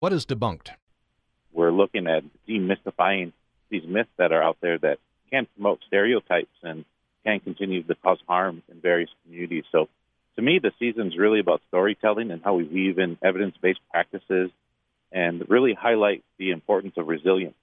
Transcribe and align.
What 0.00 0.14
is 0.14 0.24
debunked? 0.24 0.70
We're 1.52 1.72
looking 1.72 2.06
at 2.06 2.22
demystifying 2.48 3.34
these 3.68 3.82
myths 3.86 4.08
that 4.16 4.32
are 4.32 4.42
out 4.42 4.56
there 4.62 4.78
that 4.78 4.96
can 5.30 5.46
promote 5.54 5.80
stereotypes 5.86 6.56
and 6.62 6.86
can 7.22 7.40
continue 7.40 7.82
to 7.82 7.94
cause 7.96 8.16
harm 8.26 8.62
in 8.70 8.80
various 8.80 9.10
communities. 9.22 9.64
So, 9.70 9.90
to 10.36 10.42
me, 10.42 10.58
the 10.58 10.72
season's 10.78 11.18
really 11.18 11.38
about 11.38 11.60
storytelling 11.68 12.30
and 12.30 12.40
how 12.42 12.54
we 12.54 12.64
weave 12.64 12.98
in 12.98 13.18
evidence 13.22 13.56
based 13.60 13.80
practices 13.90 14.50
and 15.12 15.44
really 15.50 15.74
highlight 15.74 16.24
the 16.38 16.50
importance 16.50 16.94
of 16.96 17.06
resilience. 17.06 17.56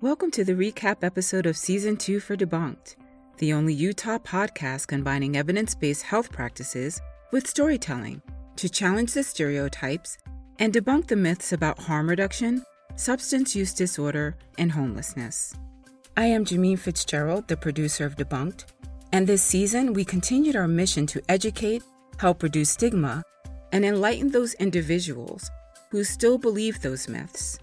Welcome 0.00 0.32
to 0.32 0.42
the 0.42 0.54
recap 0.54 1.04
episode 1.04 1.46
of 1.46 1.56
Season 1.56 1.96
2 1.96 2.18
for 2.18 2.36
Debunked, 2.36 2.96
the 3.36 3.52
only 3.52 3.72
Utah 3.72 4.18
podcast 4.18 4.88
combining 4.88 5.36
evidence 5.36 5.76
based 5.76 6.02
health 6.02 6.32
practices 6.32 7.00
with 7.30 7.46
storytelling 7.46 8.20
to 8.56 8.68
challenge 8.68 9.12
the 9.12 9.22
stereotypes 9.22 10.18
and 10.58 10.72
debunk 10.72 11.06
the 11.06 11.16
myths 11.16 11.52
about 11.52 11.78
harm 11.78 12.08
reduction, 12.08 12.64
substance 12.96 13.54
use 13.54 13.72
disorder, 13.72 14.36
and 14.58 14.72
homelessness. 14.72 15.54
I 16.16 16.26
am 16.26 16.44
Jameen 16.44 16.78
Fitzgerald, 16.78 17.46
the 17.46 17.56
producer 17.56 18.04
of 18.04 18.16
Debunked, 18.16 18.64
and 19.12 19.26
this 19.26 19.42
season 19.42 19.92
we 19.92 20.04
continued 20.04 20.56
our 20.56 20.68
mission 20.68 21.06
to 21.06 21.22
educate, 21.28 21.82
help 22.18 22.42
reduce 22.42 22.70
stigma, 22.70 23.22
and 23.72 23.84
enlighten 23.84 24.30
those 24.30 24.54
individuals 24.54 25.50
who 25.90 26.02
still 26.04 26.38
believe 26.38 26.80
those 26.80 27.08
myths. 27.08 27.58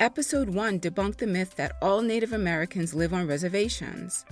Episode 0.00 0.48
1 0.48 0.80
debunked 0.80 1.18
the 1.18 1.26
myth 1.26 1.54
that 1.54 1.76
all 1.80 2.02
Native 2.02 2.32
Americans 2.32 2.94
live 2.94 3.14
on 3.14 3.28
reservations. 3.28 4.24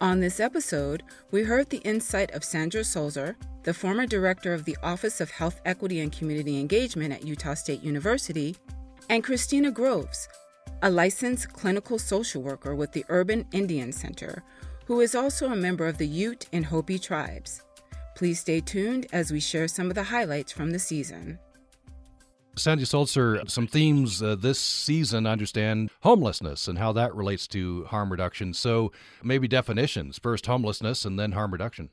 On 0.00 0.20
this 0.20 0.38
episode, 0.38 1.02
we 1.30 1.42
heard 1.42 1.68
the 1.68 1.78
insight 1.78 2.30
of 2.30 2.44
Sandra 2.44 2.84
Sulzer, 2.84 3.36
the 3.62 3.74
former 3.74 4.06
director 4.06 4.54
of 4.54 4.64
the 4.64 4.76
Office 4.82 5.20
of 5.20 5.30
Health 5.30 5.60
Equity 5.64 6.00
and 6.00 6.10
Community 6.10 6.58
Engagement 6.58 7.12
at 7.12 7.24
Utah 7.24 7.54
State 7.54 7.82
University, 7.82 8.56
and 9.08 9.24
Christina 9.24 9.70
Groves, 9.70 10.28
a 10.82 10.90
licensed 10.90 11.52
clinical 11.52 11.98
social 11.98 12.42
worker 12.42 12.74
with 12.74 12.92
the 12.92 13.04
Urban 13.08 13.46
Indian 13.52 13.92
Center, 13.92 14.42
who 14.86 15.00
is 15.00 15.14
also 15.14 15.50
a 15.50 15.56
member 15.56 15.86
of 15.86 15.98
the 15.98 16.06
Ute 16.06 16.46
and 16.52 16.64
Hopi 16.64 16.98
tribes. 16.98 17.62
Please 18.14 18.40
stay 18.40 18.60
tuned 18.60 19.06
as 19.12 19.30
we 19.30 19.40
share 19.40 19.68
some 19.68 19.88
of 19.88 19.94
the 19.94 20.04
highlights 20.04 20.52
from 20.52 20.70
the 20.70 20.78
season. 20.78 21.38
Sandy 22.56 22.84
Sulzer, 22.84 23.42
some 23.46 23.66
themes 23.66 24.22
uh, 24.22 24.34
this 24.34 24.58
season, 24.58 25.26
I 25.26 25.32
understand 25.32 25.90
homelessness 26.00 26.68
and 26.68 26.78
how 26.78 26.92
that 26.92 27.14
relates 27.14 27.46
to 27.48 27.84
harm 27.84 28.10
reduction. 28.10 28.52
So 28.52 28.92
maybe 29.22 29.48
definitions 29.48 30.18
first 30.18 30.46
homelessness 30.46 31.04
and 31.04 31.18
then 31.18 31.32
harm 31.32 31.52
reduction. 31.52 31.90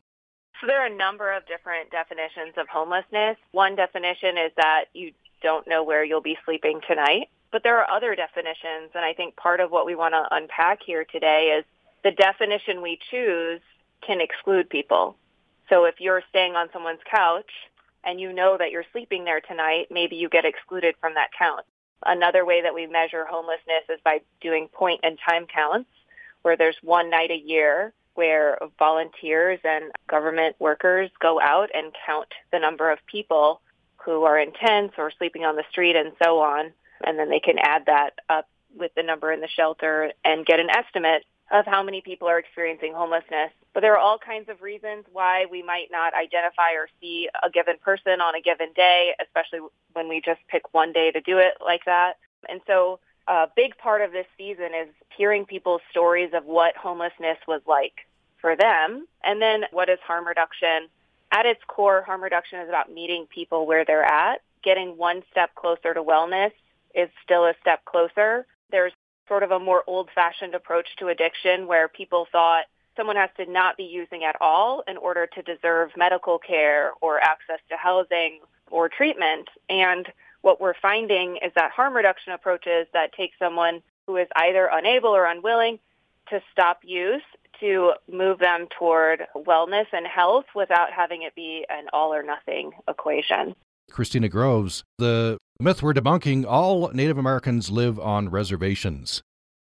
So 0.59 0.67
there 0.67 0.81
are 0.81 0.87
a 0.87 0.95
number 0.95 1.31
of 1.31 1.45
different 1.45 1.91
definitions 1.91 2.53
of 2.57 2.67
homelessness. 2.67 3.37
One 3.51 3.75
definition 3.75 4.37
is 4.37 4.51
that 4.57 4.85
you 4.93 5.13
don't 5.41 5.67
know 5.67 5.83
where 5.83 6.03
you'll 6.03 6.21
be 6.21 6.37
sleeping 6.45 6.81
tonight. 6.87 7.29
But 7.51 7.63
there 7.63 7.77
are 7.77 7.89
other 7.89 8.15
definitions, 8.15 8.91
and 8.93 9.05
I 9.05 9.13
think 9.13 9.35
part 9.35 9.59
of 9.59 9.71
what 9.71 9.85
we 9.85 9.95
want 9.95 10.13
to 10.13 10.35
unpack 10.35 10.79
here 10.85 11.05
today 11.05 11.57
is 11.57 11.65
the 12.03 12.11
definition 12.11 12.81
we 12.81 12.99
choose 13.09 13.61
can 14.05 14.19
exclude 14.19 14.69
people. 14.69 15.15
So 15.69 15.85
if 15.85 15.95
you're 15.99 16.23
staying 16.29 16.55
on 16.55 16.69
someone's 16.73 16.99
couch 17.09 17.51
and 18.03 18.19
you 18.19 18.33
know 18.33 18.57
that 18.57 18.71
you're 18.71 18.85
sleeping 18.91 19.23
there 19.23 19.41
tonight, 19.41 19.87
maybe 19.89 20.15
you 20.15 20.29
get 20.29 20.45
excluded 20.45 20.95
from 20.99 21.13
that 21.13 21.29
count. 21.37 21.65
Another 22.05 22.45
way 22.45 22.61
that 22.61 22.75
we 22.75 22.85
measure 22.85 23.25
homelessness 23.25 23.83
is 23.89 23.99
by 24.03 24.21
doing 24.41 24.67
point 24.67 25.01
and 25.03 25.17
time 25.27 25.45
counts, 25.45 25.89
where 26.41 26.57
there's 26.57 26.77
one 26.83 27.09
night 27.09 27.31
a 27.31 27.37
year 27.37 27.93
where 28.17 28.57
volunteers 28.79 29.59
and 29.63 29.91
government 30.07 30.55
workers 30.59 31.11
go 31.19 31.39
out 31.39 31.69
and 31.73 31.93
count 32.05 32.29
the 32.51 32.59
number 32.59 32.91
of 32.91 32.97
people 33.05 33.61
who 34.03 34.23
are 34.23 34.39
in 34.39 34.51
tents 34.53 34.95
or 34.97 35.11
sleeping 35.11 35.45
on 35.45 35.55
the 35.55 35.63
street 35.69 35.95
and 35.95 36.13
so 36.23 36.39
on. 36.39 36.71
And 37.03 37.19
then 37.19 37.29
they 37.29 37.39
can 37.39 37.59
add 37.59 37.85
that 37.85 38.11
up 38.27 38.49
with 38.75 38.91
the 38.95 39.03
number 39.03 39.31
in 39.31 39.41
the 39.41 39.47
shelter 39.47 40.11
and 40.25 40.45
get 40.45 40.59
an 40.59 40.69
estimate 40.69 41.25
of 41.51 41.65
how 41.65 41.83
many 41.83 42.01
people 42.01 42.27
are 42.27 42.39
experiencing 42.39 42.93
homelessness. 42.93 43.51
But 43.73 43.81
there 43.81 43.93
are 43.93 43.99
all 43.99 44.17
kinds 44.17 44.49
of 44.49 44.61
reasons 44.61 45.05
why 45.11 45.45
we 45.51 45.61
might 45.61 45.89
not 45.91 46.13
identify 46.13 46.71
or 46.73 46.89
see 46.99 47.29
a 47.43 47.49
given 47.49 47.75
person 47.83 48.19
on 48.19 48.33
a 48.33 48.41
given 48.41 48.73
day, 48.75 49.11
especially 49.23 49.59
when 49.93 50.09
we 50.09 50.21
just 50.21 50.39
pick 50.47 50.73
one 50.73 50.91
day 50.91 51.11
to 51.11 51.21
do 51.21 51.37
it 51.37 51.53
like 51.63 51.85
that. 51.85 52.13
And 52.49 52.61
so 52.65 52.99
a 53.27 53.47
big 53.55 53.77
part 53.77 54.01
of 54.01 54.11
this 54.11 54.25
season 54.37 54.69
is 54.73 54.87
hearing 55.15 55.45
people's 55.45 55.81
stories 55.91 56.31
of 56.33 56.45
what 56.45 56.75
homelessness 56.75 57.37
was 57.47 57.61
like 57.67 58.06
for 58.39 58.55
them. 58.55 59.07
And 59.23 59.41
then 59.41 59.63
what 59.71 59.89
is 59.89 59.99
harm 60.05 60.27
reduction? 60.27 60.87
At 61.31 61.45
its 61.45 61.61
core, 61.67 62.03
harm 62.03 62.23
reduction 62.23 62.59
is 62.59 62.69
about 62.69 62.91
meeting 62.91 63.27
people 63.33 63.65
where 63.65 63.85
they're 63.85 64.03
at. 64.05 64.41
Getting 64.63 64.97
one 64.97 65.23
step 65.31 65.55
closer 65.55 65.93
to 65.93 66.01
wellness 66.01 66.51
is 66.95 67.09
still 67.23 67.45
a 67.45 67.53
step 67.61 67.85
closer. 67.85 68.45
There's 68.71 68.93
sort 69.27 69.43
of 69.43 69.51
a 69.51 69.59
more 69.59 69.83
old-fashioned 69.87 70.55
approach 70.55 70.87
to 70.99 71.09
addiction 71.09 71.67
where 71.67 71.87
people 71.87 72.27
thought 72.31 72.65
someone 72.95 73.17
has 73.17 73.29
to 73.37 73.45
not 73.45 73.77
be 73.77 73.83
using 73.83 74.23
at 74.23 74.35
all 74.41 74.83
in 74.87 74.97
order 74.97 75.27
to 75.27 75.41
deserve 75.41 75.91
medical 75.95 76.39
care 76.39 76.91
or 77.01 77.19
access 77.19 77.59
to 77.69 77.77
housing 77.77 78.39
or 78.71 78.89
treatment. 78.89 79.49
And 79.69 80.07
what 80.41 80.61
we're 80.61 80.73
finding 80.81 81.37
is 81.37 81.51
that 81.55 81.71
harm 81.71 81.93
reduction 81.93 82.33
approaches 82.33 82.87
that 82.93 83.13
take 83.13 83.31
someone 83.37 83.81
who 84.07 84.15
is 84.15 84.27
either 84.35 84.69
unable 84.71 85.09
or 85.09 85.25
unwilling 85.25 85.79
to 86.29 86.41
stop 86.51 86.79
use 86.83 87.21
to 87.59 87.93
move 88.11 88.39
them 88.39 88.67
toward 88.77 89.23
wellness 89.35 89.85
and 89.93 90.05
health 90.07 90.45
without 90.55 90.91
having 90.91 91.23
it 91.23 91.35
be 91.35 91.65
an 91.69 91.85
all 91.93 92.13
or 92.13 92.23
nothing 92.23 92.71
equation. 92.87 93.55
Christina 93.89 94.29
Groves, 94.29 94.83
the 94.97 95.37
myth 95.59 95.81
we're 95.81 95.93
debunking 95.93 96.45
all 96.45 96.89
Native 96.89 97.17
Americans 97.17 97.69
live 97.69 97.99
on 97.99 98.29
reservations. 98.29 99.21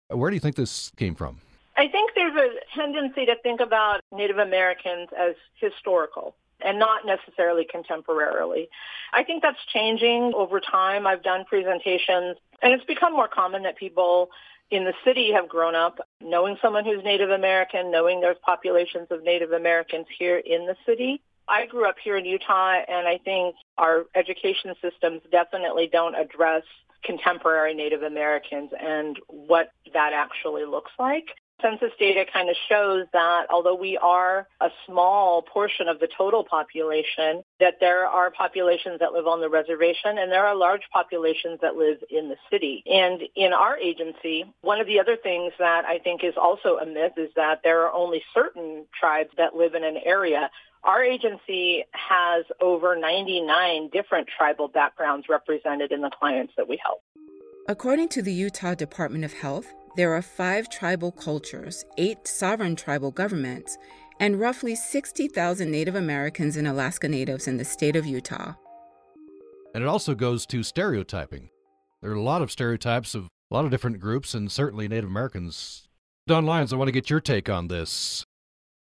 Where 0.09 0.31
do 0.31 0.37
you 0.37 0.41
think 0.41 0.57
this 0.57 0.93
came 0.97 1.15
from? 1.15 1.41
I 1.77 1.89
think 1.89 2.13
there's 2.15 2.37
a 2.37 2.77
tendency 2.77 3.27
to 3.27 3.35
think 3.43 3.61
about 3.61 4.01
Native 4.13 4.39
Americans 4.39 5.09
as 5.19 5.35
historical 5.57 6.37
and 6.61 6.79
not 6.79 7.05
necessarily 7.05 7.67
contemporarily. 7.67 8.69
I 9.13 9.25
think 9.25 9.43
that's 9.43 9.59
changing 9.73 10.33
over 10.37 10.61
time. 10.61 11.07
I've 11.07 11.23
done 11.23 11.45
presentations 11.45 12.37
and 12.63 12.73
it's 12.73 12.85
become 12.85 13.13
more 13.13 13.29
common 13.29 13.65
that 13.65 13.77
people 13.77 14.31
in 14.71 14.85
the 14.85 14.95
city 15.05 15.33
have 15.33 15.49
grown 15.49 15.75
up 15.75 15.99
knowing 16.21 16.57
someone 16.61 16.85
who's 16.85 17.03
Native 17.05 17.31
American, 17.31 17.91
knowing 17.91 18.21
there's 18.21 18.37
populations 18.43 19.09
of 19.11 19.23
Native 19.23 19.53
Americans 19.53 20.07
here 20.19 20.39
in 20.39 20.67
the 20.67 20.77
city. 20.87 21.21
I 21.47 21.67
grew 21.67 21.89
up 21.89 21.97
here 22.03 22.17
in 22.17 22.25
Utah 22.25 22.81
and 22.89 23.07
I 23.07 23.19
think 23.19 23.55
our 23.77 24.07
education 24.15 24.75
systems 24.81 25.21
definitely 25.31 25.89
don't 25.93 26.15
address 26.15 26.63
contemporary 27.05 27.75
Native 27.75 28.03
Americans 28.03 28.71
and 28.81 29.19
what 29.29 29.71
that 29.93 30.13
actually 30.15 30.65
looks 30.65 30.93
like 30.99 31.27
census 31.61 31.91
data 31.99 32.25
kind 32.31 32.49
of 32.49 32.57
shows 32.69 33.07
that 33.13 33.47
although 33.51 33.75
we 33.75 33.97
are 33.97 34.47
a 34.61 34.69
small 34.87 35.43
portion 35.43 35.89
of 35.89 36.01
the 36.01 36.09
total 36.17 36.45
population, 36.45 37.43
that 37.61 37.75
there 37.81 38.07
are 38.07 38.31
populations 38.31 39.01
that 39.01 39.13
live 39.13 39.27
on 39.27 39.41
the 39.41 39.49
reservation 39.49 40.19
and 40.19 40.31
there 40.31 40.47
are 40.47 40.55
large 40.55 40.83
populations 40.93 41.59
that 41.63 41.77
live 41.77 41.99
in 42.11 42.29
the 42.29 42.37
city. 42.51 42.83
And 42.87 43.23
in 43.35 43.53
our 43.53 43.77
agency, 43.79 44.45
one 44.63 44.81
of 44.81 44.87
the 44.87 45.01
other 45.01 45.17
things 45.17 45.53
that 45.59 45.85
I 45.85 45.99
think 45.99 46.25
is 46.25 46.35
also 46.37 46.77
a 46.79 46.87
myth 46.87 47.13
is 47.17 47.31
that 47.37 47.61
there 47.63 47.83
are 47.83 47.93
only 47.93 48.23
certain 48.35 48.87
tribes 48.99 49.31
that 49.37 49.55
live 49.55 49.75
in 49.75 49.85
an 49.85 49.99
area. 50.05 50.51
Our 50.83 51.03
agency 51.03 51.85
has 51.93 52.45
over 52.61 52.95
99 52.95 53.89
different 53.91 54.29
tribal 54.37 54.69
backgrounds 54.69 55.29
represented 55.31 55.93
in 55.93 56.03
the 56.03 56.11
clients 56.11 56.53
that 56.57 56.69
we 56.69 56.79
help. 56.85 57.01
According 57.67 58.11
to 58.11 58.21
the 58.21 58.33
Utah 58.33 58.75
Department 58.75 59.25
of 59.25 59.33
Health, 59.33 59.73
there 59.97 60.13
are 60.13 60.23
five 60.23 60.69
tribal 60.69 61.13
cultures, 61.13 61.85
eight 61.99 62.27
sovereign 62.27 62.75
tribal 62.75 63.11
governments, 63.13 63.79
and 64.19 64.41
roughly 64.41 64.75
60,000 64.75 65.71
Native 65.71 65.95
Americans 65.95 66.57
and 66.57 66.67
Alaska 66.67 67.09
Natives 67.09 67.47
in 67.47 67.57
the 67.57 67.65
state 67.65 67.97
of 67.97 68.07
Utah. 68.07 68.55
And 69.75 69.83
it 69.83 69.87
also 69.87 70.15
goes 70.15 70.47
to 70.47 70.63
stereotyping. 70.63 71.51
There 72.01 72.11
are 72.11 72.15
a 72.15 72.23
lot 72.23 72.43
of 72.43 72.51
stereotypes 72.51 73.15
of 73.15 73.29
a 73.51 73.55
lot 73.55 73.65
of 73.65 73.71
different 73.71 74.01
groups, 74.01 74.35
and 74.35 74.51
certainly 74.51 74.89
Native 74.89 75.11
Americans. 75.11 75.87
Don 76.27 76.47
Lyons, 76.47 76.73
I 76.73 76.77
want 76.77 76.89
to 76.89 76.93
get 76.93 77.11
your 77.11 77.21
take 77.21 77.49
on 77.49 77.69
this. 77.69 78.25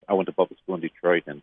I 0.08 0.14
went 0.14 0.26
to 0.26 0.32
public 0.32 0.58
school 0.60 0.76
in 0.76 0.80
Detroit, 0.80 1.24
and 1.26 1.42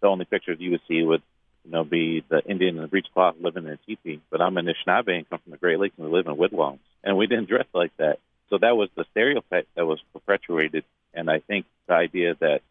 the 0.00 0.08
only 0.08 0.24
pictures 0.24 0.58
you 0.60 0.72
would 0.72 0.80
see 0.88 1.02
would, 1.02 1.22
you 1.64 1.70
know, 1.70 1.84
be 1.84 2.24
the 2.28 2.42
Indian 2.44 2.76
in 2.76 2.82
the 2.82 2.88
breechcloth 2.88 3.36
living 3.40 3.64
in 3.64 3.72
a 3.72 3.76
teepee. 3.78 4.20
But 4.30 4.40
I'm 4.40 4.56
an 4.56 4.66
Anishinaabe 4.66 5.16
and 5.16 5.28
come 5.28 5.38
from 5.42 5.52
the 5.52 5.58
Great 5.58 5.78
Lakes, 5.78 5.94
and 5.96 6.06
we 6.06 6.12
live 6.12 6.26
in 6.26 6.36
wigwams, 6.36 6.80
and 7.02 7.16
we 7.16 7.26
didn't 7.26 7.48
dress 7.48 7.66
like 7.72 7.96
that. 7.98 8.18
So 8.48 8.58
that 8.58 8.76
was 8.76 8.88
the 8.94 9.04
stereotype 9.10 9.68
that 9.74 9.86
was 9.86 10.00
perpetuated, 10.12 10.84
and 11.12 11.30
I 11.30 11.40
think 11.40 11.66
the 11.86 11.94
idea 11.94 12.34
that 12.40 12.62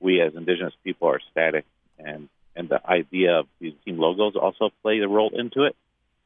we 0.00 0.20
as 0.20 0.34
indigenous 0.34 0.74
people 0.82 1.08
are 1.08 1.20
static 1.30 1.64
and 1.98 2.28
and 2.56 2.68
the 2.68 2.84
idea 2.84 3.38
of 3.38 3.46
these 3.60 3.74
team 3.84 3.98
logos 3.98 4.34
also 4.34 4.70
play 4.82 4.98
a 4.98 5.08
role 5.08 5.30
into 5.32 5.64
it 5.64 5.76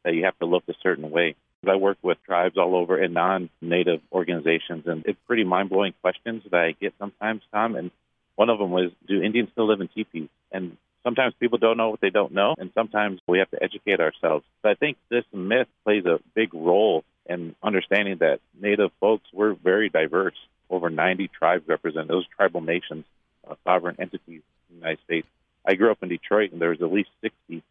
that 0.05 0.15
you 0.15 0.25
have 0.25 0.39
to 0.39 0.47
look 0.47 0.65
a 0.69 0.75
certain 0.83 1.11
way. 1.11 1.35
I 1.67 1.77
work 1.77 1.97
with 2.03 2.23
tribes 2.25 2.59
all 2.59 2.77
over 2.77 2.99
and 2.99 3.15
non-native 3.15 4.03
organizations, 4.13 4.87
and 4.87 5.03
it's 5.07 5.19
pretty 5.27 5.45
mind-blowing 5.45 5.95
questions 6.03 6.43
that 6.51 6.61
I 6.61 6.73
get 6.73 6.93
sometimes, 6.99 7.43
Tom. 7.53 7.75
And 7.75 7.91
one 8.37 8.51
of 8.51 8.59
them 8.59 8.71
was, 8.71 8.91
"Do 9.07 9.23
Indians 9.23 9.51
still 9.53 9.67
live 9.67 9.81
in 9.81 9.89
teepees?" 9.89 10.29
And 10.53 10.77
sometimes 11.05 11.35
people 11.41 11.59
don't 11.59 11.79
know 11.79 11.89
what 11.89 12.01
they 12.01 12.11
don't 12.11 12.33
know, 12.33 12.55
and 12.59 12.71
sometimes 12.75 13.21
we 13.27 13.39
have 13.39 13.51
to 13.53 13.63
educate 13.63 14.01
ourselves. 14.01 14.45
So 14.63 14.69
I 14.69 14.75
think 14.75 14.99
this 15.09 15.25
myth 15.33 15.69
plays 15.85 16.05
a 16.05 16.21
big 16.35 16.53
role 16.53 17.03
in 17.27 17.55
understanding 17.63 18.19
that 18.19 18.41
Native 18.61 18.91
folks 19.01 19.27
were 19.33 19.55
very 19.55 19.89
diverse. 19.89 20.35
Over 20.71 20.91
90 20.91 21.29
tribes 21.29 21.69
represent 21.69 22.09
those 22.09 22.27
tribal 22.37 22.61
nations, 22.61 23.05
uh, 23.49 23.55
sovereign 23.65 23.97
entities 23.99 24.43
in 24.71 24.77
the 24.77 24.77
United 24.77 24.99
States. 25.05 25.27
I 25.67 25.75
grew 25.75 25.91
up 25.91 26.03
in 26.03 26.09
Detroit, 26.09 26.53
and 26.53 26.61
there's 26.61 26.83
at 26.83 26.93
least 26.93 27.11
60 27.23 27.63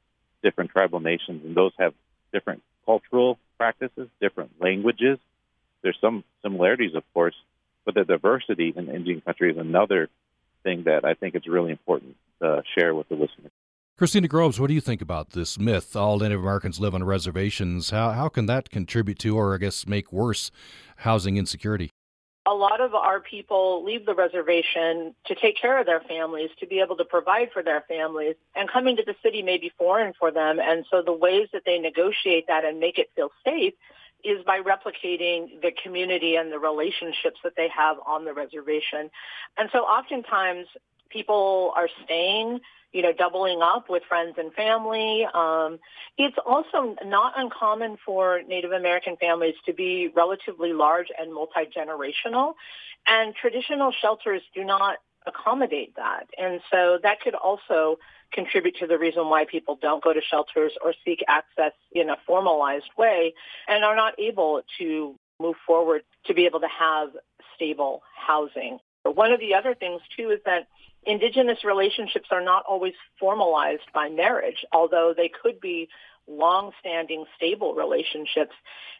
different 0.41 0.71
tribal 0.71 0.99
nations, 0.99 1.43
and 1.45 1.55
those 1.55 1.71
have 1.77 1.93
different 2.31 2.61
cultural 2.85 3.37
practices, 3.57 4.09
different 4.19 4.51
languages. 4.59 5.19
There's 5.81 5.97
some 6.01 6.23
similarities, 6.41 6.95
of 6.95 7.03
course, 7.13 7.35
but 7.85 7.95
the 7.95 8.03
diversity 8.03 8.73
in 8.75 8.89
Indian 8.89 9.21
country 9.21 9.51
is 9.51 9.57
another 9.57 10.09
thing 10.63 10.83
that 10.83 11.05
I 11.05 11.13
think 11.13 11.35
is 11.35 11.47
really 11.47 11.71
important 11.71 12.15
to 12.41 12.63
share 12.77 12.95
with 12.95 13.09
the 13.09 13.15
listeners. 13.15 13.51
Christina 13.95 14.27
Groves, 14.27 14.59
what 14.59 14.67
do 14.67 14.73
you 14.73 14.81
think 14.81 15.01
about 15.01 15.31
this 15.31 15.59
myth? 15.59 15.95
All 15.95 16.17
Native 16.17 16.39
Americans 16.39 16.79
live 16.79 16.95
on 16.95 17.03
reservations. 17.03 17.91
How, 17.91 18.11
how 18.11 18.27
can 18.27 18.47
that 18.47 18.71
contribute 18.71 19.19
to, 19.19 19.37
or 19.37 19.53
I 19.53 19.57
guess 19.57 19.85
make 19.85 20.11
worse, 20.11 20.49
housing 20.97 21.37
insecurity? 21.37 21.91
a 22.45 22.53
lot 22.53 22.81
of 22.81 22.93
our 22.93 23.21
people 23.21 23.83
leave 23.85 24.05
the 24.05 24.13
reservation 24.13 25.15
to 25.25 25.35
take 25.35 25.59
care 25.59 25.79
of 25.79 25.85
their 25.85 26.01
families, 26.01 26.49
to 26.59 26.67
be 26.67 26.81
able 26.81 26.97
to 26.97 27.05
provide 27.05 27.49
for 27.53 27.63
their 27.63 27.85
families, 27.87 28.35
and 28.55 28.69
coming 28.69 28.97
to 28.97 29.03
the 29.05 29.15
city 29.23 29.41
may 29.41 29.57
be 29.57 29.71
foreign 29.77 30.13
for 30.19 30.29
them. 30.29 30.59
And 30.59 30.85
so 30.91 31.01
the 31.01 31.13
ways 31.13 31.47
that 31.53 31.63
they 31.65 31.79
negotiate 31.79 32.47
that 32.47 32.65
and 32.65 32.79
make 32.79 32.97
it 32.97 33.09
feel 33.15 33.29
safe 33.45 33.73
is 34.23 34.43
by 34.45 34.59
replicating 34.59 35.61
the 35.61 35.71
community 35.83 36.35
and 36.35 36.51
the 36.51 36.59
relationships 36.59 37.39
that 37.43 37.53
they 37.55 37.69
have 37.75 37.97
on 38.05 38.25
the 38.25 38.33
reservation. 38.33 39.09
And 39.57 39.69
so 39.71 39.79
oftentimes 39.79 40.67
people 41.13 41.71
are 41.77 41.87
staying 42.03 42.59
you 42.93 43.01
know, 43.01 43.11
doubling 43.11 43.59
up 43.61 43.89
with 43.89 44.03
friends 44.07 44.35
and 44.37 44.53
family. 44.53 45.25
Um, 45.33 45.79
it's 46.17 46.37
also 46.45 46.95
not 47.03 47.33
uncommon 47.35 47.97
for 48.05 48.41
Native 48.47 48.71
American 48.71 49.17
families 49.17 49.55
to 49.65 49.73
be 49.73 50.09
relatively 50.15 50.73
large 50.73 51.07
and 51.19 51.33
multi-generational, 51.33 52.53
and 53.07 53.33
traditional 53.35 53.91
shelters 53.91 54.43
do 54.53 54.63
not 54.63 54.97
accommodate 55.25 55.95
that. 55.95 56.27
And 56.37 56.61
so 56.71 56.99
that 57.01 57.19
could 57.21 57.33
also 57.33 57.97
contribute 58.31 58.75
to 58.77 58.87
the 58.87 58.99
reason 58.99 59.29
why 59.29 59.45
people 59.45 59.77
don't 59.81 60.03
go 60.03 60.13
to 60.13 60.21
shelters 60.21 60.73
or 60.83 60.93
seek 61.03 61.23
access 61.27 61.71
in 61.93 62.09
a 62.09 62.17
formalized 62.27 62.89
way 62.97 63.33
and 63.67 63.83
are 63.83 63.95
not 63.95 64.19
able 64.19 64.61
to 64.79 65.15
move 65.39 65.55
forward 65.65 66.03
to 66.25 66.33
be 66.33 66.45
able 66.45 66.59
to 66.59 66.67
have 66.67 67.09
stable 67.55 68.03
housing. 68.15 68.79
One 69.03 69.31
of 69.31 69.39
the 69.39 69.55
other 69.55 69.75
things 69.75 70.01
too 70.15 70.29
is 70.29 70.39
that 70.45 70.67
indigenous 71.05 71.63
relationships 71.63 72.27
are 72.31 72.43
not 72.43 72.63
always 72.67 72.93
formalized 73.19 73.87
by 73.93 74.09
marriage, 74.09 74.65
although 74.71 75.13
they 75.15 75.29
could 75.29 75.59
be 75.59 75.89
long-standing 76.27 77.25
stable 77.35 77.73
relationships. 77.73 78.53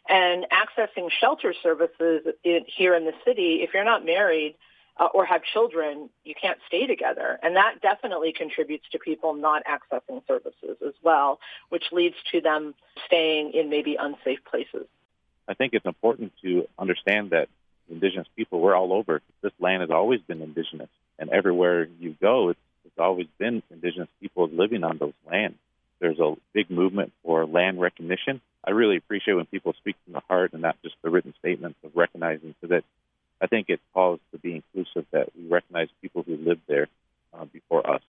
And 0.08 0.46
accessing 0.52 1.08
shelter 1.20 1.54
services 1.62 2.26
in, 2.44 2.64
here 2.66 2.94
in 2.94 3.04
the 3.04 3.14
city, 3.24 3.60
if 3.62 3.70
you're 3.72 3.84
not 3.84 4.04
married 4.04 4.54
uh, 4.98 5.06
or 5.06 5.24
have 5.24 5.42
children, 5.42 6.10
you 6.24 6.34
can't 6.40 6.58
stay 6.66 6.86
together. 6.86 7.38
And 7.42 7.56
that 7.56 7.80
definitely 7.80 8.32
contributes 8.32 8.84
to 8.92 8.98
people 8.98 9.34
not 9.34 9.62
accessing 9.64 10.22
services 10.28 10.76
as 10.86 10.94
well, 11.02 11.40
which 11.70 11.84
leads 11.92 12.16
to 12.32 12.40
them 12.40 12.74
staying 13.06 13.52
in 13.54 13.70
maybe 13.70 13.96
unsafe 13.98 14.44
places. 14.44 14.86
I 15.48 15.54
think 15.54 15.72
it's 15.72 15.86
important 15.86 16.32
to 16.42 16.68
understand 16.78 17.30
that 17.30 17.48
indigenous 17.90 18.28
people, 18.36 18.60
we're 18.60 18.74
all 18.74 18.92
over. 18.92 19.20
This 19.42 19.52
land 19.58 19.80
has 19.80 19.90
always 19.90 20.20
been 20.20 20.42
indigenous 20.42 20.88
and 21.18 21.30
everywhere 21.30 21.88
you 21.98 22.16
go, 22.20 22.50
it's, 22.50 22.60
it's 22.84 22.98
always 22.98 23.26
been 23.38 23.62
indigenous 23.70 24.08
people 24.20 24.48
living 24.48 24.84
on 24.84 24.98
those 24.98 25.12
lands. 25.30 25.56
There's 26.00 26.18
a 26.18 26.34
big 26.52 26.70
movement 26.70 27.12
for 27.22 27.46
land 27.46 27.80
recognition. 27.80 28.40
I 28.64 28.70
really 28.70 28.96
appreciate 28.96 29.34
when 29.34 29.46
people 29.46 29.74
speak 29.74 29.96
from 30.04 30.14
the 30.14 30.22
heart 30.28 30.52
and 30.52 30.62
not 30.62 30.76
just 30.82 30.96
the 31.02 31.10
written 31.10 31.34
statements 31.38 31.78
of 31.84 31.92
recognizing, 31.94 32.54
so 32.60 32.66
that 32.68 32.84
I 33.40 33.46
think 33.46 33.68
it 33.68 33.80
calls 33.92 34.20
to 34.32 34.38
be 34.38 34.56
inclusive 34.56 35.06
that 35.12 35.30
we 35.36 35.48
recognize 35.48 35.88
people 36.02 36.22
who 36.22 36.36
lived 36.36 36.62
there 36.66 36.88
uh, 37.32 37.44
before 37.46 37.88
us. 37.88 38.02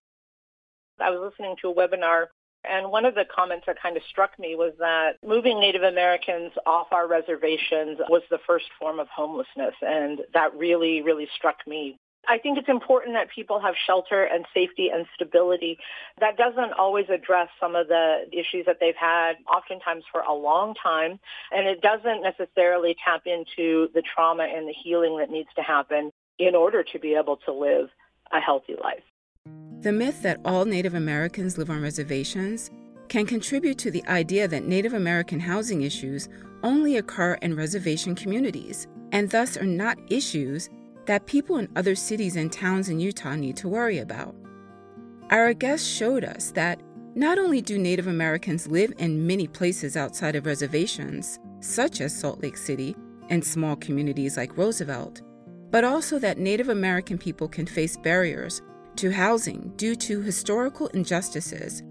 I 0.98 1.10
was 1.10 1.30
listening 1.30 1.56
to 1.62 1.68
a 1.68 1.74
webinar 1.74 2.26
and 2.68 2.90
one 2.90 3.04
of 3.04 3.14
the 3.14 3.24
comments 3.24 3.66
that 3.66 3.80
kind 3.80 3.96
of 3.96 4.02
struck 4.10 4.38
me 4.38 4.56
was 4.56 4.72
that 4.78 5.18
moving 5.24 5.60
Native 5.60 5.82
Americans 5.82 6.52
off 6.66 6.88
our 6.92 7.06
reservations 7.06 7.98
was 8.08 8.22
the 8.30 8.38
first 8.46 8.66
form 8.78 8.98
of 8.98 9.08
homelessness. 9.08 9.74
And 9.82 10.20
that 10.34 10.54
really, 10.54 11.02
really 11.02 11.28
struck 11.36 11.58
me 11.66 11.98
I 12.28 12.38
think 12.38 12.58
it's 12.58 12.68
important 12.68 13.14
that 13.14 13.28
people 13.34 13.60
have 13.60 13.74
shelter 13.86 14.24
and 14.24 14.44
safety 14.52 14.88
and 14.92 15.06
stability. 15.14 15.78
That 16.20 16.36
doesn't 16.36 16.72
always 16.78 17.06
address 17.08 17.48
some 17.60 17.74
of 17.74 17.88
the 17.88 18.26
issues 18.32 18.66
that 18.66 18.78
they've 18.80 18.96
had 18.98 19.34
oftentimes 19.52 20.04
for 20.10 20.22
a 20.22 20.34
long 20.34 20.74
time. 20.74 21.18
And 21.52 21.66
it 21.66 21.80
doesn't 21.80 22.22
necessarily 22.22 22.96
tap 23.04 23.22
into 23.26 23.88
the 23.94 24.02
trauma 24.02 24.44
and 24.44 24.68
the 24.68 24.74
healing 24.84 25.18
that 25.18 25.30
needs 25.30 25.48
to 25.56 25.62
happen 25.62 26.12
in 26.38 26.54
order 26.54 26.82
to 26.82 26.98
be 26.98 27.14
able 27.14 27.36
to 27.38 27.52
live 27.52 27.88
a 28.32 28.40
healthy 28.40 28.74
life. 28.82 29.04
The 29.80 29.92
myth 29.92 30.22
that 30.22 30.40
all 30.44 30.64
Native 30.64 30.94
Americans 30.94 31.58
live 31.58 31.70
on 31.70 31.80
reservations 31.80 32.70
can 33.08 33.24
contribute 33.24 33.78
to 33.78 33.90
the 33.90 34.04
idea 34.08 34.48
that 34.48 34.64
Native 34.64 34.94
American 34.94 35.38
housing 35.38 35.82
issues 35.82 36.28
only 36.62 36.96
occur 36.96 37.34
in 37.34 37.54
reservation 37.54 38.14
communities 38.14 38.88
and 39.12 39.30
thus 39.30 39.56
are 39.56 39.64
not 39.64 39.98
issues 40.10 40.68
that 41.06 41.26
people 41.26 41.56
in 41.58 41.68
other 41.76 41.94
cities 41.94 42.36
and 42.36 42.52
towns 42.52 42.88
in 42.88 43.00
Utah 43.00 43.34
need 43.34 43.56
to 43.58 43.68
worry 43.68 43.98
about. 43.98 44.34
Our 45.30 45.54
guest 45.54 45.88
showed 45.88 46.24
us 46.24 46.50
that 46.52 46.80
not 47.14 47.38
only 47.38 47.62
do 47.62 47.78
Native 47.78 48.06
Americans 48.06 48.68
live 48.68 48.92
in 48.98 49.26
many 49.26 49.46
places 49.48 49.96
outside 49.96 50.36
of 50.36 50.46
reservations, 50.46 51.38
such 51.60 52.00
as 52.00 52.14
Salt 52.16 52.42
Lake 52.42 52.56
City 52.56 52.94
and 53.30 53.44
small 53.44 53.74
communities 53.76 54.36
like 54.36 54.56
Roosevelt, 54.56 55.22
but 55.70 55.84
also 55.84 56.18
that 56.18 56.38
Native 56.38 56.68
American 56.68 57.18
people 57.18 57.48
can 57.48 57.66
face 57.66 57.96
barriers 57.96 58.62
to 58.96 59.10
housing 59.10 59.72
due 59.76 59.96
to 59.96 60.22
historical 60.22 60.88
injustices 60.88 61.82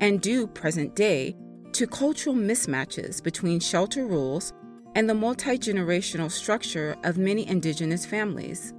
and 0.00 0.20
due 0.20 0.46
present 0.46 0.94
day 0.94 1.34
to 1.72 1.86
cultural 1.86 2.36
mismatches 2.36 3.22
between 3.22 3.58
shelter 3.58 4.06
rules 4.06 4.52
and 4.94 5.08
the 5.08 5.14
multi 5.14 5.58
generational 5.58 6.30
structure 6.30 6.96
of 7.04 7.18
many 7.18 7.46
Indigenous 7.46 8.06
families. 8.06 8.72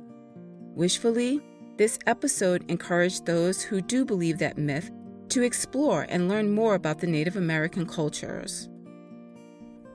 Wishfully, 0.74 1.42
this 1.78 2.00
episode 2.08 2.70
encouraged 2.70 3.26
those 3.26 3.62
who 3.62 3.82
do 3.82 4.06
believe 4.06 4.38
that 4.40 4.58
myth 4.58 4.92
to 5.30 5.44
explore 5.44 6.06
and 6.10 6.30
learn 6.30 6.54
more 6.54 6.76
about 6.76 7.00
the 7.00 7.08
Native 7.08 7.36
American 7.36 7.86
cultures. 7.86 8.70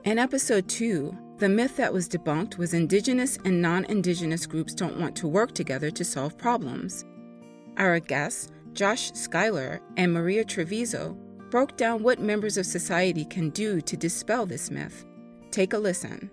In 0.03 0.19
episode 0.19 0.67
2, 0.67 1.15
the 1.37 1.49
myth 1.49 1.77
that 1.77 1.93
was 1.93 2.07
debunked 2.07 2.57
was 2.57 2.73
Indigenous 2.73 3.37
and 3.45 3.61
non 3.61 3.85
Indigenous 3.85 4.45
groups 4.45 4.73
don't 4.73 4.99
want 4.99 5.15
to 5.17 5.27
work 5.27 5.53
together 5.53 5.89
to 5.91 6.03
solve 6.03 6.37
problems. 6.37 7.05
Our 7.77 7.99
guests, 7.99 8.51
Josh 8.73 9.11
Schuyler 9.13 9.81
and 9.97 10.13
Maria 10.13 10.43
Treviso, 10.43 11.17
broke 11.49 11.77
down 11.77 12.03
what 12.03 12.19
members 12.19 12.57
of 12.57 12.65
society 12.65 13.25
can 13.25 13.49
do 13.49 13.81
to 13.81 13.97
dispel 13.97 14.45
this 14.45 14.69
myth. 14.69 15.05
Take 15.51 15.73
a 15.73 15.77
listen. 15.77 16.31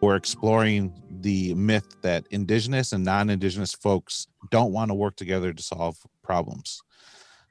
We're 0.00 0.16
exploring 0.16 0.94
the 1.20 1.54
myth 1.54 1.96
that 2.02 2.24
indigenous 2.30 2.92
and 2.92 3.04
non 3.04 3.28
indigenous 3.28 3.74
folks 3.74 4.26
don't 4.50 4.72
want 4.72 4.90
to 4.90 4.94
work 4.94 5.16
together 5.16 5.52
to 5.52 5.62
solve 5.62 5.96
problems. 6.22 6.80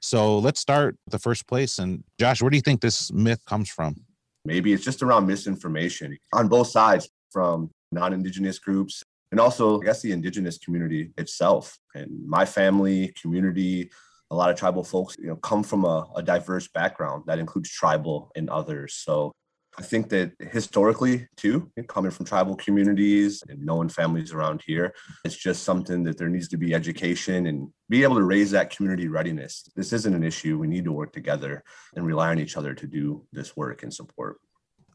So 0.00 0.38
let's 0.38 0.60
start 0.60 0.96
the 1.06 1.18
first 1.18 1.46
place. 1.46 1.78
And 1.78 2.02
Josh, 2.18 2.42
where 2.42 2.50
do 2.50 2.56
you 2.56 2.62
think 2.62 2.80
this 2.80 3.12
myth 3.12 3.44
comes 3.44 3.68
from? 3.68 3.96
Maybe 4.44 4.72
it's 4.72 4.84
just 4.84 5.02
around 5.02 5.26
misinformation 5.26 6.16
on 6.32 6.48
both 6.48 6.68
sides 6.68 7.08
from 7.30 7.70
non 7.92 8.12
indigenous 8.12 8.58
groups 8.58 9.04
and 9.30 9.38
also, 9.38 9.80
I 9.80 9.84
guess, 9.84 10.02
the 10.02 10.12
indigenous 10.12 10.58
community 10.58 11.10
itself. 11.18 11.78
And 11.94 12.26
my 12.26 12.44
family, 12.44 13.12
community, 13.20 13.90
a 14.30 14.34
lot 14.34 14.50
of 14.50 14.56
tribal 14.56 14.82
folks, 14.82 15.16
you 15.18 15.26
know, 15.26 15.36
come 15.36 15.62
from 15.62 15.84
a, 15.84 16.06
a 16.16 16.22
diverse 16.22 16.66
background 16.68 17.24
that 17.26 17.38
includes 17.38 17.70
tribal 17.70 18.32
and 18.34 18.48
others. 18.48 18.94
So 18.94 19.32
I 19.80 19.82
think 19.82 20.10
that 20.10 20.32
historically, 20.38 21.26
too, 21.38 21.72
coming 21.88 22.10
from 22.10 22.26
tribal 22.26 22.54
communities 22.54 23.42
and 23.48 23.64
knowing 23.64 23.88
families 23.88 24.30
around 24.30 24.62
here, 24.66 24.92
it's 25.24 25.34
just 25.34 25.62
something 25.62 26.04
that 26.04 26.18
there 26.18 26.28
needs 26.28 26.48
to 26.48 26.58
be 26.58 26.74
education 26.74 27.46
and 27.46 27.70
be 27.88 28.02
able 28.02 28.16
to 28.16 28.24
raise 28.24 28.50
that 28.50 28.68
community 28.68 29.08
readiness. 29.08 29.66
This 29.74 29.94
isn't 29.94 30.14
an 30.14 30.22
issue. 30.22 30.58
We 30.58 30.66
need 30.66 30.84
to 30.84 30.92
work 30.92 31.14
together 31.14 31.64
and 31.96 32.04
rely 32.04 32.28
on 32.28 32.38
each 32.38 32.58
other 32.58 32.74
to 32.74 32.86
do 32.86 33.26
this 33.32 33.56
work 33.56 33.82
and 33.82 33.92
support. 33.92 34.36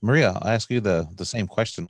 Maria, 0.04 0.34
I'll 0.39 0.50
ask 0.50 0.70
you 0.70 0.82
the, 0.82 1.08
the 1.15 1.25
same 1.25 1.48
question. 1.48 1.89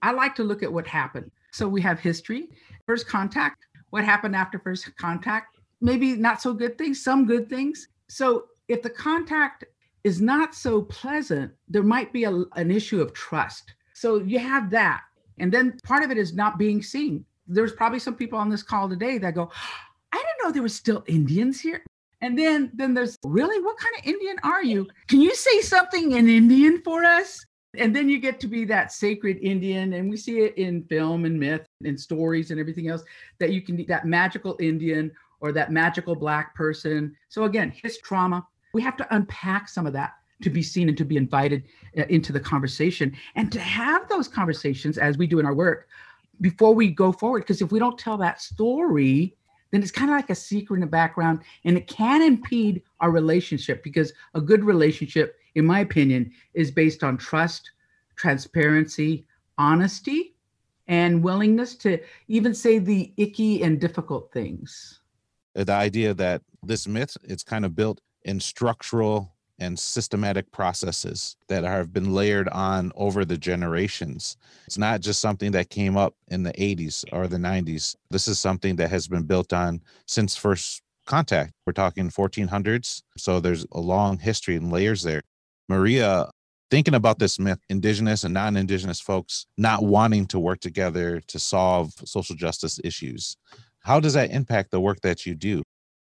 I 0.00 0.12
like 0.12 0.36
to 0.36 0.44
look 0.44 0.62
at 0.62 0.72
what 0.72 0.86
happened. 0.86 1.32
So 1.52 1.66
we 1.66 1.80
have 1.80 1.98
history, 1.98 2.50
first 2.86 3.08
contact, 3.08 3.66
what 3.90 4.04
happened 4.04 4.36
after 4.36 4.60
first 4.60 4.94
contact, 4.96 5.56
maybe 5.80 6.14
not 6.14 6.40
so 6.40 6.54
good 6.54 6.78
things, 6.78 7.02
some 7.02 7.26
good 7.26 7.48
things. 7.48 7.88
So 8.08 8.44
if 8.68 8.82
the 8.82 8.90
contact 8.90 9.64
is 10.06 10.20
not 10.20 10.54
so 10.54 10.82
pleasant, 10.82 11.50
there 11.68 11.82
might 11.82 12.12
be 12.12 12.22
a, 12.22 12.30
an 12.54 12.70
issue 12.70 13.00
of 13.00 13.12
trust. 13.12 13.74
So 13.92 14.18
you 14.18 14.38
have 14.38 14.70
that. 14.70 15.00
And 15.38 15.50
then 15.52 15.76
part 15.82 16.04
of 16.04 16.12
it 16.12 16.16
is 16.16 16.32
not 16.32 16.58
being 16.58 16.80
seen. 16.80 17.24
There's 17.48 17.72
probably 17.72 17.98
some 17.98 18.14
people 18.14 18.38
on 18.38 18.48
this 18.48 18.62
call 18.62 18.88
today 18.88 19.18
that 19.18 19.34
go, 19.34 19.50
I 20.12 20.16
didn't 20.16 20.38
know 20.44 20.52
there 20.52 20.62
were 20.62 20.68
still 20.68 21.02
Indians 21.08 21.60
here. 21.60 21.82
And 22.20 22.38
then 22.38 22.70
then 22.72 22.94
there's 22.94 23.18
really 23.24 23.60
what 23.60 23.78
kind 23.78 23.94
of 23.98 24.06
Indian 24.06 24.36
are 24.44 24.62
you? 24.62 24.86
Can 25.08 25.20
you 25.20 25.34
say 25.34 25.60
something 25.60 26.12
in 26.12 26.28
Indian 26.28 26.82
for 26.82 27.04
us? 27.04 27.44
And 27.76 27.94
then 27.94 28.08
you 28.08 28.20
get 28.20 28.38
to 28.40 28.46
be 28.46 28.64
that 28.66 28.92
sacred 28.92 29.38
Indian, 29.42 29.92
and 29.94 30.08
we 30.08 30.16
see 30.16 30.38
it 30.38 30.56
in 30.56 30.84
film 30.84 31.24
and 31.24 31.38
myth 31.38 31.66
and 31.84 31.98
stories 32.00 32.50
and 32.52 32.60
everything 32.60 32.88
else 32.88 33.02
that 33.40 33.52
you 33.52 33.60
can 33.60 33.76
be 33.76 33.84
that 33.86 34.06
magical 34.06 34.56
Indian 34.60 35.10
or 35.40 35.50
that 35.52 35.72
magical 35.72 36.14
black 36.14 36.54
person. 36.54 37.14
So 37.28 37.44
again, 37.44 37.72
his 37.82 37.98
trauma. 37.98 38.46
We 38.76 38.82
have 38.82 38.98
to 38.98 39.14
unpack 39.14 39.70
some 39.70 39.86
of 39.86 39.94
that 39.94 40.16
to 40.42 40.50
be 40.50 40.62
seen 40.62 40.90
and 40.90 40.98
to 40.98 41.04
be 41.06 41.16
invited 41.16 41.62
uh, 41.96 42.02
into 42.10 42.30
the 42.30 42.38
conversation 42.38 43.16
and 43.34 43.50
to 43.50 43.58
have 43.58 44.06
those 44.10 44.28
conversations 44.28 44.98
as 44.98 45.16
we 45.16 45.26
do 45.26 45.38
in 45.38 45.46
our 45.46 45.54
work 45.54 45.88
before 46.42 46.74
we 46.74 46.90
go 46.90 47.10
forward. 47.10 47.40
Because 47.40 47.62
if 47.62 47.72
we 47.72 47.78
don't 47.78 47.98
tell 47.98 48.18
that 48.18 48.42
story, 48.42 49.34
then 49.70 49.80
it's 49.82 49.90
kind 49.90 50.10
of 50.10 50.16
like 50.16 50.28
a 50.28 50.34
secret 50.34 50.76
in 50.76 50.82
the 50.82 50.86
background 50.86 51.40
and 51.64 51.78
it 51.78 51.86
can 51.86 52.20
impede 52.20 52.82
our 53.00 53.10
relationship 53.10 53.82
because 53.82 54.12
a 54.34 54.40
good 54.42 54.62
relationship, 54.62 55.36
in 55.54 55.64
my 55.64 55.80
opinion, 55.80 56.30
is 56.52 56.70
based 56.70 57.02
on 57.02 57.16
trust, 57.16 57.70
transparency, 58.14 59.24
honesty, 59.56 60.34
and 60.86 61.24
willingness 61.24 61.76
to 61.76 61.98
even 62.28 62.54
say 62.54 62.78
the 62.78 63.10
icky 63.16 63.62
and 63.62 63.80
difficult 63.80 64.30
things. 64.34 65.00
The 65.54 65.72
idea 65.72 66.12
that 66.12 66.42
this 66.62 66.86
myth, 66.86 67.16
it's 67.24 67.42
kind 67.42 67.64
of 67.64 67.74
built 67.74 68.02
in 68.26 68.40
structural 68.40 69.32
and 69.58 69.78
systematic 69.78 70.50
processes 70.52 71.36
that 71.48 71.64
have 71.64 71.92
been 71.92 72.12
layered 72.12 72.48
on 72.50 72.92
over 72.94 73.24
the 73.24 73.38
generations. 73.38 74.36
It's 74.66 74.76
not 74.76 75.00
just 75.00 75.20
something 75.20 75.52
that 75.52 75.70
came 75.70 75.96
up 75.96 76.14
in 76.28 76.42
the 76.42 76.52
80s 76.52 77.04
or 77.12 77.26
the 77.26 77.38
90s. 77.38 77.96
This 78.10 78.28
is 78.28 78.38
something 78.38 78.76
that 78.76 78.90
has 78.90 79.08
been 79.08 79.22
built 79.22 79.54
on 79.54 79.80
since 80.06 80.36
first 80.36 80.82
contact. 81.06 81.52
We're 81.64 81.72
talking 81.72 82.10
1400s. 82.10 83.02
So 83.16 83.40
there's 83.40 83.64
a 83.72 83.80
long 83.80 84.18
history 84.18 84.56
and 84.56 84.70
layers 84.70 85.02
there. 85.02 85.22
Maria, 85.68 86.28
thinking 86.70 86.94
about 86.94 87.18
this 87.18 87.38
myth, 87.38 87.60
indigenous 87.70 88.24
and 88.24 88.34
non 88.34 88.56
indigenous 88.56 89.00
folks 89.00 89.46
not 89.56 89.82
wanting 89.82 90.26
to 90.26 90.38
work 90.38 90.60
together 90.60 91.20
to 91.28 91.38
solve 91.38 91.92
social 92.04 92.36
justice 92.36 92.78
issues. 92.84 93.36
How 93.80 94.00
does 94.00 94.14
that 94.14 94.32
impact 94.32 94.70
the 94.70 94.80
work 94.80 95.00
that 95.00 95.24
you 95.24 95.34
do? 95.34 95.62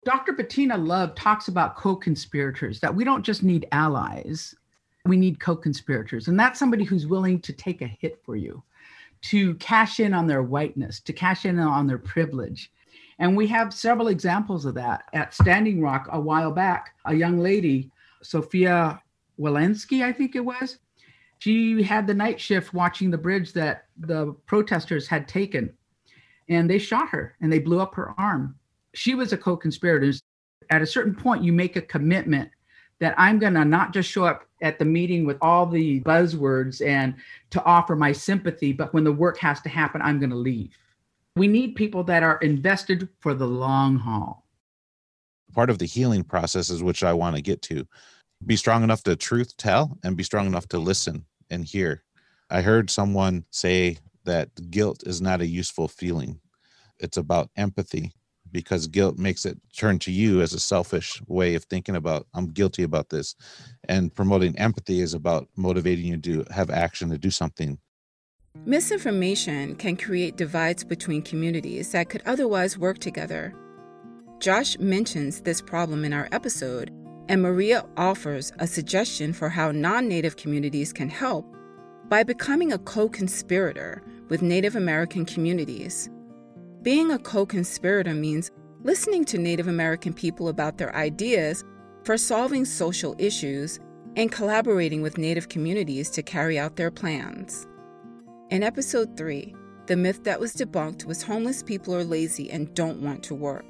Dr. 0.09 0.33
Bettina 0.33 0.75
Love 0.75 1.13
talks 1.13 1.49
about 1.49 1.75
co 1.75 1.95
conspirators, 1.95 2.79
that 2.79 2.95
we 2.95 3.03
don't 3.03 3.21
just 3.21 3.43
need 3.43 3.67
allies, 3.71 4.55
we 5.05 5.15
need 5.15 5.39
co 5.39 5.55
conspirators. 5.55 6.27
And 6.27 6.39
that's 6.39 6.57
somebody 6.57 6.83
who's 6.83 7.05
willing 7.05 7.39
to 7.41 7.53
take 7.53 7.83
a 7.83 7.87
hit 7.87 8.19
for 8.25 8.35
you, 8.35 8.63
to 9.25 9.53
cash 9.57 9.99
in 9.99 10.15
on 10.15 10.25
their 10.25 10.41
whiteness, 10.41 10.99
to 11.01 11.13
cash 11.13 11.45
in 11.45 11.59
on 11.59 11.85
their 11.85 11.99
privilege. 11.99 12.71
And 13.19 13.37
we 13.37 13.45
have 13.49 13.71
several 13.71 14.07
examples 14.07 14.65
of 14.65 14.73
that. 14.73 15.03
At 15.13 15.35
Standing 15.35 15.79
Rock 15.79 16.07
a 16.11 16.19
while 16.19 16.51
back, 16.51 16.95
a 17.05 17.13
young 17.13 17.37
lady, 17.37 17.91
Sophia 18.23 18.99
Wilansky, 19.39 20.03
I 20.03 20.11
think 20.11 20.35
it 20.35 20.43
was, 20.43 20.79
she 21.37 21.83
had 21.83 22.07
the 22.07 22.15
night 22.15 22.41
shift 22.41 22.73
watching 22.73 23.11
the 23.11 23.17
bridge 23.19 23.53
that 23.53 23.85
the 23.95 24.33
protesters 24.47 25.07
had 25.07 25.27
taken. 25.27 25.71
And 26.49 26.67
they 26.67 26.79
shot 26.79 27.09
her 27.09 27.35
and 27.41 27.53
they 27.53 27.59
blew 27.59 27.79
up 27.79 27.93
her 27.93 28.15
arm 28.17 28.55
she 28.93 29.15
was 29.15 29.33
a 29.33 29.37
co-conspirator. 29.37 30.13
At 30.69 30.81
a 30.81 30.87
certain 30.87 31.15
point, 31.15 31.43
you 31.43 31.53
make 31.53 31.75
a 31.75 31.81
commitment 31.81 32.49
that 32.99 33.15
I'm 33.17 33.39
going 33.39 33.53
to 33.53 33.65
not 33.65 33.93
just 33.93 34.09
show 34.09 34.25
up 34.25 34.45
at 34.61 34.77
the 34.77 34.85
meeting 34.85 35.25
with 35.25 35.37
all 35.41 35.65
the 35.65 36.01
buzzwords 36.01 36.85
and 36.85 37.15
to 37.51 37.63
offer 37.63 37.95
my 37.95 38.11
sympathy, 38.11 38.73
but 38.73 38.93
when 38.93 39.03
the 39.03 39.11
work 39.11 39.37
has 39.37 39.61
to 39.61 39.69
happen, 39.69 40.01
I'm 40.01 40.19
going 40.19 40.31
to 40.31 40.35
leave. 40.35 40.77
We 41.35 41.47
need 41.47 41.75
people 41.75 42.03
that 42.05 42.23
are 42.23 42.37
invested 42.37 43.07
for 43.21 43.33
the 43.33 43.47
long 43.47 43.97
haul. 43.97 44.45
Part 45.53 45.69
of 45.69 45.79
the 45.79 45.85
healing 45.85 46.23
process 46.23 46.69
is 46.69 46.83
which 46.83 47.03
I 47.03 47.13
want 47.13 47.35
to 47.35 47.41
get 47.41 47.61
to. 47.63 47.87
Be 48.45 48.55
strong 48.55 48.83
enough 48.83 49.03
to 49.03 49.15
truth 49.15 49.55
tell 49.57 49.97
and 50.03 50.17
be 50.17 50.23
strong 50.23 50.45
enough 50.45 50.67
to 50.69 50.79
listen 50.79 51.25
and 51.49 51.65
hear. 51.65 52.03
I 52.49 52.61
heard 52.61 52.89
someone 52.89 53.45
say 53.51 53.97
that 54.25 54.69
guilt 54.69 55.03
is 55.05 55.21
not 55.21 55.41
a 55.41 55.47
useful 55.47 55.87
feeling. 55.87 56.39
It's 56.99 57.17
about 57.17 57.49
empathy 57.55 58.13
because 58.51 58.87
guilt 58.87 59.17
makes 59.17 59.45
it 59.45 59.57
turn 59.75 59.99
to 59.99 60.11
you 60.11 60.41
as 60.41 60.53
a 60.53 60.59
selfish 60.59 61.21
way 61.27 61.55
of 61.55 61.63
thinking 61.65 61.95
about 61.95 62.27
i'm 62.33 62.47
guilty 62.47 62.83
about 62.83 63.09
this. 63.09 63.35
And 63.87 64.13
promoting 64.13 64.57
empathy 64.57 65.01
is 65.01 65.13
about 65.13 65.47
motivating 65.55 66.05
you 66.05 66.17
to 66.17 66.45
have 66.51 66.69
action 66.69 67.09
to 67.09 67.17
do 67.17 67.31
something. 67.31 67.79
Misinformation 68.65 69.75
can 69.75 69.95
create 69.95 70.35
divides 70.35 70.83
between 70.83 71.21
communities 71.21 71.91
that 71.91 72.09
could 72.09 72.23
otherwise 72.25 72.77
work 72.77 72.99
together. 72.99 73.53
Josh 74.39 74.77
mentions 74.79 75.41
this 75.41 75.61
problem 75.61 76.03
in 76.03 76.13
our 76.13 76.27
episode 76.31 76.91
and 77.29 77.43
maria 77.43 77.85
offers 77.95 78.51
a 78.57 78.67
suggestion 78.67 79.31
for 79.31 79.49
how 79.49 79.71
non-native 79.71 80.35
communities 80.35 80.91
can 80.91 81.09
help 81.09 81.45
by 82.09 82.23
becoming 82.23 82.73
a 82.73 82.79
co-conspirator 82.79 84.01
with 84.29 84.41
native 84.41 84.75
american 84.75 85.23
communities 85.23 86.09
being 86.81 87.11
a 87.11 87.19
co 87.19 87.45
conspirator 87.45 88.13
means 88.13 88.51
listening 88.83 89.25
to 89.25 89.37
Native 89.37 89.67
American 89.67 90.13
people 90.13 90.47
about 90.47 90.77
their 90.77 90.95
ideas 90.95 91.63
for 92.03 92.17
solving 92.17 92.63
social 92.63 93.15
issues 93.17 93.79
and 94.15 94.31
collaborating 94.31 95.01
with 95.01 95.17
Native 95.17 95.49
communities 95.49 96.09
to 96.11 96.23
carry 96.23 96.57
out 96.57 96.77
their 96.77 96.91
plans. 96.91 97.67
In 98.49 98.63
episode 98.63 99.17
3, 99.17 99.53
the 99.87 99.97
myth 99.97 100.23
that 100.23 100.39
was 100.39 100.55
debunked 100.55 101.05
was 101.05 101.21
homeless 101.21 101.61
people 101.61 101.93
are 101.93 102.03
lazy 102.03 102.49
and 102.49 102.73
don't 102.75 103.01
want 103.01 103.23
to 103.23 103.35
work. 103.35 103.65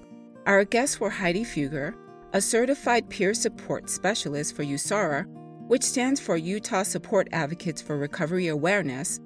Our 0.45 0.63
guests 0.63 0.99
were 0.99 1.09
Heidi 1.09 1.43
Fugger, 1.43 1.95
a 2.33 2.41
certified 2.41 3.09
peer 3.09 3.33
support 3.33 3.89
specialist 3.89 4.55
for 4.55 4.63
USARA, 4.63 5.25
which 5.67 5.83
stands 5.83 6.19
for 6.19 6.37
Utah 6.37 6.83
Support 6.83 7.29
Advocates 7.31 7.81
for 7.81 7.97
Recovery 7.97 8.47
Awareness, 8.47 9.19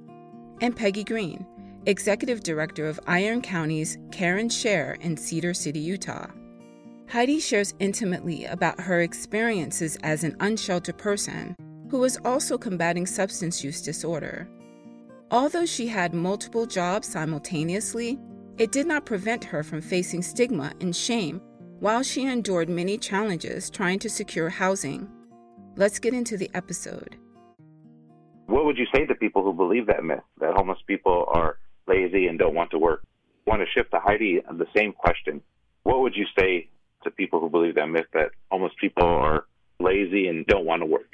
and 0.61 0.75
Peggy 0.75 1.03
Green, 1.03 1.45
Executive 1.85 2.43
Director 2.43 2.87
of 2.87 2.97
Iron 3.07 3.41
County's 3.41 3.97
Care 4.09 4.37
and 4.37 4.51
Share 4.51 4.93
in 5.01 5.17
Cedar 5.17 5.53
City, 5.53 5.81
Utah. 5.81 6.27
Heidi 7.09 7.41
shares 7.41 7.73
intimately 7.79 8.45
about 8.45 8.79
her 8.79 9.01
experiences 9.01 9.97
as 10.01 10.23
an 10.23 10.37
unsheltered 10.39 10.97
person 10.97 11.53
who 11.91 11.99
was 11.99 12.17
also 12.23 12.57
combating 12.57 13.05
substance 13.05 13.65
use 13.65 13.81
disorder. 13.81 14.47
Although 15.29 15.65
she 15.65 15.87
had 15.87 16.13
multiple 16.13 16.65
jobs 16.65 17.09
simultaneously, 17.09 18.17
it 18.57 18.71
did 18.71 18.87
not 18.87 19.05
prevent 19.05 19.43
her 19.43 19.61
from 19.61 19.81
facing 19.81 20.21
stigma 20.21 20.71
and 20.79 20.95
shame 20.95 21.41
while 21.81 22.01
she 22.01 22.25
endured 22.25 22.69
many 22.69 22.97
challenges 22.97 23.69
trying 23.69 23.99
to 23.99 24.09
secure 24.09 24.47
housing. 24.47 25.09
Let's 25.75 25.99
get 25.99 26.13
into 26.13 26.37
the 26.37 26.49
episode. 26.53 27.17
What 28.45 28.63
would 28.63 28.77
you 28.77 28.85
say 28.95 29.05
to 29.05 29.15
people 29.15 29.43
who 29.43 29.51
believe 29.51 29.87
that 29.87 30.05
myth 30.05 30.23
that 30.39 30.53
homeless 30.55 30.79
people 30.87 31.25
are 31.27 31.57
lazy 31.87 32.27
and 32.27 32.39
don't 32.39 32.55
want 32.55 32.71
to 32.71 32.79
work. 32.79 33.03
I 33.45 33.49
want 33.49 33.61
to 33.61 33.67
shift 33.73 33.91
to 33.91 33.99
Heidi 33.99 34.41
the 34.41 34.67
same 34.75 34.93
question. 34.93 35.41
What 35.83 35.99
would 36.01 36.15
you 36.15 36.25
say 36.37 36.69
to 37.03 37.11
people 37.11 37.39
who 37.39 37.49
believe 37.49 37.75
that 37.75 37.87
myth 37.87 38.05
that 38.13 38.31
homeless 38.49 38.73
people 38.79 39.03
are 39.03 39.45
lazy 39.79 40.27
and 40.27 40.45
don't 40.45 40.65
want 40.65 40.81
to 40.81 40.85
work? 40.85 41.09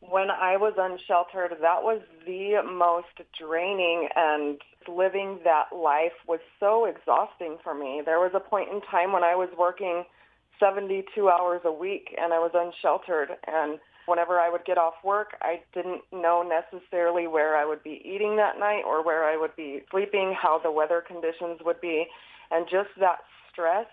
When 0.00 0.30
I 0.30 0.56
was 0.56 0.74
unsheltered, 0.76 1.52
that 1.60 1.82
was 1.82 2.00
the 2.26 2.62
most 2.62 3.28
draining 3.38 4.08
and 4.14 4.58
living 4.86 5.40
that 5.44 5.74
life 5.74 6.12
was 6.28 6.40
so 6.60 6.84
exhausting 6.84 7.56
for 7.64 7.74
me. 7.74 8.02
There 8.04 8.20
was 8.20 8.32
a 8.34 8.40
point 8.40 8.68
in 8.70 8.80
time 8.82 9.12
when 9.12 9.24
I 9.24 9.34
was 9.34 9.48
working 9.58 10.04
72 10.60 11.28
hours 11.28 11.62
a 11.64 11.72
week 11.72 12.14
and 12.20 12.32
I 12.32 12.38
was 12.38 12.52
unsheltered 12.54 13.30
and 13.46 13.78
whenever 14.06 14.38
I 14.38 14.50
would 14.50 14.64
get 14.64 14.78
off 14.78 14.94
work, 15.04 15.36
I 15.40 15.60
didn't 15.72 16.02
know 16.12 16.42
necessarily 16.42 17.26
where 17.26 17.56
I 17.56 17.64
would 17.64 17.82
be 17.82 18.02
eating 18.04 18.36
that 18.36 18.58
night 18.58 18.82
or 18.86 19.04
where 19.04 19.24
I 19.24 19.36
would 19.36 19.54
be 19.56 19.82
sleeping, 19.90 20.34
how 20.40 20.58
the 20.62 20.70
weather 20.70 21.02
conditions 21.06 21.60
would 21.64 21.80
be. 21.80 22.06
And 22.50 22.66
just 22.70 22.90
that 23.00 23.18
stress 23.50 23.86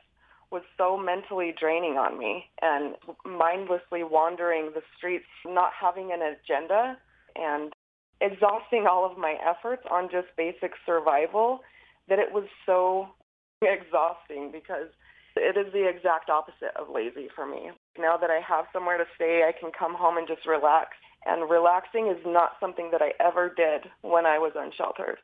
was 0.51 0.63
so 0.77 0.97
mentally 0.97 1.53
draining 1.57 1.93
on 1.93 2.19
me 2.19 2.45
and 2.61 2.95
mindlessly 3.25 4.03
wandering 4.03 4.71
the 4.73 4.81
streets, 4.97 5.25
not 5.45 5.71
having 5.79 6.11
an 6.11 6.21
agenda 6.21 6.97
and 7.35 7.73
exhausting 8.19 8.85
all 8.89 9.09
of 9.09 9.17
my 9.17 9.35
efforts 9.43 9.83
on 9.89 10.09
just 10.11 10.27
basic 10.37 10.73
survival 10.85 11.61
that 12.09 12.19
it 12.19 12.33
was 12.33 12.43
so 12.65 13.07
exhausting 13.61 14.51
because 14.51 14.89
it 15.35 15.57
is 15.57 15.71
the 15.73 15.87
exact 15.87 16.29
opposite 16.29 16.75
of 16.75 16.89
lazy 16.89 17.27
for 17.35 17.45
me. 17.45 17.71
Now 17.97 18.17
that 18.17 18.29
I 18.29 18.41
have 18.47 18.65
somewhere 18.73 18.97
to 18.97 19.05
stay, 19.15 19.43
I 19.47 19.53
can 19.57 19.71
come 19.71 19.95
home 19.95 20.17
and 20.17 20.27
just 20.27 20.45
relax. 20.45 20.89
And 21.25 21.49
relaxing 21.49 22.07
is 22.07 22.23
not 22.25 22.53
something 22.59 22.89
that 22.91 23.01
I 23.01 23.13
ever 23.19 23.53
did 23.55 23.89
when 24.01 24.25
I 24.25 24.39
was 24.39 24.53
unsheltered. 24.55 25.17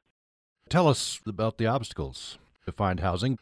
Tell 0.70 0.88
us 0.88 1.20
about 1.26 1.58
the 1.58 1.66
obstacles 1.66 2.38
to 2.66 2.72
find 2.72 3.00
housing. 3.00 3.40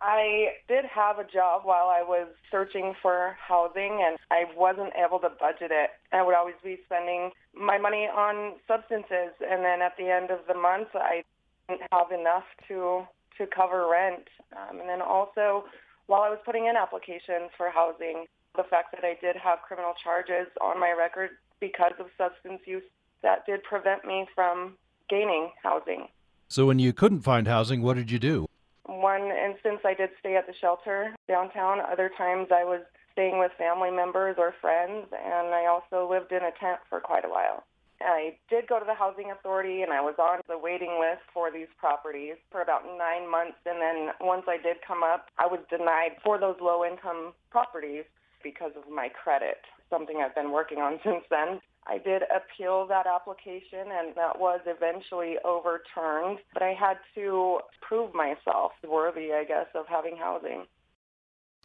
I 0.00 0.54
did 0.66 0.84
have 0.86 1.20
a 1.20 1.24
job 1.24 1.62
while 1.64 1.86
I 1.86 2.02
was 2.02 2.26
searching 2.50 2.94
for 3.00 3.36
housing 3.38 4.02
and 4.04 4.18
I 4.32 4.44
wasn't 4.56 4.92
able 4.96 5.20
to 5.20 5.28
budget 5.28 5.70
it. 5.70 5.90
I 6.12 6.24
would 6.24 6.34
always 6.34 6.56
be 6.64 6.80
spending 6.86 7.30
my 7.54 7.78
money 7.78 8.08
on 8.08 8.54
substances 8.66 9.30
and 9.48 9.64
then 9.64 9.80
at 9.80 9.96
the 9.96 10.10
end 10.10 10.30
of 10.30 10.40
the 10.48 10.54
month 10.54 10.88
I 10.94 11.22
didn't 11.68 11.82
have 11.92 12.10
enough 12.10 12.44
to 12.68 13.06
to 13.38 13.46
cover 13.46 13.88
rent. 13.88 14.28
Um, 14.52 14.80
and 14.80 14.88
then 14.88 15.00
also 15.00 15.64
while 16.12 16.20
I 16.20 16.28
was 16.28 16.40
putting 16.44 16.66
in 16.66 16.76
applications 16.76 17.48
for 17.56 17.70
housing, 17.70 18.26
the 18.54 18.64
fact 18.64 18.92
that 18.92 19.02
I 19.02 19.16
did 19.22 19.34
have 19.34 19.60
criminal 19.66 19.94
charges 20.04 20.46
on 20.60 20.78
my 20.78 20.92
record 20.92 21.30
because 21.58 21.92
of 21.98 22.08
substance 22.18 22.60
use, 22.66 22.82
that 23.22 23.46
did 23.46 23.62
prevent 23.62 24.04
me 24.04 24.26
from 24.34 24.76
gaining 25.08 25.52
housing. 25.62 26.08
So 26.48 26.66
when 26.66 26.78
you 26.78 26.92
couldn't 26.92 27.22
find 27.22 27.48
housing, 27.48 27.80
what 27.80 27.96
did 27.96 28.10
you 28.10 28.18
do? 28.18 28.44
One 28.84 29.30
instance, 29.30 29.80
I 29.86 29.94
did 29.94 30.10
stay 30.20 30.36
at 30.36 30.46
the 30.46 30.52
shelter 30.60 31.14
downtown. 31.28 31.78
Other 31.80 32.10
times, 32.18 32.48
I 32.54 32.64
was 32.64 32.82
staying 33.12 33.38
with 33.38 33.52
family 33.56 33.90
members 33.90 34.36
or 34.38 34.52
friends, 34.60 35.06
and 35.12 35.54
I 35.54 35.64
also 35.64 36.10
lived 36.10 36.30
in 36.30 36.44
a 36.44 36.52
tent 36.60 36.80
for 36.90 37.00
quite 37.00 37.24
a 37.24 37.30
while. 37.30 37.64
I 38.04 38.36
did 38.48 38.66
go 38.66 38.78
to 38.78 38.84
the 38.84 38.94
housing 38.94 39.30
authority 39.30 39.82
and 39.82 39.92
I 39.92 40.00
was 40.00 40.14
on 40.18 40.40
the 40.48 40.58
waiting 40.58 40.98
list 41.00 41.22
for 41.32 41.50
these 41.50 41.68
properties 41.78 42.36
for 42.50 42.62
about 42.62 42.82
nine 42.98 43.30
months. 43.30 43.58
And 43.66 43.80
then 43.80 44.14
once 44.20 44.44
I 44.48 44.56
did 44.56 44.76
come 44.86 45.02
up, 45.02 45.26
I 45.38 45.46
was 45.46 45.60
denied 45.70 46.16
for 46.22 46.38
those 46.38 46.56
low 46.60 46.84
income 46.84 47.32
properties 47.50 48.04
because 48.42 48.72
of 48.76 48.90
my 48.92 49.08
credit, 49.08 49.58
something 49.90 50.22
I've 50.24 50.34
been 50.34 50.52
working 50.52 50.78
on 50.78 50.98
since 51.04 51.24
then. 51.30 51.60
I 51.86 51.98
did 51.98 52.22
appeal 52.30 52.86
that 52.86 53.06
application 53.06 53.90
and 53.90 54.14
that 54.14 54.38
was 54.38 54.60
eventually 54.66 55.36
overturned, 55.44 56.38
but 56.54 56.62
I 56.62 56.74
had 56.78 56.98
to 57.16 57.58
prove 57.80 58.14
myself 58.14 58.72
worthy, 58.88 59.32
I 59.32 59.44
guess, 59.44 59.66
of 59.74 59.86
having 59.88 60.16
housing. 60.16 60.66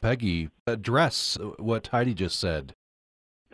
Peggy, 0.01 0.49
address 0.65 1.37
what 1.57 1.87
Heidi 1.87 2.13
just 2.13 2.39
said. 2.39 2.73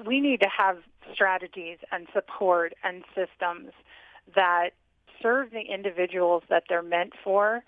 We 0.05 0.19
need 0.19 0.41
to 0.41 0.49
have 0.57 0.77
strategies 1.13 1.77
and 1.91 2.07
support 2.13 2.73
and 2.83 3.03
systems 3.15 3.71
that 4.35 4.71
serve 5.21 5.51
the 5.51 5.61
individuals 5.61 6.43
that 6.49 6.63
they're 6.69 6.83
meant 6.83 7.13
for 7.23 7.63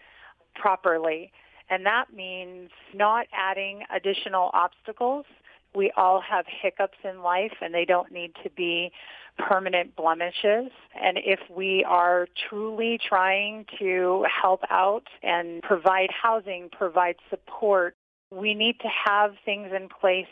properly. 0.55 1.31
And 1.69 1.85
that 1.85 2.13
means 2.13 2.69
not 2.93 3.27
adding 3.33 3.83
additional 3.93 4.51
obstacles. 4.53 5.25
We 5.73 5.91
all 5.97 6.21
have 6.21 6.45
hiccups 6.47 6.97
in 7.03 7.21
life 7.21 7.53
and 7.61 7.73
they 7.73 7.85
don't 7.85 8.11
need 8.11 8.33
to 8.43 8.49
be 8.49 8.91
permanent 9.37 9.95
blemishes. 9.95 10.71
And 11.01 11.17
if 11.17 11.39
we 11.49 11.83
are 11.83 12.27
truly 12.49 12.99
trying 13.05 13.65
to 13.79 14.25
help 14.41 14.61
out 14.69 15.07
and 15.23 15.61
provide 15.61 16.09
housing, 16.11 16.69
provide 16.71 17.17
support, 17.29 17.95
we 18.31 18.53
need 18.53 18.79
to 18.79 18.87
have 18.87 19.33
things 19.43 19.71
in 19.75 19.89
place 19.89 20.27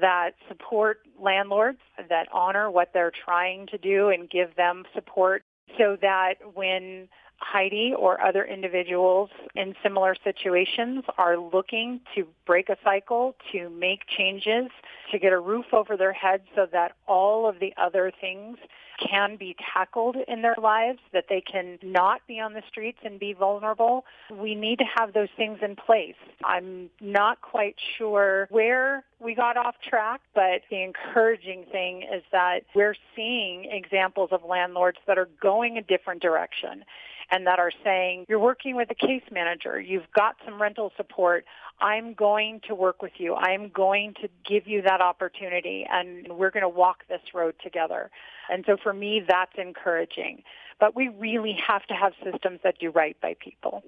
that 0.00 0.32
support 0.48 0.98
landlords, 1.20 1.78
that 2.08 2.28
honor 2.32 2.70
what 2.70 2.90
they're 2.92 3.12
trying 3.24 3.66
to 3.68 3.78
do 3.78 4.08
and 4.08 4.28
give 4.30 4.54
them 4.56 4.84
support 4.94 5.42
so 5.78 5.96
that 6.00 6.34
when 6.54 7.08
Heidi 7.38 7.92
or 7.96 8.20
other 8.20 8.44
individuals 8.44 9.30
in 9.54 9.74
similar 9.82 10.14
situations 10.22 11.04
are 11.18 11.36
looking 11.36 12.00
to 12.14 12.26
break 12.46 12.68
a 12.68 12.76
cycle, 12.82 13.34
to 13.52 13.68
make 13.70 14.06
changes, 14.06 14.70
to 15.12 15.18
get 15.18 15.32
a 15.32 15.38
roof 15.38 15.66
over 15.72 15.96
their 15.96 16.12
head 16.12 16.42
so 16.54 16.66
that 16.72 16.92
all 17.06 17.48
of 17.48 17.60
the 17.60 17.72
other 17.76 18.12
things 18.20 18.58
can 18.98 19.36
be 19.36 19.54
tackled 19.74 20.16
in 20.26 20.42
their 20.42 20.56
lives, 20.60 20.98
that 21.12 21.26
they 21.28 21.40
can 21.40 21.78
not 21.82 22.26
be 22.26 22.40
on 22.40 22.54
the 22.54 22.62
streets 22.68 22.98
and 23.04 23.18
be 23.18 23.32
vulnerable. 23.34 24.04
We 24.30 24.54
need 24.54 24.78
to 24.78 24.84
have 24.96 25.12
those 25.12 25.28
things 25.36 25.58
in 25.62 25.76
place. 25.76 26.14
I'm 26.44 26.88
not 27.00 27.42
quite 27.42 27.76
sure 27.98 28.46
where 28.50 29.04
we 29.20 29.34
got 29.34 29.56
off 29.56 29.74
track, 29.86 30.20
but 30.34 30.62
the 30.70 30.82
encouraging 30.82 31.66
thing 31.70 32.02
is 32.02 32.22
that 32.32 32.60
we're 32.74 32.96
seeing 33.14 33.66
examples 33.70 34.30
of 34.32 34.44
landlords 34.44 34.98
that 35.06 35.18
are 35.18 35.28
going 35.40 35.76
a 35.76 35.82
different 35.82 36.22
direction 36.22 36.84
and 37.30 37.46
that 37.46 37.58
are 37.58 37.72
saying, 37.82 38.26
you're 38.28 38.38
working 38.38 38.76
with 38.76 38.90
a 38.90 38.94
case 38.94 39.22
manager, 39.30 39.80
you've 39.80 40.10
got 40.14 40.36
some 40.44 40.60
rental 40.60 40.92
support, 40.96 41.46
I'm 41.80 42.12
going 42.14 42.60
to 42.68 42.74
work 42.74 43.00
with 43.02 43.12
you, 43.18 43.34
I'm 43.34 43.70
going 43.70 44.14
to 44.22 44.28
give 44.48 44.66
you 44.66 44.82
that 44.82 45.00
opportunity, 45.00 45.86
and 45.90 46.28
we're 46.28 46.50
going 46.50 46.62
to 46.62 46.68
walk 46.68 47.04
this 47.08 47.22
road 47.34 47.54
together. 47.62 48.10
And 48.50 48.64
so 48.66 48.76
for 48.82 48.92
me, 48.92 49.22
that's 49.26 49.54
encouraging. 49.58 50.42
But 50.78 50.94
we 50.94 51.08
really 51.08 51.56
have 51.66 51.86
to 51.86 51.94
have 51.94 52.12
systems 52.22 52.60
that 52.62 52.78
do 52.78 52.90
right 52.90 53.18
by 53.20 53.34
people. 53.40 53.82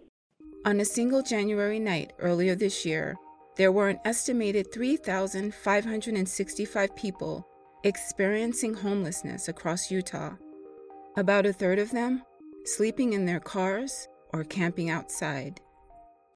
On 0.65 0.81
a 0.81 0.85
single 0.85 1.23
January 1.23 1.79
night 1.79 2.13
earlier 2.19 2.57
this 2.57 2.85
year, 2.85 3.17
there 3.57 3.71
were 3.73 3.89
an 3.89 4.01
estimated 4.05 4.73
3,565 4.73 6.97
people 6.97 7.47
experiencing 7.85 8.75
homelessness 8.75 9.49
across 9.49 9.91
Utah. 9.91 10.35
About 11.17 11.47
a 11.47 11.53
third 11.53 11.79
of 11.79 11.91
them 11.91 12.23
sleeping 12.65 13.13
in 13.13 13.27
their 13.27 13.41
cars, 13.41 14.09
or 14.33 14.45
camping 14.45 14.91
outside. 14.91 15.61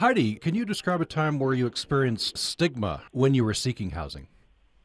Heidi, 0.01 0.35
can 0.37 0.55
you 0.55 0.65
describe 0.65 1.01
a 1.01 1.05
time 1.05 1.39
where 1.39 1.55
you 1.55 1.67
experienced 1.67 2.37
stigma 2.37 3.03
when 3.13 3.35
you 3.35 3.45
were 3.45 3.55
seeking 3.55 3.91
housing? 3.91 4.27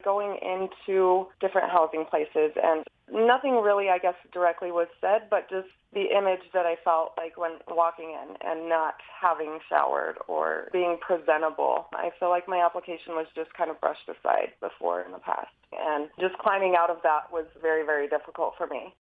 Going 0.04 0.38
into 0.42 1.26
different 1.40 1.70
housing 1.70 2.04
places, 2.04 2.52
and 2.62 2.84
nothing 3.12 3.56
really, 3.56 3.88
I 3.88 3.98
guess, 3.98 4.14
directly 4.32 4.70
was 4.70 4.86
said, 5.00 5.22
but 5.30 5.50
just 5.50 5.68
the 5.92 6.14
image 6.16 6.42
that 6.52 6.66
I 6.66 6.76
felt 6.84 7.14
like 7.16 7.36
when 7.36 7.52
walking 7.68 8.10
in 8.10 8.36
and 8.46 8.68
not 8.68 8.94
having 9.20 9.58
showered 9.68 10.18
or 10.28 10.68
being 10.72 10.98
presentable. 11.00 11.86
I 11.94 12.10
feel 12.20 12.28
like 12.28 12.46
my 12.46 12.64
application 12.64 13.14
was 13.14 13.26
just 13.34 13.52
kind 13.54 13.70
of 13.70 13.80
brushed 13.80 14.08
aside 14.08 14.52
before 14.60 15.00
in 15.02 15.12
the 15.12 15.18
past. 15.18 15.48
And 15.72 16.08
just 16.20 16.36
climbing 16.38 16.76
out 16.78 16.90
of 16.90 16.98
that 17.02 17.32
was 17.32 17.46
very, 17.60 17.84
very 17.84 18.08
difficult 18.08 18.54
for 18.56 18.66
me. 18.66 18.94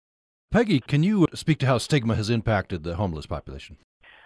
Peggy, 0.50 0.80
can 0.80 1.02
you 1.02 1.24
uh, 1.24 1.36
speak 1.36 1.58
to 1.58 1.66
how 1.66 1.78
stigma 1.78 2.14
has 2.14 2.30
impacted 2.30 2.82
the 2.82 2.94
homeless 2.94 3.26
population? 3.26 3.76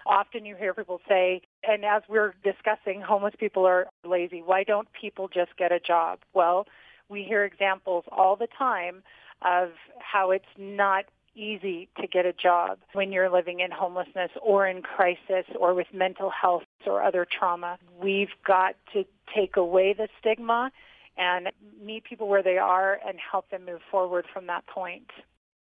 Often 0.07 0.45
you 0.45 0.55
hear 0.57 0.75
people 0.75 1.01
say, 1.09 1.43
and 1.67 1.85
as 1.85 2.03
we're 2.09 2.35
discussing, 2.45 3.01
homeless 3.01 3.35
people 3.39 3.67
are 3.67 3.87
lazy. 4.05 4.43
Why 4.45 4.65
don't 4.65 4.89
people 4.93 5.29
just 5.29 5.57
get 5.57 5.73
a 5.73 5.81
job? 5.81 6.21
Well, 6.35 6.67
we 7.09 7.23
hear 7.23 7.45
examples 7.45 8.05
all 8.13 8.37
the 8.37 8.49
time 8.59 9.03
of 9.43 9.71
how 9.99 10.31
it's 10.31 10.45
not 10.59 11.07
easy 11.35 11.89
to 12.01 12.07
get 12.07 12.27
a 12.27 12.33
job 12.33 12.79
when 12.93 13.13
you're 13.13 13.31
living 13.31 13.61
in 13.61 13.71
homelessness 13.71 14.31
or 14.43 14.67
in 14.67 14.83
crisis 14.83 15.47
or 15.59 15.75
with 15.75 15.87
mental 15.93 16.31
health 16.31 16.65
or 16.87 17.03
other 17.03 17.27
trauma. 17.31 17.79
We've 18.03 18.35
got 18.47 18.77
to 18.93 19.05
take 19.35 19.57
away 19.57 19.95
the 19.95 20.09
stigma 20.19 20.71
and 21.17 21.49
meet 21.83 22.05
people 22.05 22.29
where 22.29 22.43
they 22.43 22.59
are 22.59 22.99
and 23.07 23.19
help 23.19 23.51
them 23.51 23.65
move 23.65 23.81
forward 23.91 24.27
from 24.33 24.47
that 24.47 24.67
point. 24.67 25.11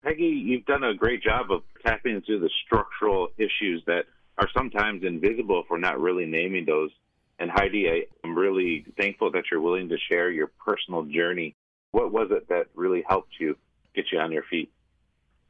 Peggy, 0.03 0.43
you've 0.45 0.65
done 0.65 0.83
a 0.83 0.93
great 0.93 1.23
job 1.23 1.49
of 1.49 1.61
tapping 1.85 2.15
into 2.15 2.37
the 2.37 2.49
structural 2.65 3.29
issues 3.37 3.81
that 3.87 4.05
are 4.37 4.49
sometimes 4.55 5.03
invisible 5.03 5.61
if 5.63 5.69
we're 5.69 5.77
not 5.77 5.99
really 5.99 6.25
naming 6.25 6.65
those. 6.65 6.91
And 7.39 7.49
Heidi, 7.49 7.87
I, 7.89 8.27
am 8.27 8.37
really 8.37 8.85
thankful 8.97 9.31
that 9.31 9.45
you're 9.49 9.61
willing 9.61 9.89
to 9.89 9.97
share 10.09 10.29
your 10.29 10.51
personal 10.65 11.03
journey. 11.03 11.55
What 11.91 12.11
was 12.11 12.29
it 12.31 12.49
that 12.49 12.67
really 12.75 13.03
helped 13.07 13.33
you 13.39 13.55
get 13.95 14.05
you 14.11 14.19
on 14.19 14.31
your 14.31 14.43
feet? 14.43 14.71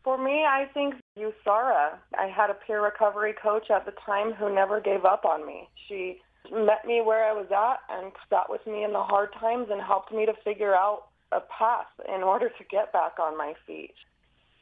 For 0.03 0.17
me, 0.23 0.43
I 0.45 0.65
think 0.73 0.95
USARA. 1.17 1.97
I 2.19 2.27
had 2.27 2.49
a 2.49 2.53
peer 2.53 2.83
recovery 2.83 3.33
coach 3.41 3.71
at 3.71 3.85
the 3.85 3.93
time 4.05 4.33
who 4.33 4.53
never 4.53 4.81
gave 4.81 5.05
up 5.05 5.25
on 5.25 5.47
me. 5.47 5.69
She 5.87 6.19
met 6.51 6.85
me 6.85 7.01
where 7.01 7.23
I 7.23 7.31
was 7.31 7.47
at 7.51 7.79
and 7.89 8.11
sat 8.29 8.49
with 8.49 8.65
me 8.67 8.83
in 8.83 8.91
the 8.91 9.01
hard 9.01 9.29
times 9.39 9.67
and 9.71 9.81
helped 9.81 10.11
me 10.11 10.25
to 10.25 10.33
figure 10.43 10.75
out 10.75 11.07
a 11.31 11.39
path 11.39 11.87
in 12.13 12.21
order 12.21 12.49
to 12.49 12.63
get 12.69 12.91
back 12.93 13.13
on 13.19 13.37
my 13.37 13.53
feet. 13.65 13.95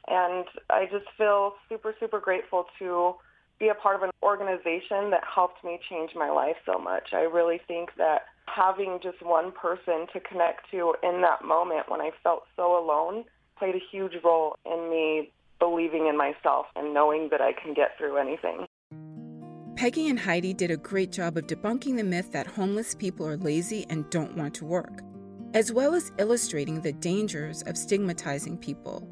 And 0.08 0.46
I 0.70 0.86
just 0.90 1.06
feel 1.16 1.54
super, 1.68 1.94
super 2.00 2.20
grateful 2.20 2.66
to 2.78 3.14
be 3.58 3.68
a 3.68 3.74
part 3.74 3.94
of 3.94 4.02
an 4.02 4.10
organization 4.22 5.10
that 5.10 5.22
helped 5.22 5.62
me 5.62 5.78
change 5.88 6.10
my 6.16 6.30
life 6.30 6.56
so 6.66 6.78
much. 6.78 7.10
I 7.12 7.20
really 7.20 7.60
think 7.68 7.90
that 7.96 8.22
having 8.46 8.98
just 9.02 9.22
one 9.22 9.52
person 9.52 10.06
to 10.12 10.20
connect 10.20 10.70
to 10.72 10.94
in 11.02 11.22
that 11.22 11.44
moment 11.44 11.88
when 11.88 12.00
I 12.00 12.10
felt 12.22 12.42
so 12.56 12.76
alone 12.76 13.24
played 13.56 13.76
a 13.76 13.82
huge 13.92 14.14
role 14.24 14.56
in 14.66 14.90
me 14.90 15.30
believing 15.60 16.08
in 16.08 16.16
myself 16.16 16.66
and 16.74 16.92
knowing 16.92 17.28
that 17.30 17.40
I 17.40 17.52
can 17.52 17.72
get 17.72 17.96
through 17.96 18.16
anything. 18.16 18.66
Peggy 19.76 20.08
and 20.08 20.18
Heidi 20.18 20.52
did 20.52 20.72
a 20.72 20.76
great 20.76 21.12
job 21.12 21.36
of 21.36 21.46
debunking 21.46 21.96
the 21.96 22.04
myth 22.04 22.32
that 22.32 22.46
homeless 22.46 22.94
people 22.94 23.26
are 23.26 23.36
lazy 23.36 23.86
and 23.88 24.08
don't 24.10 24.36
want 24.36 24.54
to 24.54 24.64
work, 24.64 25.02
as 25.54 25.72
well 25.72 25.94
as 25.94 26.10
illustrating 26.18 26.80
the 26.80 26.92
dangers 26.92 27.62
of 27.62 27.78
stigmatizing 27.78 28.58
people. 28.58 29.08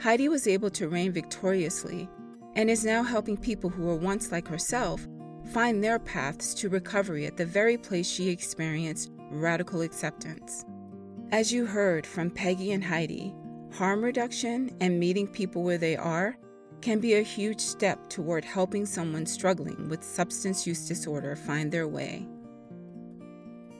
Heidi 0.00 0.30
was 0.30 0.46
able 0.46 0.70
to 0.70 0.88
reign 0.88 1.12
victoriously 1.12 2.08
and 2.56 2.70
is 2.70 2.86
now 2.86 3.02
helping 3.02 3.36
people 3.36 3.68
who 3.68 3.82
were 3.82 3.96
once 3.96 4.32
like 4.32 4.48
herself 4.48 5.06
find 5.52 5.84
their 5.84 5.98
paths 5.98 6.54
to 6.54 6.70
recovery 6.70 7.26
at 7.26 7.36
the 7.36 7.44
very 7.44 7.76
place 7.76 8.08
she 8.08 8.30
experienced 8.30 9.10
radical 9.30 9.82
acceptance. 9.82 10.64
As 11.32 11.52
you 11.52 11.66
heard 11.66 12.06
from 12.06 12.30
Peggy 12.30 12.72
and 12.72 12.82
Heidi, 12.82 13.34
harm 13.74 14.02
reduction 14.02 14.74
and 14.80 14.98
meeting 14.98 15.28
people 15.28 15.62
where 15.62 15.78
they 15.78 15.96
are 15.96 16.36
can 16.80 16.98
be 16.98 17.14
a 17.14 17.22
huge 17.22 17.60
step 17.60 18.08
toward 18.08 18.42
helping 18.42 18.86
someone 18.86 19.26
struggling 19.26 19.90
with 19.90 20.02
substance 20.02 20.66
use 20.66 20.88
disorder 20.88 21.36
find 21.36 21.70
their 21.70 21.86
way. 21.86 22.26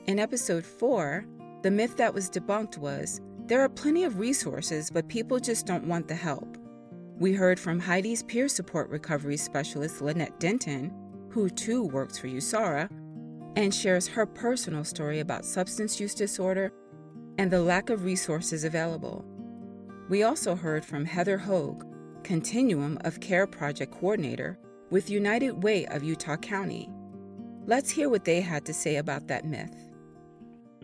In 0.05 0.19
episode 0.19 0.65
4, 0.65 1.25
the 1.63 1.71
myth 1.71 1.97
that 1.97 2.13
was 2.13 2.29
debunked 2.29 2.77
was 2.77 3.21
there 3.51 3.59
are 3.59 3.67
plenty 3.67 4.05
of 4.05 4.17
resources, 4.17 4.89
but 4.89 5.09
people 5.09 5.37
just 5.37 5.65
don't 5.65 5.83
want 5.83 6.07
the 6.07 6.15
help. 6.15 6.57
We 7.17 7.33
heard 7.33 7.59
from 7.59 7.81
Heidi's 7.81 8.23
peer 8.23 8.47
support 8.47 8.89
recovery 8.89 9.35
specialist, 9.35 10.01
Lynette 10.01 10.39
Denton, 10.39 10.89
who 11.31 11.49
too 11.49 11.83
works 11.83 12.17
for 12.17 12.29
USARA, 12.29 12.89
and 13.57 13.75
shares 13.75 14.07
her 14.07 14.25
personal 14.25 14.85
story 14.85 15.19
about 15.19 15.43
substance 15.43 15.99
use 15.99 16.13
disorder 16.13 16.71
and 17.37 17.51
the 17.51 17.61
lack 17.61 17.89
of 17.89 18.05
resources 18.05 18.63
available. 18.63 19.25
We 20.07 20.23
also 20.23 20.55
heard 20.55 20.85
from 20.85 21.03
Heather 21.03 21.37
Hogue, 21.37 21.83
Continuum 22.23 22.99
of 23.03 23.19
Care 23.19 23.47
Project 23.47 23.91
Coordinator 23.91 24.57
with 24.91 25.09
United 25.09 25.61
Way 25.61 25.87
of 25.87 26.03
Utah 26.03 26.37
County. 26.37 26.89
Let's 27.65 27.89
hear 27.89 28.07
what 28.07 28.23
they 28.23 28.39
had 28.39 28.65
to 28.67 28.73
say 28.73 28.95
about 28.95 29.27
that 29.27 29.43
myth. 29.43 29.75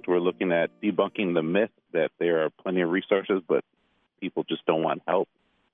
We're 0.06 0.19
looking 0.19 0.51
at 0.51 0.69
debunking 0.84 1.34
the 1.34 1.43
myth 1.43 1.71
that 1.93 2.12
there 2.19 2.43
are 2.43 2.50
plenty 2.50 2.82
of 2.82 2.89
resources, 2.89 3.41
but 3.47 3.63
people 4.19 4.43
just 4.43 4.65
don't 4.65 4.84
want 4.84 5.02
help. 5.08 5.28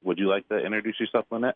Would 0.04 0.20
you 0.20 0.30
like 0.30 0.48
to 0.50 0.58
introduce 0.58 1.00
yourself, 1.00 1.26
Lynette? 1.32 1.56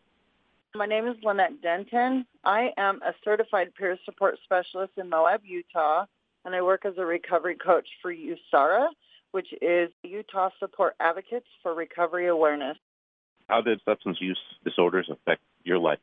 My 0.74 0.86
name 0.86 1.06
is 1.06 1.16
Lynette 1.22 1.62
Denton. 1.62 2.26
I 2.44 2.72
am 2.76 3.00
a 3.02 3.14
certified 3.24 3.74
peer 3.74 3.98
support 4.04 4.38
specialist 4.44 4.92
in 4.96 5.08
Moab, 5.08 5.40
Utah, 5.44 6.06
and 6.44 6.54
I 6.54 6.62
work 6.62 6.84
as 6.84 6.94
a 6.98 7.04
recovery 7.04 7.56
coach 7.56 7.86
for 8.00 8.12
USARA, 8.12 8.88
which 9.32 9.48
is 9.60 9.90
Utah 10.02 10.50
Support 10.58 10.94
Advocates 11.00 11.46
for 11.62 11.74
Recovery 11.74 12.28
Awareness. 12.28 12.76
How 13.48 13.60
did 13.60 13.80
substance 13.84 14.18
use 14.20 14.38
disorders 14.64 15.08
affect 15.10 15.40
your 15.64 15.78
life? 15.78 15.98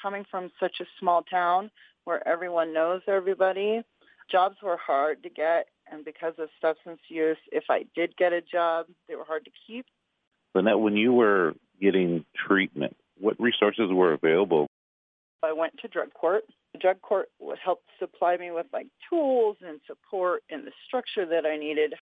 Coming 0.00 0.24
from 0.30 0.50
such 0.58 0.80
a 0.80 0.86
small 0.98 1.22
town 1.22 1.70
where 2.04 2.26
everyone 2.26 2.72
knows 2.72 3.02
everybody, 3.06 3.82
jobs 4.30 4.56
were 4.62 4.76
hard 4.76 5.22
to 5.22 5.28
get, 5.28 5.68
and 5.90 6.04
because 6.04 6.34
of 6.38 6.48
substance 6.60 7.00
use, 7.08 7.38
if 7.52 7.64
I 7.70 7.84
did 7.94 8.16
get 8.16 8.32
a 8.32 8.40
job, 8.40 8.86
they 9.08 9.16
were 9.16 9.24
hard 9.24 9.44
to 9.44 9.50
keep. 9.66 9.86
Lynette, 10.54 10.80
when 10.80 10.96
you 10.96 11.12
were 11.12 11.54
getting 11.80 12.24
treatment, 12.46 12.96
what 13.18 13.38
resources 13.40 13.90
were 13.90 14.12
available? 14.12 14.66
I 15.42 15.52
went 15.52 15.78
to 15.82 15.88
drug 15.88 16.12
court. 16.14 16.44
The 16.72 16.78
drug 16.78 17.00
court 17.02 17.28
helped 17.62 17.88
supply 17.98 18.36
me 18.36 18.50
with 18.50 18.66
like 18.72 18.86
tools 19.08 19.56
and 19.66 19.80
support 19.86 20.42
and 20.50 20.66
the 20.66 20.72
structure 20.86 21.26
that 21.26 21.46
I 21.46 21.56
needed. 21.56 21.94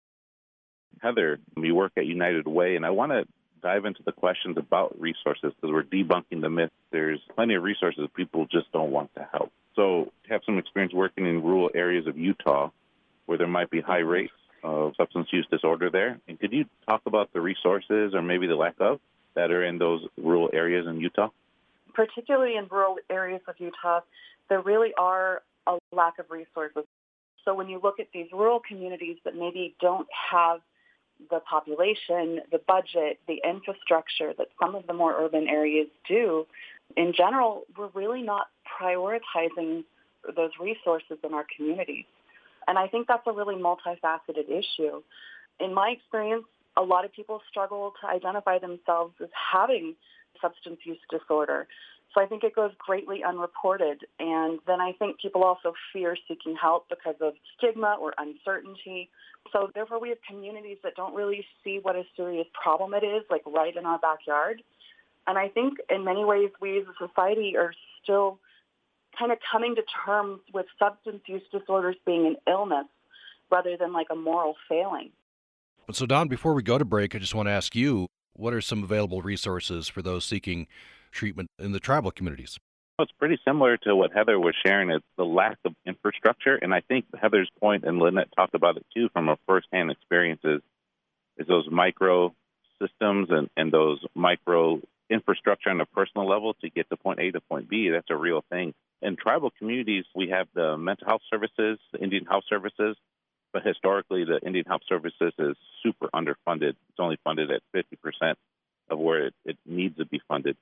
Heather, 1.02 1.38
you 1.56 1.74
work 1.74 1.92
at 1.96 2.06
United 2.06 2.46
Way, 2.46 2.76
and 2.76 2.86
I 2.86 2.90
want 2.90 3.12
to 3.12 3.24
dive 3.62 3.84
into 3.84 4.02
the 4.04 4.12
questions 4.12 4.56
about 4.56 4.98
resources 5.00 5.52
because 5.54 5.72
we're 5.72 5.82
debunking 5.82 6.40
the 6.40 6.50
myth. 6.50 6.70
There's 6.92 7.20
plenty 7.34 7.54
of 7.54 7.62
resources. 7.62 8.08
People 8.14 8.46
just 8.50 8.70
don't 8.72 8.90
want 8.90 9.14
to 9.16 9.26
help. 9.32 9.50
So, 9.74 10.12
have 10.28 10.42
some 10.46 10.58
experience 10.58 10.94
working 10.94 11.26
in 11.26 11.42
rural 11.42 11.70
areas 11.74 12.06
of 12.06 12.16
Utah 12.16 12.70
where 13.26 13.38
there 13.38 13.46
might 13.46 13.70
be 13.70 13.80
high 13.80 14.00
mm-hmm. 14.00 14.08
rates 14.08 14.32
of 14.62 14.94
substance 14.96 15.28
use 15.30 15.46
disorder 15.50 15.90
there. 15.90 16.18
And 16.26 16.38
could 16.40 16.52
you 16.52 16.64
talk 16.88 17.02
about 17.06 17.32
the 17.32 17.40
resources 17.40 18.14
or 18.14 18.22
maybe 18.22 18.46
the 18.46 18.56
lack 18.56 18.76
of 18.80 18.98
that 19.34 19.50
are 19.50 19.64
in 19.64 19.78
those 19.78 20.06
rural 20.16 20.50
areas 20.52 20.86
in 20.86 21.00
Utah? 21.00 21.28
Particularly 21.92 22.56
in 22.56 22.66
rural 22.70 22.96
areas 23.10 23.42
of 23.46 23.56
Utah, 23.58 24.00
there 24.48 24.60
really 24.60 24.92
are 24.96 25.42
a 25.66 25.78
lack 25.92 26.18
of 26.18 26.30
resources. 26.30 26.84
So 27.44 27.54
when 27.54 27.68
you 27.68 27.80
look 27.82 28.00
at 28.00 28.06
these 28.12 28.26
rural 28.32 28.60
communities 28.66 29.18
that 29.24 29.34
maybe 29.34 29.74
don't 29.80 30.08
have 30.30 30.60
the 31.30 31.40
population, 31.40 32.40
the 32.50 32.60
budget, 32.66 33.20
the 33.28 33.40
infrastructure 33.48 34.32
that 34.36 34.48
some 34.60 34.74
of 34.74 34.86
the 34.86 34.92
more 34.92 35.14
urban 35.16 35.46
areas 35.46 35.88
do, 36.08 36.46
in 36.96 37.12
general, 37.16 37.64
we're 37.76 37.90
really 37.94 38.22
not 38.22 38.48
prioritizing 38.80 39.84
those 40.36 40.50
resources 40.60 41.18
in 41.22 41.34
our 41.34 41.46
communities. 41.56 42.04
And 42.66 42.78
I 42.78 42.88
think 42.88 43.06
that's 43.06 43.26
a 43.26 43.32
really 43.32 43.56
multifaceted 43.56 44.48
issue. 44.48 45.02
In 45.60 45.74
my 45.74 45.90
experience, 45.90 46.46
a 46.76 46.82
lot 46.82 47.04
of 47.04 47.12
people 47.12 47.40
struggle 47.48 47.94
to 48.00 48.08
identify 48.08 48.58
themselves 48.58 49.14
as 49.22 49.28
having 49.52 49.94
substance 50.40 50.80
use 50.84 50.98
disorder. 51.10 51.66
So 52.14 52.22
I 52.22 52.26
think 52.26 52.44
it 52.44 52.54
goes 52.54 52.70
greatly 52.78 53.22
unreported. 53.24 54.04
And 54.18 54.60
then 54.66 54.80
I 54.80 54.92
think 54.92 55.20
people 55.20 55.42
also 55.42 55.74
fear 55.92 56.16
seeking 56.28 56.56
help 56.60 56.88
because 56.88 57.16
of 57.20 57.34
stigma 57.56 57.96
or 58.00 58.14
uncertainty. 58.18 59.10
So 59.52 59.70
therefore 59.74 60.00
we 60.00 60.10
have 60.10 60.18
communities 60.28 60.78
that 60.84 60.94
don't 60.94 61.14
really 61.14 61.44
see 61.62 61.80
what 61.82 61.96
a 61.96 62.04
serious 62.16 62.46
problem 62.60 62.94
it 62.94 63.04
is, 63.04 63.24
like 63.30 63.42
right 63.46 63.76
in 63.76 63.84
our 63.84 63.98
backyard. 63.98 64.62
And 65.26 65.38
I 65.38 65.48
think 65.48 65.78
in 65.90 66.04
many 66.04 66.24
ways 66.24 66.50
we 66.60 66.78
as 66.78 66.84
a 66.86 67.08
society 67.08 67.56
are 67.56 67.72
still 68.02 68.38
kind 69.18 69.32
of 69.32 69.38
coming 69.50 69.74
to 69.76 69.82
terms 70.04 70.40
with 70.52 70.66
substance 70.78 71.22
use 71.26 71.42
disorders 71.52 71.96
being 72.06 72.26
an 72.26 72.36
illness 72.46 72.86
rather 73.50 73.76
than 73.76 73.92
like 73.92 74.08
a 74.10 74.16
moral 74.16 74.54
failing. 74.68 75.10
So, 75.92 76.06
Don, 76.06 76.28
before 76.28 76.54
we 76.54 76.62
go 76.62 76.78
to 76.78 76.84
break, 76.84 77.14
I 77.14 77.18
just 77.18 77.34
want 77.34 77.46
to 77.46 77.52
ask 77.52 77.74
you 77.74 78.08
what 78.32 78.52
are 78.52 78.60
some 78.60 78.82
available 78.82 79.22
resources 79.22 79.88
for 79.88 80.02
those 80.02 80.24
seeking 80.24 80.66
treatment 81.12 81.50
in 81.58 81.72
the 81.72 81.80
tribal 81.80 82.10
communities? 82.10 82.58
Well, 82.98 83.04
it's 83.04 83.12
pretty 83.18 83.38
similar 83.44 83.76
to 83.78 83.96
what 83.96 84.12
Heather 84.12 84.38
was 84.38 84.54
sharing. 84.64 84.90
It's 84.90 85.04
the 85.16 85.24
lack 85.24 85.58
of 85.64 85.74
infrastructure. 85.86 86.56
And 86.56 86.72
I 86.72 86.80
think 86.80 87.06
Heather's 87.20 87.50
point, 87.60 87.84
and 87.84 87.98
Lynette 87.98 88.28
talked 88.36 88.54
about 88.54 88.76
it 88.76 88.86
too 88.94 89.08
from 89.12 89.28
a 89.28 89.36
firsthand 89.46 89.90
experiences, 89.90 90.62
is 91.36 91.46
those 91.46 91.68
micro 91.70 92.34
systems 92.80 93.28
and, 93.30 93.50
and 93.56 93.72
those 93.72 93.98
micro 94.14 94.80
infrastructure 95.10 95.70
on 95.70 95.80
a 95.80 95.86
personal 95.86 96.28
level 96.28 96.54
to 96.54 96.70
get 96.70 96.88
to 96.88 96.96
point 96.96 97.20
A 97.20 97.30
to 97.32 97.40
point 97.40 97.68
B. 97.68 97.90
That's 97.90 98.10
a 98.10 98.16
real 98.16 98.44
thing. 98.50 98.74
In 99.04 99.16
tribal 99.16 99.52
communities, 99.58 100.06
we 100.14 100.30
have 100.30 100.48
the 100.54 100.78
mental 100.78 101.06
health 101.06 101.22
services, 101.30 101.78
the 101.92 102.02
Indian 102.02 102.24
health 102.24 102.44
services, 102.48 102.96
but 103.52 103.62
historically, 103.62 104.24
the 104.24 104.40
Indian 104.44 104.64
Health 104.66 104.82
Services 104.88 105.32
is 105.38 105.56
super 105.82 106.08
underfunded. 106.12 106.70
It's 106.70 106.98
only 106.98 107.18
funded 107.22 107.52
at 107.52 107.62
50% 107.72 108.34
of 108.90 108.98
where 108.98 109.26
it, 109.26 109.34
it 109.44 109.56
needs 109.64 109.96
to 109.98 110.06
be 110.06 110.20
funded 110.26 110.56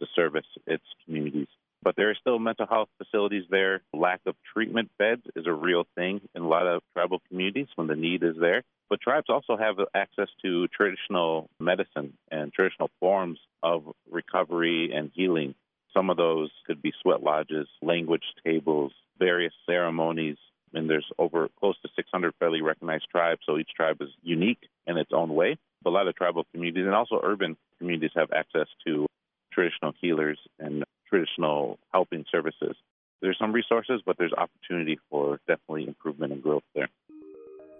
to 0.00 0.06
service 0.14 0.44
its 0.66 0.84
communities. 1.06 1.46
But 1.82 1.96
there 1.96 2.10
are 2.10 2.14
still 2.14 2.38
mental 2.38 2.66
health 2.66 2.88
facilities 2.98 3.44
there. 3.48 3.80
Lack 3.94 4.20
of 4.26 4.34
treatment 4.52 4.90
beds 4.98 5.22
is 5.36 5.46
a 5.46 5.52
real 5.52 5.84
thing 5.94 6.20
in 6.34 6.42
a 6.42 6.48
lot 6.48 6.66
of 6.66 6.82
tribal 6.92 7.22
communities 7.28 7.68
when 7.76 7.86
the 7.86 7.96
need 7.96 8.22
is 8.22 8.36
there. 8.38 8.62
But 8.90 9.00
tribes 9.00 9.26
also 9.30 9.56
have 9.56 9.76
access 9.94 10.28
to 10.42 10.68
traditional 10.68 11.48
medicine 11.58 12.12
and 12.30 12.52
traditional 12.52 12.90
forms 13.00 13.38
of 13.62 13.84
recovery 14.10 14.92
and 14.94 15.10
healing. 15.14 15.54
Some 15.94 16.10
of 16.10 16.16
those 16.16 16.50
could 16.66 16.82
be 16.82 16.92
sweat 17.00 17.22
lodges, 17.22 17.68
language 17.80 18.24
tables, 18.44 18.92
various 19.18 19.52
ceremonies 19.64 20.36
and 20.74 20.90
there's 20.90 21.06
over 21.18 21.48
close 21.58 21.76
to 21.82 21.88
600 21.94 22.34
federally 22.40 22.62
recognized 22.62 23.06
tribes, 23.10 23.40
so 23.46 23.58
each 23.58 23.70
tribe 23.74 23.98
is 24.00 24.08
unique 24.22 24.68
in 24.86 24.98
its 24.98 25.10
own 25.12 25.34
way. 25.34 25.56
But 25.82 25.90
a 25.90 25.92
lot 25.92 26.08
of 26.08 26.16
tribal 26.16 26.44
communities 26.52 26.86
and 26.86 26.94
also 26.94 27.20
urban 27.22 27.56
communities 27.78 28.10
have 28.16 28.30
access 28.32 28.66
to 28.86 29.06
traditional 29.52 29.92
healers 30.00 30.38
and 30.58 30.84
traditional 31.08 31.78
helping 31.92 32.24
services. 32.30 32.76
There's 33.22 33.38
some 33.38 33.52
resources, 33.52 34.02
but 34.04 34.18
there's 34.18 34.32
opportunity 34.32 34.98
for 35.08 35.38
definitely 35.46 35.86
improvement 35.86 36.32
and 36.32 36.42
growth 36.42 36.64
there. 36.74 36.88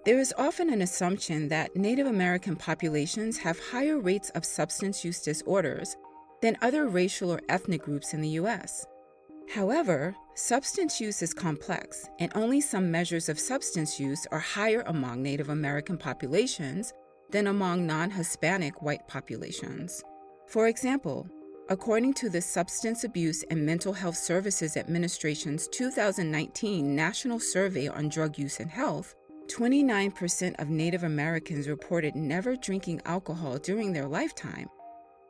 There 0.05 0.19
is 0.19 0.35
often 0.39 0.71
an 0.73 0.83
assumption 0.83 1.49
that 1.49 1.75
Native 1.75 2.07
American 2.07 2.57
populations 2.57 3.39
have 3.39 3.59
higher 3.59 3.99
rates 3.99 4.31
of 4.31 4.45
substance 4.45 5.05
use 5.05 5.21
disorders 5.21 5.97
than 6.45 6.59
other 6.61 6.89
racial 6.89 7.33
or 7.33 7.41
ethnic 7.49 7.83
groups 7.83 8.13
in 8.13 8.21
the 8.21 8.37
U.S. 8.41 8.85
However, 9.55 10.15
substance 10.35 11.01
use 11.01 11.23
is 11.23 11.33
complex, 11.33 12.07
and 12.19 12.31
only 12.35 12.61
some 12.61 12.91
measures 12.91 13.31
of 13.31 13.41
substance 13.41 13.99
use 13.99 14.27
are 14.31 14.39
higher 14.39 14.83
among 14.87 15.23
Native 15.23 15.49
American 15.49 15.97
populations 15.97 16.93
than 17.31 17.47
among 17.47 17.87
non 17.87 18.11
Hispanic 18.11 18.83
white 18.83 19.09
populations. 19.09 20.05
For 20.47 20.69
example, 20.69 21.27
according 21.71 22.13
to 22.15 22.29
the 22.29 22.43
Substance 22.43 23.05
Abuse 23.05 23.43
and 23.45 23.65
Mental 23.65 23.95
Health 23.95 24.19
Services 24.19 24.77
Administration's 24.77 25.67
2019 25.69 26.95
National 26.95 27.41
Survey 27.41 27.89
on 27.89 28.11
Drug 28.11 28.37
Use 28.37 28.61
and 28.61 28.71
Health, 28.71 29.15
29% 29.47 30.61
of 30.61 30.69
Native 30.69 31.05
Americans 31.05 31.69
reported 31.69 32.15
never 32.15 32.55
drinking 32.55 33.01
alcohol 33.07 33.57
during 33.57 33.95
their 33.95 34.07
lifetime, 34.07 34.69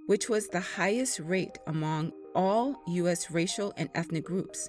which 0.07 0.29
was 0.29 0.49
the 0.49 0.61
highest 0.61 1.21
rate 1.21 1.59
among 1.67 2.13
all 2.35 2.83
U.S. 2.89 3.31
racial 3.31 3.73
and 3.77 3.89
ethnic 3.95 4.25
groups, 4.25 4.69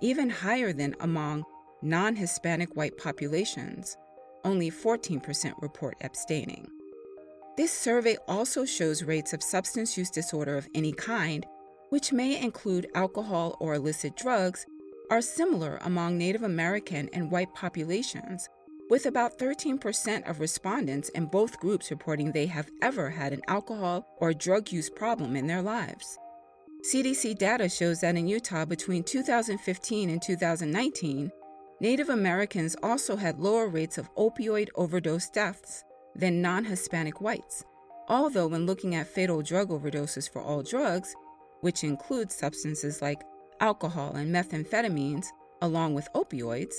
even 0.00 0.30
higher 0.30 0.72
than 0.72 0.94
among 1.00 1.44
non 1.82 2.16
Hispanic 2.16 2.74
white 2.76 2.96
populations. 2.96 3.96
Only 4.44 4.70
14% 4.70 5.52
report 5.60 5.96
abstaining. 6.00 6.66
This 7.56 7.72
survey 7.72 8.16
also 8.26 8.64
shows 8.64 9.04
rates 9.04 9.32
of 9.32 9.42
substance 9.42 9.96
use 9.96 10.10
disorder 10.10 10.56
of 10.56 10.68
any 10.74 10.92
kind, 10.92 11.46
which 11.90 12.12
may 12.12 12.40
include 12.40 12.90
alcohol 12.94 13.56
or 13.60 13.74
illicit 13.74 14.16
drugs, 14.16 14.66
are 15.10 15.20
similar 15.20 15.78
among 15.82 16.16
Native 16.16 16.42
American 16.42 17.10
and 17.12 17.30
white 17.30 17.52
populations, 17.54 18.48
with 18.92 19.06
about 19.06 19.38
13% 19.38 20.28
of 20.28 20.38
respondents 20.38 21.08
in 21.14 21.24
both 21.24 21.58
groups 21.58 21.90
reporting 21.90 22.30
they 22.30 22.44
have 22.44 22.70
ever 22.82 23.08
had 23.08 23.32
an 23.32 23.40
alcohol 23.48 24.06
or 24.18 24.34
drug 24.34 24.70
use 24.70 24.90
problem 24.90 25.34
in 25.34 25.46
their 25.46 25.62
lives. 25.62 26.18
CDC 26.82 27.38
data 27.38 27.70
shows 27.70 28.02
that 28.02 28.16
in 28.16 28.28
Utah 28.28 28.66
between 28.66 29.02
2015 29.02 30.10
and 30.10 30.20
2019, 30.20 31.32
Native 31.80 32.10
Americans 32.10 32.76
also 32.82 33.16
had 33.16 33.40
lower 33.40 33.66
rates 33.66 33.96
of 33.96 34.14
opioid 34.16 34.68
overdose 34.74 35.30
deaths 35.30 35.84
than 36.14 36.42
non 36.42 36.66
Hispanic 36.66 37.18
whites. 37.22 37.64
Although, 38.08 38.48
when 38.48 38.66
looking 38.66 38.94
at 38.94 39.06
fatal 39.06 39.40
drug 39.40 39.70
overdoses 39.70 40.30
for 40.30 40.42
all 40.42 40.62
drugs, 40.62 41.14
which 41.62 41.82
include 41.82 42.30
substances 42.30 43.00
like 43.00 43.22
alcohol 43.58 44.16
and 44.16 44.34
methamphetamines, 44.34 45.28
along 45.62 45.94
with 45.94 46.12
opioids, 46.14 46.74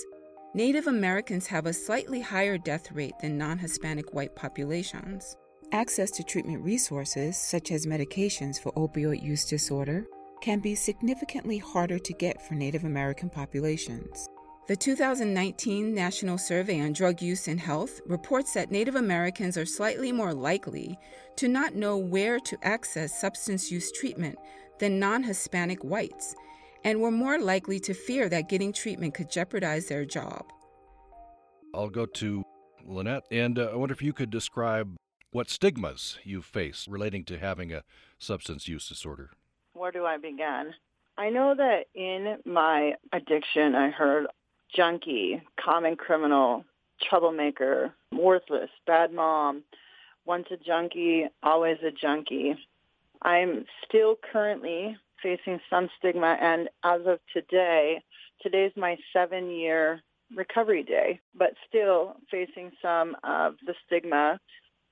Native 0.56 0.86
Americans 0.86 1.48
have 1.48 1.66
a 1.66 1.72
slightly 1.72 2.20
higher 2.20 2.56
death 2.56 2.92
rate 2.92 3.18
than 3.20 3.36
non 3.36 3.58
Hispanic 3.58 4.14
white 4.14 4.36
populations. 4.36 5.36
Access 5.72 6.12
to 6.12 6.22
treatment 6.22 6.62
resources, 6.62 7.36
such 7.36 7.72
as 7.72 7.86
medications 7.86 8.62
for 8.62 8.70
opioid 8.74 9.20
use 9.20 9.44
disorder, 9.44 10.06
can 10.40 10.60
be 10.60 10.76
significantly 10.76 11.58
harder 11.58 11.98
to 11.98 12.12
get 12.12 12.40
for 12.40 12.54
Native 12.54 12.84
American 12.84 13.28
populations. 13.28 14.28
The 14.68 14.76
2019 14.76 15.92
National 15.92 16.38
Survey 16.38 16.80
on 16.80 16.92
Drug 16.92 17.20
Use 17.20 17.48
and 17.48 17.58
Health 17.58 18.00
reports 18.06 18.54
that 18.54 18.70
Native 18.70 18.94
Americans 18.94 19.58
are 19.58 19.66
slightly 19.66 20.12
more 20.12 20.32
likely 20.32 20.96
to 21.34 21.48
not 21.48 21.74
know 21.74 21.96
where 21.96 22.38
to 22.38 22.58
access 22.62 23.20
substance 23.20 23.72
use 23.72 23.90
treatment 23.90 24.38
than 24.78 25.00
non 25.00 25.24
Hispanic 25.24 25.82
whites, 25.82 26.36
and 26.84 27.00
were 27.00 27.10
more 27.10 27.38
likely 27.38 27.80
to 27.80 27.94
fear 27.94 28.28
that 28.28 28.48
getting 28.48 28.72
treatment 28.72 29.14
could 29.14 29.30
jeopardize 29.30 29.86
their 29.86 30.04
job. 30.04 30.44
I'll 31.74 31.88
go 31.88 32.06
to 32.06 32.44
Lynette, 32.84 33.24
and 33.30 33.58
uh, 33.58 33.70
I 33.72 33.76
wonder 33.76 33.94
if 33.94 34.02
you 34.02 34.12
could 34.12 34.30
describe 34.30 34.96
what 35.32 35.50
stigmas 35.50 36.18
you 36.22 36.42
face 36.42 36.86
relating 36.86 37.24
to 37.24 37.38
having 37.38 37.72
a 37.72 37.82
substance 38.18 38.68
use 38.68 38.88
disorder. 38.88 39.30
Where 39.72 39.90
do 39.90 40.04
I 40.04 40.18
begin? 40.18 40.74
I 41.16 41.30
know 41.30 41.54
that 41.56 41.86
in 41.94 42.38
my 42.44 42.94
addiction, 43.12 43.74
I 43.74 43.90
heard 43.90 44.26
junkie, 44.74 45.42
common 45.58 45.96
criminal, 45.96 46.64
troublemaker, 47.08 47.92
worthless, 48.12 48.70
bad 48.86 49.12
mom, 49.12 49.64
once 50.24 50.46
a 50.52 50.56
junkie, 50.56 51.26
always 51.42 51.78
a 51.86 51.90
junkie. 51.90 52.56
I'm 53.22 53.64
still 53.86 54.16
currently 54.32 54.96
facing 55.24 55.58
some 55.70 55.88
stigma 55.98 56.36
and 56.40 56.68
as 56.84 57.00
of 57.06 57.18
today, 57.32 58.00
today's 58.42 58.72
my 58.76 58.96
seven 59.12 59.50
year 59.50 60.02
recovery 60.36 60.82
day, 60.82 61.18
but 61.34 61.54
still 61.66 62.16
facing 62.30 62.70
some 62.82 63.16
of 63.24 63.54
the 63.66 63.74
stigma. 63.86 64.38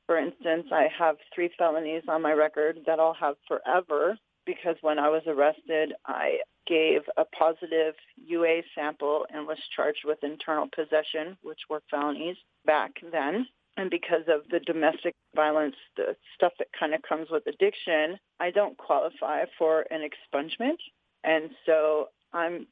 For 0.07 0.19
instance, 0.19 0.67
I 0.73 0.89
have 0.99 1.17
three 1.35 1.51
felonies 1.57 2.03
on 2.09 2.23
my 2.23 2.33
record 2.33 2.79
that 2.87 2.99
I'll 2.99 3.15
have 3.15 3.37
forever 3.47 4.19
because 4.47 4.77
when 4.81 4.99
I 4.99 5.09
was 5.09 5.23
arrested, 5.27 5.93
I 6.07 6.39
gave 6.67 7.03
a 7.17 7.25
positive 7.25 7.95
UA 8.17 8.63
sample 8.75 9.27
and 9.33 9.47
was 9.47 9.59
charged 9.77 10.05
with 10.05 10.25
internal 10.25 10.69
possession, 10.75 11.37
which 11.43 11.61
were 11.69 11.83
felonies 11.91 12.37
back 12.65 12.93
then. 13.13 13.47
And 13.77 13.91
because 13.91 14.25
of 14.29 14.43
the 14.51 14.61
domestic 14.61 15.15
violence, 15.35 15.77
the 15.97 16.15
stuff 16.35 16.53
that 16.59 16.69
kind 16.79 16.95
of 16.95 17.01
comes 17.03 17.29
with 17.31 17.47
addiction, 17.47 18.19
I 18.39 18.51
don't 18.51 18.77
qualify 18.77 19.45
for 19.59 19.87
an 19.91 20.01
expungement. 20.03 20.77
And 21.25 21.51
so 21.65 22.09
I'm 22.33 22.67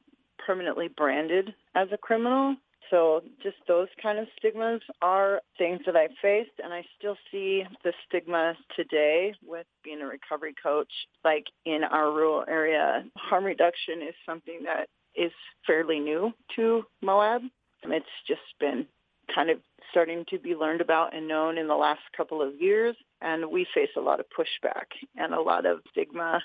permanently 0.45 0.89
branded 0.89 1.53
as 1.75 1.87
a 1.91 1.97
criminal. 1.97 2.55
So 2.89 3.21
just 3.41 3.55
those 3.67 3.87
kind 4.01 4.19
of 4.19 4.27
stigmas 4.37 4.81
are 5.01 5.41
things 5.57 5.79
that 5.85 5.95
I 5.95 6.09
faced, 6.21 6.59
and 6.61 6.73
I 6.73 6.83
still 6.97 7.15
see 7.31 7.63
the 7.85 7.93
stigma 8.05 8.53
today 8.75 9.33
with 9.45 9.65
being 9.83 10.01
a 10.01 10.05
recovery 10.05 10.53
coach. 10.61 10.91
Like 11.23 11.45
in 11.65 11.83
our 11.85 12.11
rural 12.11 12.43
area, 12.49 13.05
harm 13.15 13.45
reduction 13.45 14.01
is 14.01 14.13
something 14.25 14.63
that 14.65 14.87
is 15.15 15.31
fairly 15.65 15.99
new 15.99 16.33
to 16.57 16.83
Moab. 17.01 17.43
It's 17.83 18.05
just 18.27 18.41
been 18.59 18.85
kind 19.33 19.49
of 19.49 19.57
starting 19.91 20.25
to 20.29 20.39
be 20.39 20.55
learned 20.55 20.81
about 20.81 21.13
and 21.15 21.27
known 21.27 21.57
in 21.57 21.67
the 21.67 21.75
last 21.75 22.01
couple 22.15 22.41
of 22.41 22.59
years, 22.59 22.95
and 23.21 23.51
we 23.51 23.67
face 23.73 23.89
a 23.95 24.01
lot 24.01 24.19
of 24.19 24.25
pushback 24.35 24.85
and 25.15 25.33
a 25.33 25.41
lot 25.41 25.65
of 25.65 25.81
stigma 25.91 26.41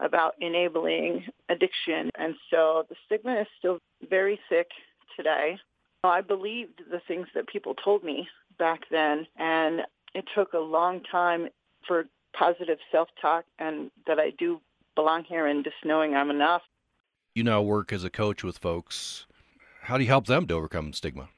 about 0.00 0.34
enabling 0.40 1.24
addiction. 1.48 2.10
And 2.16 2.34
so 2.50 2.84
the 2.88 2.96
stigma 3.06 3.40
is 3.40 3.46
still 3.58 3.78
very 4.08 4.38
thick 4.48 4.68
today. 5.16 5.58
I 6.04 6.20
believed 6.20 6.82
the 6.90 7.00
things 7.06 7.28
that 7.34 7.46
people 7.48 7.74
told 7.74 8.02
me 8.04 8.28
back 8.58 8.80
then, 8.90 9.26
and 9.36 9.82
it 10.14 10.24
took 10.34 10.52
a 10.52 10.58
long 10.58 11.00
time 11.10 11.48
for 11.86 12.04
positive 12.32 12.78
self-talk 12.90 13.44
and 13.58 13.90
that 14.06 14.18
I 14.18 14.30
do 14.38 14.60
belong 14.94 15.24
here 15.24 15.46
and 15.46 15.64
just 15.64 15.76
knowing 15.84 16.14
I'm 16.14 16.30
enough. 16.30 16.62
You 17.34 17.44
now 17.44 17.62
work 17.62 17.92
as 17.92 18.04
a 18.04 18.10
coach 18.10 18.42
with 18.42 18.58
folks. 18.58 19.26
How 19.82 19.96
do 19.96 20.04
you 20.04 20.08
help 20.08 20.26
them 20.26 20.46
to 20.46 20.54
overcome 20.54 20.92
stigma? 20.92 21.28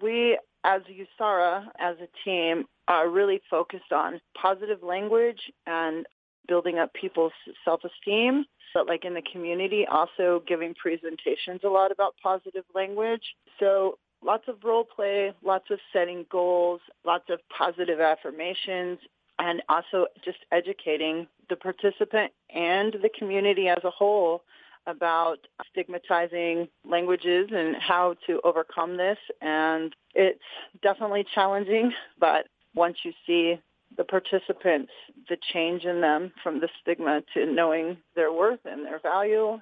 We, 0.00 0.38
as 0.64 0.82
USARA, 0.82 1.66
as 1.78 1.96
a 2.00 2.08
team, 2.24 2.64
are 2.88 3.08
really 3.08 3.40
focused 3.48 3.92
on 3.92 4.20
positive 4.40 4.82
language 4.82 5.40
and 5.66 6.06
building 6.48 6.78
up 6.78 6.92
people's 6.94 7.32
self-esteem 7.64 8.44
but 8.74 8.88
like 8.88 9.04
in 9.04 9.14
the 9.14 9.22
community, 9.32 9.86
also 9.90 10.42
giving 10.46 10.74
presentations 10.74 11.60
a 11.64 11.68
lot 11.68 11.92
about 11.92 12.16
positive 12.22 12.64
language. 12.74 13.22
So 13.60 13.98
lots 14.22 14.44
of 14.48 14.56
role 14.64 14.84
play, 14.84 15.32
lots 15.42 15.70
of 15.70 15.78
setting 15.92 16.26
goals, 16.30 16.80
lots 17.06 17.30
of 17.30 17.38
positive 17.56 18.00
affirmations, 18.00 18.98
and 19.38 19.62
also 19.68 20.06
just 20.24 20.38
educating 20.52 21.28
the 21.48 21.56
participant 21.56 22.32
and 22.54 22.94
the 23.00 23.10
community 23.16 23.68
as 23.68 23.82
a 23.84 23.90
whole 23.90 24.42
about 24.86 25.38
stigmatizing 25.70 26.68
languages 26.84 27.48
and 27.52 27.76
how 27.76 28.16
to 28.26 28.40
overcome 28.44 28.96
this. 28.96 29.18
And 29.40 29.94
it's 30.14 30.40
definitely 30.82 31.24
challenging, 31.34 31.92
but 32.18 32.46
once 32.74 32.98
you 33.04 33.12
see 33.26 33.60
the 33.96 34.04
participants, 34.04 34.92
the 35.28 35.36
change 35.52 35.84
in 35.84 36.00
them 36.00 36.32
from 36.42 36.60
the 36.60 36.68
stigma 36.80 37.22
to 37.34 37.46
knowing 37.46 37.96
their 38.16 38.32
worth 38.32 38.60
and 38.64 38.84
their 38.84 38.98
value. 38.98 39.58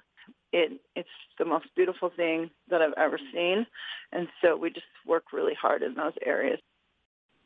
It, 0.51 0.79
it's 0.95 1.09
the 1.39 1.45
most 1.45 1.65
beautiful 1.75 2.11
thing 2.15 2.49
that 2.69 2.81
I've 2.81 2.93
ever 2.97 3.19
seen. 3.33 3.65
And 4.11 4.27
so 4.41 4.55
we 4.55 4.69
just 4.69 4.85
work 5.05 5.33
really 5.33 5.55
hard 5.59 5.81
in 5.83 5.95
those 5.95 6.13
areas. 6.25 6.59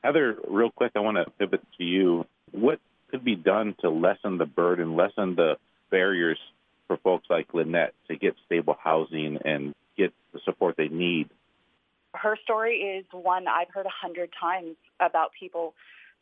Heather, 0.03 0.37
real 0.47 0.71
quick, 0.71 0.91
I 0.95 0.99
want 0.99 1.17
to 1.17 1.29
pivot 1.31 1.61
to 1.77 1.83
you. 1.83 2.25
What 2.51 2.79
could 3.09 3.23
be 3.23 3.35
done 3.35 3.75
to 3.81 3.89
lessen 3.89 4.37
the 4.37 4.45
burden, 4.45 4.95
lessen 4.95 5.35
the 5.35 5.57
barriers 5.89 6.39
for 6.87 6.97
folks 6.97 7.27
like 7.29 7.53
Lynette 7.53 7.93
to 8.07 8.15
get 8.15 8.35
stable 8.45 8.77
housing 8.81 9.37
and 9.43 9.73
get 9.97 10.13
the 10.33 10.39
support 10.45 10.75
they 10.77 10.87
need? 10.87 11.29
Her 12.13 12.37
story 12.43 12.77
is 12.77 13.05
one 13.11 13.47
I've 13.47 13.69
heard 13.73 13.85
a 13.85 13.89
hundred 13.89 14.31
times 14.39 14.75
about 14.99 15.31
people 15.37 15.73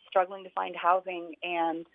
struggling 0.08 0.44
to 0.44 0.50
find 0.50 0.76
housing 0.76 1.36
and 1.44 1.86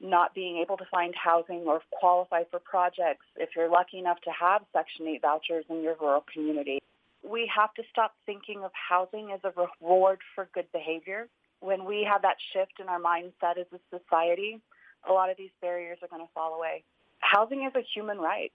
not 0.00 0.34
being 0.34 0.58
able 0.58 0.76
to 0.76 0.84
find 0.90 1.14
housing 1.14 1.64
or 1.66 1.80
qualify 1.90 2.42
for 2.50 2.58
projects 2.58 3.24
if 3.36 3.50
you're 3.56 3.70
lucky 3.70 3.98
enough 3.98 4.20
to 4.22 4.30
have 4.30 4.62
Section 4.72 5.06
8 5.06 5.22
vouchers 5.22 5.64
in 5.70 5.82
your 5.82 5.96
rural 6.00 6.24
community. 6.32 6.80
We 7.22 7.50
have 7.54 7.72
to 7.74 7.82
stop 7.90 8.14
thinking 8.26 8.62
of 8.62 8.70
housing 8.72 9.32
as 9.32 9.40
a 9.42 9.52
reward 9.56 10.18
for 10.34 10.48
good 10.54 10.70
behavior. 10.72 11.28
When 11.60 11.84
we 11.84 12.06
have 12.10 12.22
that 12.22 12.36
shift 12.52 12.74
in 12.78 12.88
our 12.88 13.00
mindset 13.00 13.58
as 13.58 13.66
a 13.72 13.98
society, 13.98 14.60
a 15.08 15.12
lot 15.12 15.30
of 15.30 15.36
these 15.36 15.50
barriers 15.60 15.98
are 16.02 16.08
going 16.08 16.24
to 16.24 16.32
fall 16.34 16.54
away. 16.54 16.84
Housing 17.30 17.64
is 17.64 17.72
a 17.74 17.84
human 17.94 18.18
right. 18.18 18.52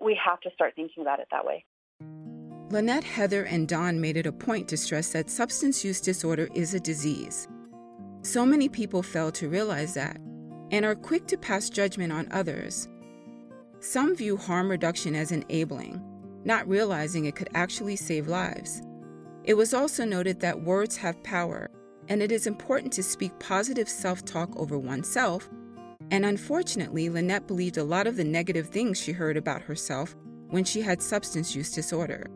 We 0.00 0.18
have 0.24 0.40
to 0.40 0.50
start 0.54 0.74
thinking 0.74 1.02
about 1.02 1.20
it 1.20 1.28
that 1.30 1.44
way. 1.44 1.64
Lynette, 2.70 3.04
Heather, 3.04 3.44
and 3.44 3.66
Don 3.66 4.00
made 4.00 4.16
it 4.16 4.26
a 4.26 4.32
point 4.32 4.68
to 4.68 4.76
stress 4.76 5.12
that 5.12 5.30
substance 5.30 5.84
use 5.84 6.00
disorder 6.00 6.48
is 6.54 6.74
a 6.74 6.80
disease 6.80 7.48
so 8.22 8.44
many 8.44 8.68
people 8.68 9.02
fail 9.02 9.30
to 9.32 9.48
realize 9.48 9.94
that 9.94 10.18
and 10.70 10.84
are 10.84 10.94
quick 10.94 11.26
to 11.26 11.38
pass 11.38 11.70
judgment 11.70 12.12
on 12.12 12.28
others. 12.30 12.88
Some 13.80 14.14
view 14.14 14.36
harm 14.36 14.70
reduction 14.70 15.14
as 15.14 15.32
enabling, 15.32 16.02
not 16.44 16.68
realizing 16.68 17.24
it 17.24 17.36
could 17.36 17.48
actually 17.54 17.96
save 17.96 18.28
lives. 18.28 18.82
It 19.44 19.54
was 19.54 19.72
also 19.72 20.04
noted 20.04 20.40
that 20.40 20.62
words 20.62 20.96
have 20.98 21.22
power, 21.22 21.70
and 22.08 22.22
it 22.22 22.30
is 22.30 22.46
important 22.46 22.92
to 22.94 23.02
speak 23.02 23.38
positive 23.38 23.88
self 23.88 24.24
talk 24.24 24.54
over 24.56 24.78
oneself. 24.78 25.48
And 26.10 26.24
unfortunately, 26.24 27.08
Lynette 27.08 27.46
believed 27.46 27.76
a 27.76 27.84
lot 27.84 28.06
of 28.06 28.16
the 28.16 28.24
negative 28.24 28.68
things 28.68 29.00
she 29.00 29.12
heard 29.12 29.36
about 29.36 29.62
herself 29.62 30.16
when 30.50 30.64
she 30.64 30.80
had 30.80 31.02
substance 31.02 31.54
use 31.54 31.70
disorder. 31.72 32.30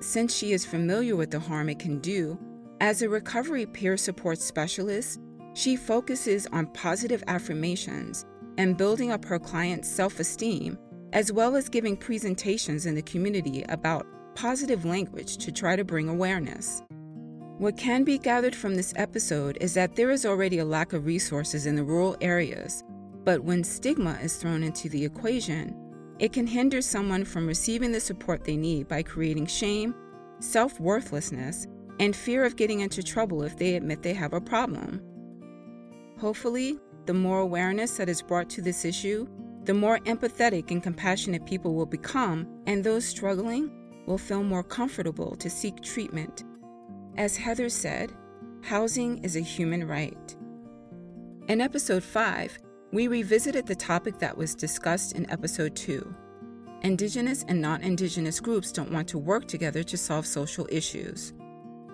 Since 0.00 0.36
she 0.36 0.52
is 0.52 0.64
familiar 0.64 1.16
with 1.16 1.30
the 1.30 1.40
harm 1.40 1.68
it 1.68 1.78
can 1.78 1.98
do, 2.00 2.38
as 2.80 3.02
a 3.02 3.08
recovery 3.08 3.66
peer 3.66 3.96
support 3.96 4.38
specialist, 4.38 5.20
she 5.54 5.76
focuses 5.76 6.46
on 6.52 6.66
positive 6.68 7.22
affirmations 7.26 8.24
and 8.58 8.76
building 8.76 9.10
up 9.10 9.24
her 9.24 9.38
clients' 9.38 9.88
self 9.88 10.20
esteem, 10.20 10.78
as 11.12 11.32
well 11.32 11.56
as 11.56 11.68
giving 11.68 11.96
presentations 11.96 12.86
in 12.86 12.94
the 12.94 13.02
community 13.02 13.64
about 13.68 14.06
positive 14.34 14.84
language 14.84 15.36
to 15.38 15.50
try 15.50 15.74
to 15.74 15.84
bring 15.84 16.08
awareness. 16.08 16.82
What 17.58 17.76
can 17.76 18.04
be 18.04 18.18
gathered 18.18 18.54
from 18.54 18.76
this 18.76 18.92
episode 18.94 19.58
is 19.60 19.74
that 19.74 19.96
there 19.96 20.10
is 20.10 20.24
already 20.24 20.58
a 20.58 20.64
lack 20.64 20.92
of 20.92 21.06
resources 21.06 21.66
in 21.66 21.74
the 21.74 21.82
rural 21.82 22.16
areas, 22.20 22.84
but 23.28 23.44
when 23.44 23.62
stigma 23.62 24.18
is 24.22 24.36
thrown 24.36 24.62
into 24.62 24.88
the 24.88 25.04
equation, 25.04 25.76
it 26.18 26.32
can 26.32 26.46
hinder 26.46 26.80
someone 26.80 27.26
from 27.26 27.46
receiving 27.46 27.92
the 27.92 28.00
support 28.00 28.42
they 28.42 28.56
need 28.56 28.88
by 28.88 29.02
creating 29.02 29.44
shame, 29.44 29.94
self 30.40 30.80
worthlessness, 30.80 31.66
and 32.00 32.16
fear 32.16 32.46
of 32.46 32.56
getting 32.56 32.80
into 32.80 33.02
trouble 33.02 33.42
if 33.42 33.54
they 33.58 33.74
admit 33.74 34.02
they 34.02 34.14
have 34.14 34.32
a 34.32 34.40
problem. 34.40 35.02
Hopefully, 36.18 36.78
the 37.04 37.12
more 37.12 37.40
awareness 37.40 37.98
that 37.98 38.08
is 38.08 38.22
brought 38.22 38.48
to 38.48 38.62
this 38.62 38.86
issue, 38.86 39.28
the 39.64 39.74
more 39.74 39.98
empathetic 40.06 40.70
and 40.70 40.82
compassionate 40.82 41.44
people 41.44 41.74
will 41.74 41.84
become, 41.84 42.48
and 42.66 42.82
those 42.82 43.04
struggling 43.04 43.70
will 44.06 44.16
feel 44.16 44.42
more 44.42 44.62
comfortable 44.62 45.36
to 45.36 45.50
seek 45.50 45.82
treatment. 45.82 46.44
As 47.18 47.36
Heather 47.36 47.68
said, 47.68 48.10
housing 48.62 49.18
is 49.18 49.36
a 49.36 49.40
human 49.40 49.86
right. 49.86 50.34
In 51.48 51.60
episode 51.60 52.02
5, 52.02 52.58
we 52.92 53.06
revisited 53.06 53.66
the 53.66 53.74
topic 53.74 54.18
that 54.18 54.36
was 54.36 54.54
discussed 54.54 55.12
in 55.12 55.30
episode 55.30 55.76
2. 55.76 56.14
Indigenous 56.82 57.44
and 57.48 57.60
non 57.60 57.82
Indigenous 57.82 58.40
groups 58.40 58.72
don't 58.72 58.90
want 58.90 59.06
to 59.08 59.18
work 59.18 59.46
together 59.46 59.82
to 59.82 59.96
solve 59.96 60.26
social 60.26 60.66
issues. 60.70 61.34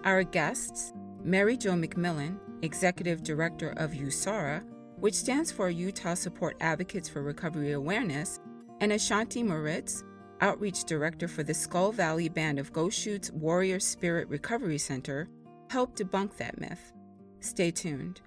Our 0.05 0.23
guests, 0.23 0.93
Mary 1.23 1.57
Jo 1.57 1.73
McMillen, 1.73 2.39
Executive 2.63 3.23
Director 3.23 3.71
of 3.71 3.93
USARA, 3.93 4.63
which 4.99 5.15
stands 5.15 5.51
for 5.51 5.69
Utah 5.69 6.15
Support 6.15 6.57
Advocates 6.61 7.09
for 7.09 7.23
Recovery 7.23 7.73
Awareness, 7.73 8.39
and 8.81 8.93
Ashanti 8.93 9.43
Moritz, 9.43 10.05
Outreach 10.41 10.85
Director 10.85 11.27
for 11.27 11.43
the 11.43 11.55
Skull 11.55 11.91
Valley 11.91 12.29
Band 12.29 12.59
of 12.59 12.73
Goshutes 12.73 13.33
Warrior 13.33 13.81
Spirit 13.81 14.29
Recovery 14.29 14.79
Center, 14.79 15.29
help 15.71 15.97
debunk 15.97 16.37
that 16.37 16.61
myth. 16.61 16.93
Stay 17.41 17.71
tuned. 17.71 18.21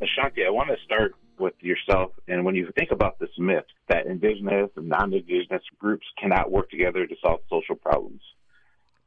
Ashanti, 0.00 0.44
I 0.44 0.50
want 0.50 0.70
to 0.70 0.76
start 0.84 1.14
with 1.40 1.54
yourself. 1.60 2.12
And 2.28 2.44
when 2.44 2.54
you 2.54 2.70
think 2.76 2.90
about 2.90 3.18
this 3.18 3.30
myth 3.38 3.64
that 3.88 4.06
indigenous 4.06 4.70
and 4.76 4.88
non 4.88 5.12
indigenous 5.12 5.62
groups 5.78 6.06
cannot 6.20 6.50
work 6.50 6.70
together 6.70 7.06
to 7.06 7.14
solve 7.22 7.40
social 7.50 7.74
problems, 7.74 8.20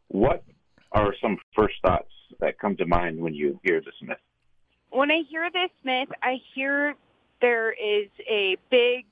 what 0.07 0.43
are 0.91 1.13
some 1.21 1.37
first 1.55 1.75
thoughts 1.81 2.11
that 2.39 2.59
come 2.59 2.75
to 2.77 2.85
mind 2.85 3.19
when 3.19 3.33
you 3.33 3.59
hear 3.63 3.79
this 3.79 3.93
myth? 4.01 4.17
When 4.89 5.11
I 5.11 5.21
hear 5.29 5.49
this 5.51 5.71
myth, 5.83 6.09
I 6.21 6.37
hear 6.53 6.95
there 7.41 7.71
is 7.71 8.09
a 8.29 8.57
big 8.69 9.05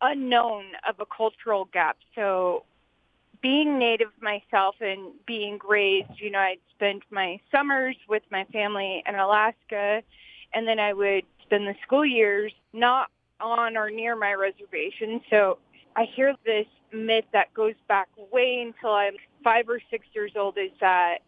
unknown 0.00 0.64
of 0.88 0.96
a 1.00 1.06
cultural 1.06 1.68
gap. 1.72 1.98
So 2.14 2.64
being 3.42 3.78
native 3.78 4.10
myself 4.20 4.76
and 4.80 5.12
being 5.26 5.58
raised, 5.66 6.10
you 6.16 6.30
know, 6.30 6.38
I'd 6.38 6.58
spend 6.74 7.02
my 7.10 7.40
summers 7.50 7.96
with 8.08 8.22
my 8.30 8.44
family 8.52 9.02
in 9.06 9.14
Alaska 9.14 10.02
and 10.52 10.66
then 10.66 10.78
I 10.78 10.92
would 10.92 11.24
spend 11.50 11.66
the 11.66 11.74
school 11.82 12.06
years 12.06 12.52
not 12.72 13.08
on 13.40 13.76
or 13.76 13.90
near 13.90 14.14
my 14.14 14.32
reservation. 14.34 15.20
So 15.30 15.58
I 15.96 16.04
hear 16.14 16.34
this 16.44 16.66
myth 16.92 17.24
that 17.32 17.52
goes 17.54 17.74
back 17.88 18.08
way 18.32 18.64
until 18.64 18.94
I'm 18.94 19.14
five 19.42 19.68
or 19.68 19.80
six 19.90 20.06
years 20.14 20.32
old 20.36 20.56
is 20.58 20.70
that 20.80 21.18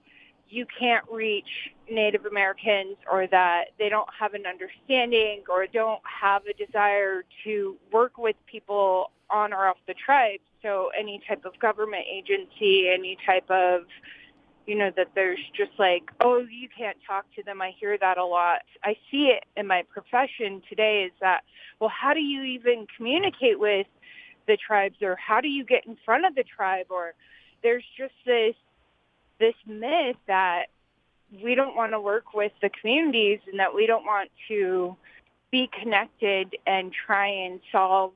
you 0.48 0.66
can't 0.78 1.04
reach 1.10 1.72
Native 1.90 2.26
Americans 2.26 2.96
or 3.10 3.26
that 3.28 3.66
they 3.78 3.88
don't 3.88 4.08
have 4.18 4.34
an 4.34 4.44
understanding 4.46 5.42
or 5.50 5.66
don't 5.66 6.02
have 6.04 6.42
a 6.46 6.52
desire 6.52 7.24
to 7.44 7.76
work 7.90 8.18
with 8.18 8.36
people 8.46 9.10
on 9.30 9.52
or 9.52 9.66
off 9.66 9.78
the 9.88 9.94
tribe. 9.94 10.40
So 10.60 10.90
any 10.96 11.20
type 11.26 11.44
of 11.44 11.58
government 11.58 12.04
agency, 12.08 12.90
any 12.92 13.16
type 13.26 13.50
of 13.50 13.86
you 14.66 14.76
know, 14.76 14.90
that 14.96 15.08
there's 15.14 15.40
just 15.56 15.72
like, 15.78 16.10
oh, 16.20 16.38
you 16.38 16.68
can't 16.76 16.96
talk 17.06 17.24
to 17.36 17.42
them. 17.42 17.60
I 17.60 17.72
hear 17.78 17.96
that 17.98 18.18
a 18.18 18.24
lot. 18.24 18.60
I 18.84 18.96
see 19.10 19.26
it 19.26 19.44
in 19.56 19.66
my 19.66 19.82
profession 19.92 20.62
today 20.68 21.04
is 21.06 21.12
that, 21.20 21.42
well, 21.80 21.90
how 21.90 22.14
do 22.14 22.20
you 22.20 22.42
even 22.42 22.86
communicate 22.96 23.58
with 23.58 23.86
the 24.46 24.56
tribes 24.56 24.96
or 25.02 25.16
how 25.16 25.40
do 25.40 25.48
you 25.48 25.64
get 25.64 25.86
in 25.86 25.96
front 26.04 26.26
of 26.26 26.34
the 26.34 26.44
tribe? 26.44 26.86
Or 26.90 27.14
there's 27.62 27.84
just 27.96 28.14
this, 28.24 28.54
this 29.40 29.54
myth 29.66 30.16
that 30.26 30.66
we 31.42 31.54
don't 31.54 31.74
want 31.74 31.92
to 31.92 32.00
work 32.00 32.34
with 32.34 32.52
the 32.60 32.70
communities 32.80 33.40
and 33.50 33.58
that 33.58 33.74
we 33.74 33.86
don't 33.86 34.04
want 34.04 34.30
to 34.48 34.96
be 35.50 35.68
connected 35.80 36.56
and 36.66 36.92
try 36.92 37.26
and 37.26 37.60
solve 37.70 38.12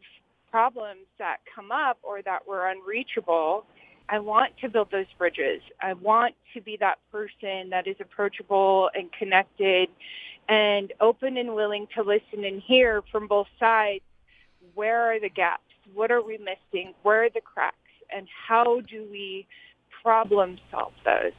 problems 0.51 1.07
that 1.19 1.39
come 1.55 1.73
up 1.73 1.99
or 2.03 2.23
that 2.23 2.47
were 2.47 2.67
unreachable 2.69 3.67
I 4.09 4.19
want 4.21 4.57
to 4.59 4.69
build 4.69 4.91
those 4.91 5.07
bridges. 5.19 5.63
I 5.81 5.95
want 5.95 6.35
to 6.55 6.61
be 6.61 6.77
that 6.79 6.99
person 7.11 7.71
that 7.71 7.87
is 7.87 7.97
approachable 8.01 8.91
and 8.95 9.13
connected 9.13 9.89
and 10.49 10.93
open 11.01 11.37
and 11.37 11.55
willing 11.55 11.89
to 11.95 12.03
listen 12.03 12.45
and 12.45 12.63
hear 12.63 13.03
from 13.11 13.27
both 13.27 13.49
sides. 13.59 14.05
Where 14.75 15.13
are 15.13 15.19
the 15.19 15.29
gaps? 15.29 15.63
What 15.93 16.11
are 16.11 16.23
we 16.23 16.39
missing? 16.39 16.95
Where 17.03 17.25
are 17.25 17.31
the 17.31 17.41
cracks? 17.41 17.77
And 18.15 18.29
how 18.47 18.81
do 18.83 19.07
we 19.11 19.47
problem 20.03 20.59
solve 20.71 20.93
those? 21.05 21.33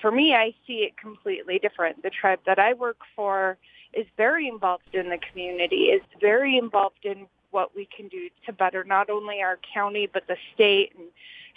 For 0.00 0.10
me, 0.10 0.34
I 0.34 0.54
see 0.66 0.84
it 0.84 0.96
completely 0.96 1.58
different. 1.58 2.02
The 2.02 2.10
tribe 2.10 2.40
that 2.46 2.58
I 2.58 2.72
work 2.72 2.98
for 3.14 3.58
is 3.92 4.06
very 4.16 4.48
involved 4.48 4.94
in 4.94 5.10
the 5.10 5.18
community, 5.18 5.86
is 5.86 6.02
very 6.20 6.56
involved 6.56 7.04
in 7.04 7.26
what 7.50 7.74
we 7.74 7.88
can 7.94 8.08
do 8.08 8.28
to 8.46 8.52
better 8.52 8.84
not 8.84 9.10
only 9.10 9.40
our 9.42 9.58
county, 9.74 10.08
but 10.10 10.26
the 10.28 10.36
state 10.54 10.92
and 10.96 11.08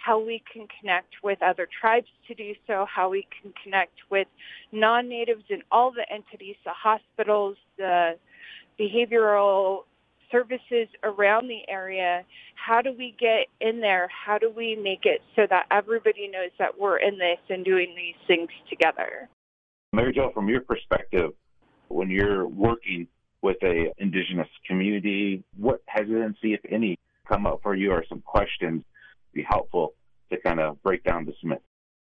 how 0.03 0.19
we 0.19 0.41
can 0.51 0.67
connect 0.79 1.13
with 1.23 1.41
other 1.43 1.67
tribes 1.79 2.07
to 2.27 2.33
do 2.33 2.53
so, 2.67 2.85
how 2.93 3.09
we 3.09 3.27
can 3.41 3.53
connect 3.63 3.93
with 4.09 4.27
non-natives 4.71 5.43
in 5.49 5.61
all 5.71 5.91
the 5.91 6.05
entities, 6.11 6.55
the 6.65 6.71
hospitals, 6.71 7.57
the 7.77 8.17
behavioral 8.79 9.83
services 10.31 10.87
around 11.03 11.47
the 11.47 11.61
area. 11.67 12.23
How 12.55 12.81
do 12.81 12.93
we 12.97 13.15
get 13.19 13.47
in 13.59 13.81
there? 13.81 14.09
How 14.09 14.37
do 14.37 14.49
we 14.49 14.75
make 14.75 15.01
it 15.03 15.21
so 15.35 15.45
that 15.49 15.65
everybody 15.69 16.27
knows 16.27 16.51
that 16.57 16.79
we're 16.79 16.97
in 16.97 17.17
this 17.17 17.39
and 17.49 17.65
doing 17.65 17.93
these 17.95 18.15
things 18.27 18.49
together? 18.69 19.29
Mary 19.93 20.13
Jo, 20.13 20.31
from 20.33 20.47
your 20.47 20.61
perspective, 20.61 21.31
when 21.89 22.09
you're 22.09 22.47
working 22.47 23.07
with 23.41 23.57
a 23.63 23.91
indigenous 23.97 24.47
community, 24.65 25.43
what 25.57 25.81
hesitancy, 25.87 26.53
if 26.53 26.61
any, 26.69 26.97
come 27.27 27.45
up 27.45 27.59
for 27.61 27.75
you 27.75 27.91
or 27.91 28.03
some 28.07 28.21
questions 28.21 28.83
be 29.33 29.43
helpful 29.43 29.93
to 30.31 30.37
kind 30.37 30.59
of 30.59 30.81
break 30.83 31.03
down 31.03 31.25
this 31.25 31.35
myth. 31.43 31.59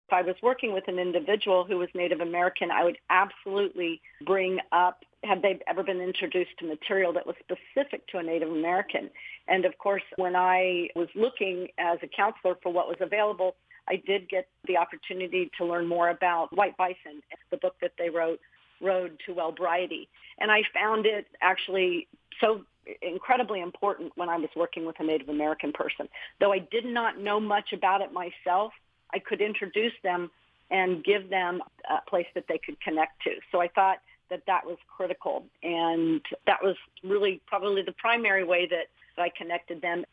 If 0.08 0.14
I 0.14 0.22
was 0.22 0.36
working 0.44 0.72
with 0.74 0.88
an 0.88 1.00
individual 1.00 1.66
who 1.66 1.78
was 1.78 1.90
Native 1.96 2.22
American, 2.22 2.70
I 2.70 2.84
would 2.84 2.98
absolutely 3.10 4.02
bring 4.24 4.60
up 4.72 5.04
have 5.24 5.42
they 5.42 5.60
ever 5.68 5.84
been 5.84 6.02
introduced 6.02 6.52
to 6.60 6.66
material 6.66 7.12
that 7.14 7.26
was 7.26 7.36
specific 7.40 8.08
to 8.08 8.20
a 8.20 8.24
Native 8.24 8.52
American? 8.52 9.10
And 9.48 9.66
of 9.66 9.78
course, 9.78 10.04
when 10.18 10.36
I 10.36 10.90
was 10.96 11.08
looking 11.16 11.70
as 11.78 11.98
a 12.04 12.08
counselor 12.08 12.56
for 12.62 12.72
what 12.72 12.88
was 12.88 12.98
available, 13.00 13.56
I 13.88 13.96
did 13.96 14.30
get 14.30 14.48
the 14.68 14.78
opportunity 14.78 15.52
to 15.58 15.66
learn 15.66 15.88
more 15.88 16.10
about 16.10 16.56
White 16.56 16.78
Bison, 16.78 17.22
the 17.52 17.58
book 17.58 17.76
that 17.82 17.94
they 17.98 18.10
wrote, 18.10 18.40
Road 18.82 19.20
to 19.26 19.34
Wellbriety. 19.34 20.08
And 20.40 20.52
I 20.52 20.62
found 20.74 21.06
it 21.06 21.28
actually 21.42 22.08
so 22.42 22.62
incredibly 23.02 23.62
important 23.62 24.12
when 24.16 24.30
I 24.30 24.38
was 24.38 24.50
working 24.56 24.86
with 24.86 24.96
a 25.00 25.04
Native 25.04 25.30
American 25.30 25.72
person. 25.72 26.08
Though 26.40 26.54
I 26.54 26.60
did 26.60 26.86
not 26.86 27.20
know 27.20 27.40
much 27.40 27.74
about 27.74 28.02
it 28.02 28.12
myself, 28.12 28.74
I 29.14 29.20
could 29.20 29.42
introduce 29.42 29.94
them 30.04 30.32
and 30.72 31.04
give 31.04 31.30
them 31.30 31.62
a 31.90 32.10
place 32.10 32.26
that 32.36 32.46
they 32.48 32.60
could 32.64 32.80
connect 32.82 33.22
to. 33.24 33.32
So 33.52 33.62
I 33.62 33.68
thought 33.68 33.98
that 34.30 34.42
that 34.48 34.66
was 34.66 34.78
critical. 34.96 35.46
And 35.62 36.22
that 36.48 36.58
was 36.64 36.76
really 37.04 37.42
probably 37.46 37.84
the 37.84 37.94
primary 37.94 38.44
way 38.44 38.68
that 38.68 38.88
I 39.22 39.30
connected 39.38 39.82
them. 39.82 40.04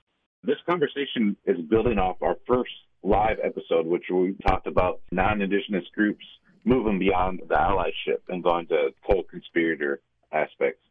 This 0.44 0.58
conversation 0.66 1.36
is 1.46 1.58
building 1.70 1.98
off 1.98 2.16
our 2.20 2.36
first 2.46 2.72
live 3.02 3.38
episode, 3.42 3.86
which 3.86 4.04
we 4.12 4.34
talked 4.46 4.66
about 4.66 5.00
non-Indigenous 5.10 5.84
groups 5.94 6.24
moving 6.64 6.98
beyond 6.98 7.40
the 7.48 7.54
allyship 7.54 8.20
and 8.28 8.42
going 8.42 8.66
to 8.68 8.90
co-conspirator 9.08 10.00
aspects. 10.32 10.82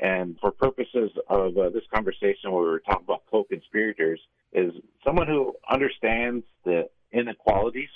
And 0.00 0.38
for 0.40 0.50
purposes 0.50 1.10
of 1.28 1.56
uh, 1.58 1.68
this 1.68 1.82
conversation, 1.92 2.50
where 2.50 2.62
we're 2.62 2.78
talking 2.80 3.04
about 3.04 3.24
co-conspirators, 3.30 4.20
is 4.52 4.72
someone 5.04 5.26
who 5.26 5.54
understands 5.70 6.44
the 6.64 6.88
inequalities 7.12 7.90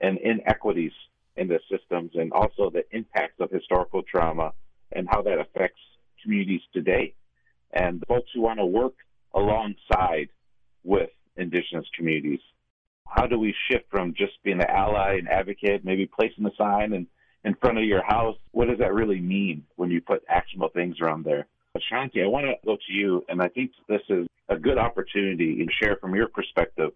and 0.00 0.18
inequities 0.18 0.92
in 1.36 1.48
the 1.48 1.60
systems, 1.70 2.12
and 2.14 2.32
also 2.32 2.70
the 2.70 2.84
impacts 2.92 3.40
of 3.40 3.50
historical 3.50 4.02
trauma 4.02 4.52
and 4.92 5.06
how 5.10 5.20
that 5.22 5.38
affects 5.38 5.80
communities 6.22 6.60
today. 6.72 7.14
And 7.72 8.00
the 8.00 8.06
folks 8.06 8.30
who 8.34 8.40
want 8.40 8.58
to 8.60 8.66
work 8.66 8.94
alongside 9.34 10.28
with 10.84 11.10
indigenous 11.36 11.86
communities. 11.96 12.40
How 13.06 13.26
do 13.26 13.38
we 13.38 13.54
shift 13.70 13.90
from 13.90 14.14
just 14.16 14.32
being 14.44 14.60
an 14.60 14.70
ally 14.70 15.16
and 15.18 15.28
advocate, 15.28 15.84
maybe 15.84 16.06
placing 16.06 16.46
a 16.46 16.54
sign 16.56 16.92
and 16.92 17.06
in 17.44 17.54
front 17.54 17.78
of 17.78 17.84
your 17.84 18.02
house, 18.02 18.36
what 18.52 18.68
does 18.68 18.78
that 18.78 18.94
really 18.94 19.20
mean 19.20 19.64
when 19.76 19.90
you 19.90 20.00
put 20.00 20.22
actionable 20.28 20.70
things 20.70 20.96
around 21.00 21.24
there? 21.24 21.46
Ashanti, 21.76 22.22
I 22.22 22.26
want 22.26 22.46
to 22.46 22.54
go 22.64 22.76
to 22.76 22.92
you, 22.92 23.24
and 23.28 23.42
I 23.42 23.48
think 23.48 23.72
this 23.88 24.02
is 24.08 24.26
a 24.48 24.56
good 24.56 24.78
opportunity 24.78 25.64
to 25.64 25.72
share 25.72 25.96
from 25.96 26.14
your 26.14 26.28
perspective. 26.28 26.92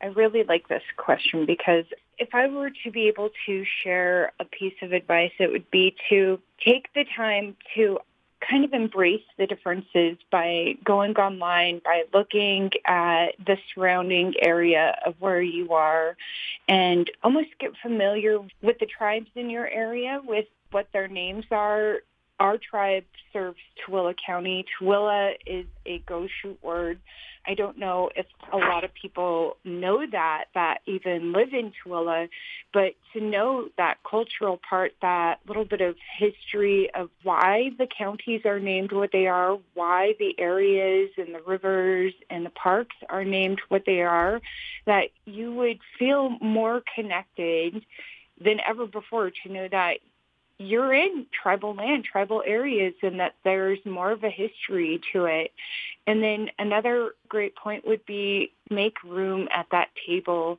I 0.00 0.06
really 0.06 0.44
like 0.44 0.68
this 0.68 0.82
question 0.96 1.46
because 1.46 1.84
if 2.18 2.34
I 2.34 2.48
were 2.48 2.70
to 2.84 2.90
be 2.90 3.08
able 3.08 3.30
to 3.46 3.64
share 3.82 4.32
a 4.38 4.44
piece 4.44 4.74
of 4.82 4.92
advice, 4.92 5.32
it 5.38 5.50
would 5.50 5.70
be 5.70 5.96
to 6.10 6.38
take 6.64 6.92
the 6.94 7.04
time 7.16 7.56
to 7.74 7.98
kind 8.40 8.64
of 8.64 8.72
embrace 8.72 9.22
the 9.38 9.46
differences 9.46 10.16
by 10.30 10.74
going 10.84 11.16
online, 11.16 11.80
by 11.84 12.04
looking 12.12 12.70
at 12.84 13.28
the 13.44 13.56
surrounding 13.74 14.34
area 14.40 14.98
of 15.04 15.14
where 15.20 15.40
you 15.40 15.72
are 15.72 16.16
and 16.68 17.10
almost 17.22 17.48
get 17.58 17.72
familiar 17.82 18.38
with 18.62 18.78
the 18.78 18.86
tribes 18.86 19.30
in 19.34 19.50
your 19.50 19.68
area, 19.68 20.20
with 20.24 20.46
what 20.70 20.88
their 20.92 21.08
names 21.08 21.44
are, 21.50 22.00
our 22.38 22.58
tribe 22.58 23.04
serves 23.32 23.58
Tooele 23.86 24.14
County. 24.26 24.64
Tooele 24.80 25.34
is 25.46 25.66
a 25.86 25.98
go 26.06 26.26
shoot 26.42 26.58
word. 26.62 27.00
I 27.48 27.54
don't 27.54 27.78
know 27.78 28.10
if 28.16 28.26
a 28.52 28.56
lot 28.56 28.82
of 28.82 28.90
people 28.92 29.56
know 29.64 30.04
that, 30.10 30.46
that 30.54 30.78
even 30.86 31.32
live 31.32 31.52
in 31.52 31.72
Tooele, 31.72 32.28
but 32.72 32.94
to 33.12 33.20
know 33.20 33.68
that 33.76 33.98
cultural 34.08 34.60
part, 34.68 34.92
that 35.00 35.36
little 35.46 35.64
bit 35.64 35.80
of 35.80 35.94
history 36.18 36.90
of 36.94 37.08
why 37.22 37.70
the 37.78 37.86
counties 37.86 38.42
are 38.44 38.58
named 38.58 38.90
what 38.90 39.10
they 39.12 39.28
are, 39.28 39.58
why 39.74 40.14
the 40.18 40.34
areas 40.38 41.10
and 41.16 41.34
the 41.34 41.40
rivers 41.46 42.12
and 42.28 42.44
the 42.44 42.50
parks 42.50 42.96
are 43.08 43.24
named 43.24 43.60
what 43.68 43.84
they 43.86 44.02
are, 44.02 44.40
that 44.86 45.10
you 45.24 45.54
would 45.54 45.78
feel 45.98 46.30
more 46.40 46.82
connected 46.94 47.84
than 48.40 48.58
ever 48.66 48.86
before 48.86 49.30
to 49.30 49.52
know 49.52 49.68
that 49.70 49.98
you're 50.58 50.94
in 50.94 51.26
tribal 51.42 51.74
land, 51.74 52.04
tribal 52.04 52.42
areas, 52.46 52.94
and 53.02 53.20
that 53.20 53.34
there's 53.44 53.78
more 53.84 54.10
of 54.10 54.24
a 54.24 54.30
history 54.30 55.00
to 55.12 55.26
it. 55.26 55.52
And 56.06 56.22
then 56.22 56.48
another 56.58 57.10
great 57.28 57.56
point 57.56 57.86
would 57.86 58.06
be 58.06 58.52
make 58.70 59.02
room 59.04 59.48
at 59.52 59.66
that 59.72 59.88
table 60.06 60.58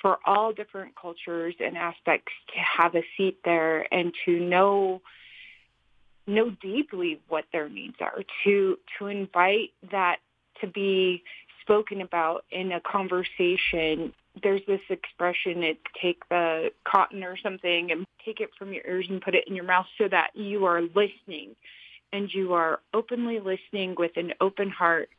for 0.00 0.18
all 0.24 0.52
different 0.52 0.94
cultures 1.00 1.54
and 1.60 1.76
aspects 1.76 2.32
to 2.54 2.60
have 2.60 2.94
a 2.94 3.02
seat 3.16 3.38
there 3.44 3.92
and 3.92 4.12
to 4.24 4.38
know 4.38 5.00
know 6.28 6.50
deeply 6.50 7.20
what 7.28 7.44
their 7.52 7.68
needs 7.68 7.96
are 8.00 8.22
to 8.42 8.76
to 8.98 9.06
invite 9.06 9.70
that 9.92 10.16
to 10.60 10.66
be 10.66 11.22
spoken 11.60 12.00
about 12.00 12.44
in 12.50 12.72
a 12.72 12.80
conversation 12.80 14.12
there's 14.42 14.62
this 14.66 14.80
expression 14.90 15.62
it 15.62 15.78
take 16.00 16.28
the 16.28 16.70
cotton 16.84 17.24
or 17.24 17.36
something 17.36 17.90
and 17.90 18.06
take 18.24 18.40
it 18.40 18.50
from 18.58 18.72
your 18.72 18.86
ears 18.86 19.06
and 19.08 19.20
put 19.20 19.34
it 19.34 19.44
in 19.46 19.54
your 19.54 19.64
mouth 19.64 19.86
so 19.98 20.08
that 20.08 20.30
you 20.34 20.66
are 20.66 20.82
listening. 20.82 21.54
And 22.12 22.32
you 22.32 22.54
are 22.54 22.80
openly 22.94 23.40
listening 23.40 23.94
with 23.98 24.16
an 24.16 24.32
open 24.40 24.70
heart 24.70 25.10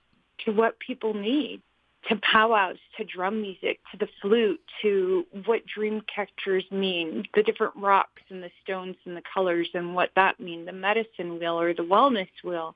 to 0.46 0.52
what 0.52 0.80
people 0.80 1.14
need 1.14 1.62
to 2.10 2.16
powwows, 2.18 2.78
to 2.98 3.04
drum 3.04 3.42
music, 3.42 3.80
to 3.92 3.98
the 3.98 4.08
flute, 4.22 4.62
to 4.82 5.26
what 5.46 5.66
dream 5.66 6.02
catchers 6.14 6.64
mean, 6.72 7.24
the 7.36 7.44
different 7.44 7.76
rocks 7.76 8.22
and 8.30 8.42
the 8.42 8.50
stones 8.64 8.96
and 9.06 9.18
the 9.18 9.24
colors 9.34 9.68
and 9.74 9.94
what 9.94 10.12
that 10.16 10.40
means, 10.40 10.66
the 10.66 10.72
medicine 10.72 11.38
wheel 11.38 11.60
or 11.60 11.74
the 11.74 11.84
wellness 11.84 12.30
wheel 12.44 12.76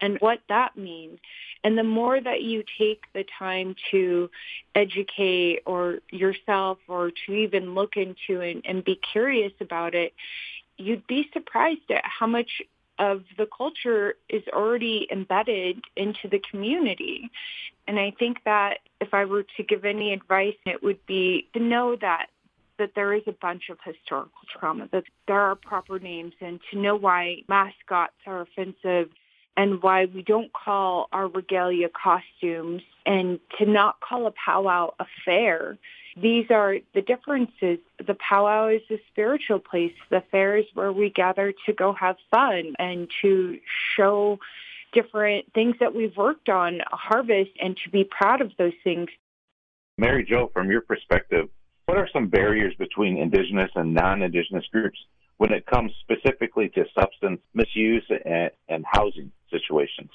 and 0.00 0.16
what 0.20 0.38
that 0.48 0.76
means. 0.76 1.18
And 1.64 1.76
the 1.76 1.82
more 1.82 2.20
that 2.20 2.42
you 2.42 2.62
take 2.78 3.02
the 3.14 3.24
time 3.38 3.74
to 3.90 4.30
educate 4.74 5.62
or 5.66 5.98
yourself 6.10 6.78
or 6.86 7.10
to 7.26 7.32
even 7.32 7.74
look 7.74 7.96
into 7.96 8.40
it 8.40 8.58
and 8.64 8.84
be 8.84 9.00
curious 9.12 9.52
about 9.60 9.94
it, 9.94 10.12
you'd 10.76 11.06
be 11.08 11.28
surprised 11.32 11.90
at 11.90 12.04
how 12.04 12.26
much 12.26 12.62
of 12.98 13.24
the 13.36 13.46
culture 13.46 14.14
is 14.28 14.42
already 14.52 15.06
embedded 15.10 15.82
into 15.96 16.28
the 16.28 16.40
community. 16.50 17.30
And 17.86 17.98
I 17.98 18.12
think 18.18 18.38
that 18.44 18.78
if 19.00 19.14
I 19.14 19.24
were 19.24 19.44
to 19.56 19.62
give 19.62 19.84
any 19.84 20.12
advice, 20.12 20.56
it 20.66 20.82
would 20.82 21.04
be 21.06 21.48
to 21.54 21.60
know 21.60 21.96
that 21.96 22.26
that 22.78 22.92
there 22.94 23.12
is 23.12 23.22
a 23.26 23.32
bunch 23.32 23.70
of 23.70 23.78
historical 23.84 24.40
trauma, 24.48 24.88
that 24.92 25.02
there 25.26 25.40
are 25.40 25.56
proper 25.56 25.98
names, 25.98 26.32
and 26.40 26.60
to 26.70 26.78
know 26.78 26.94
why 26.94 27.42
mascots 27.48 28.14
are 28.24 28.42
offensive 28.42 29.10
and 29.56 29.82
why 29.82 30.04
we 30.04 30.22
don't 30.22 30.52
call 30.52 31.08
our 31.12 31.26
regalia 31.26 31.88
costumes 31.88 32.82
and 33.04 33.40
to 33.58 33.66
not 33.66 33.98
call 34.00 34.28
a 34.28 34.30
powwow 34.30 34.94
a 35.00 35.06
fair 35.24 35.76
these 36.20 36.46
are 36.50 36.76
the 36.94 37.02
differences. 37.02 37.78
The 38.04 38.14
powwow 38.14 38.68
is 38.68 38.82
a 38.90 39.00
spiritual 39.10 39.58
place. 39.58 39.92
The 40.10 40.22
fair 40.30 40.56
is 40.56 40.64
where 40.74 40.92
we 40.92 41.10
gather 41.10 41.52
to 41.66 41.72
go 41.72 41.92
have 41.92 42.16
fun 42.30 42.74
and 42.78 43.08
to 43.22 43.58
show 43.96 44.38
different 44.92 45.52
things 45.52 45.76
that 45.80 45.94
we've 45.94 46.16
worked 46.16 46.48
on, 46.48 46.80
harvest, 46.90 47.50
and 47.60 47.76
to 47.84 47.90
be 47.90 48.04
proud 48.04 48.40
of 48.40 48.52
those 48.58 48.72
things. 48.82 49.08
Mary 49.96 50.24
Jo, 50.24 50.50
from 50.52 50.70
your 50.70 50.80
perspective, 50.80 51.48
what 51.86 51.98
are 51.98 52.08
some 52.12 52.28
barriers 52.28 52.74
between 52.78 53.18
Indigenous 53.18 53.70
and 53.74 53.94
non-Indigenous 53.94 54.64
groups 54.72 54.98
when 55.38 55.52
it 55.52 55.66
comes 55.66 55.92
specifically 56.00 56.68
to 56.70 56.84
substance 56.98 57.40
misuse 57.54 58.04
and, 58.24 58.50
and 58.68 58.84
housing 58.86 59.32
situations? 59.50 60.10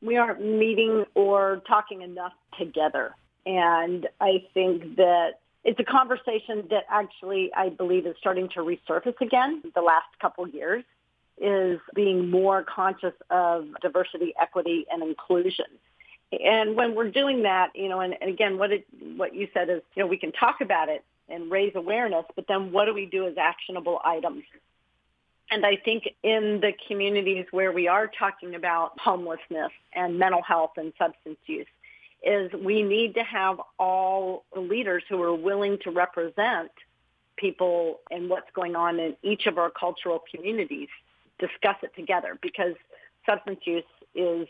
We 0.00 0.16
aren't 0.16 0.40
meeting 0.40 1.04
or 1.14 1.62
talking 1.66 2.02
enough 2.02 2.32
together. 2.58 3.14
And 3.44 4.08
I 4.20 4.44
think 4.54 4.96
that 4.96 5.40
it's 5.64 5.78
a 5.78 5.84
conversation 5.84 6.66
that 6.70 6.84
actually 6.88 7.52
I 7.54 7.68
believe 7.68 8.06
is 8.06 8.16
starting 8.18 8.48
to 8.50 8.60
resurface 8.60 9.20
again 9.20 9.62
the 9.74 9.80
last 9.80 10.06
couple 10.20 10.46
years 10.48 10.84
is 11.38 11.80
being 11.94 12.30
more 12.30 12.62
conscious 12.62 13.14
of 13.30 13.66
diversity, 13.80 14.34
equity, 14.40 14.86
and 14.90 15.02
inclusion. 15.02 15.66
And 16.32 16.76
when 16.76 16.94
we're 16.94 17.10
doing 17.10 17.42
that, 17.42 17.72
you 17.74 17.88
know, 17.88 18.00
and, 18.00 18.14
and 18.20 18.30
again, 18.30 18.58
what 18.58 18.72
it, 18.72 18.86
what 19.16 19.34
you 19.34 19.48
said 19.52 19.68
is, 19.68 19.82
you 19.94 20.02
know, 20.02 20.06
we 20.06 20.16
can 20.16 20.32
talk 20.32 20.60
about 20.60 20.88
it 20.88 21.04
and 21.28 21.50
raise 21.50 21.74
awareness, 21.74 22.24
but 22.36 22.46
then 22.48 22.72
what 22.72 22.86
do 22.86 22.94
we 22.94 23.06
do 23.06 23.26
as 23.26 23.36
actionable 23.36 24.00
items? 24.04 24.44
And 25.50 25.66
I 25.66 25.76
think 25.76 26.08
in 26.22 26.60
the 26.60 26.72
communities 26.88 27.46
where 27.50 27.72
we 27.72 27.88
are 27.88 28.06
talking 28.06 28.54
about 28.54 28.98
homelessness 28.98 29.70
and 29.92 30.18
mental 30.18 30.42
health 30.42 30.72
and 30.76 30.92
substance 30.98 31.38
use, 31.46 31.66
is 32.22 32.52
we 32.52 32.82
need 32.82 33.14
to 33.14 33.24
have 33.24 33.60
all 33.78 34.44
the 34.54 34.60
leaders 34.60 35.02
who 35.08 35.20
are 35.22 35.34
willing 35.34 35.78
to 35.84 35.90
represent 35.90 36.70
people 37.36 38.00
and 38.10 38.28
what's 38.28 38.50
going 38.54 38.76
on 38.76 39.00
in 39.00 39.16
each 39.22 39.46
of 39.46 39.58
our 39.58 39.70
cultural 39.70 40.22
communities 40.32 40.88
discuss 41.38 41.76
it 41.82 41.94
together 41.96 42.38
because 42.40 42.74
substance 43.26 43.60
use 43.64 43.84
is 44.14 44.46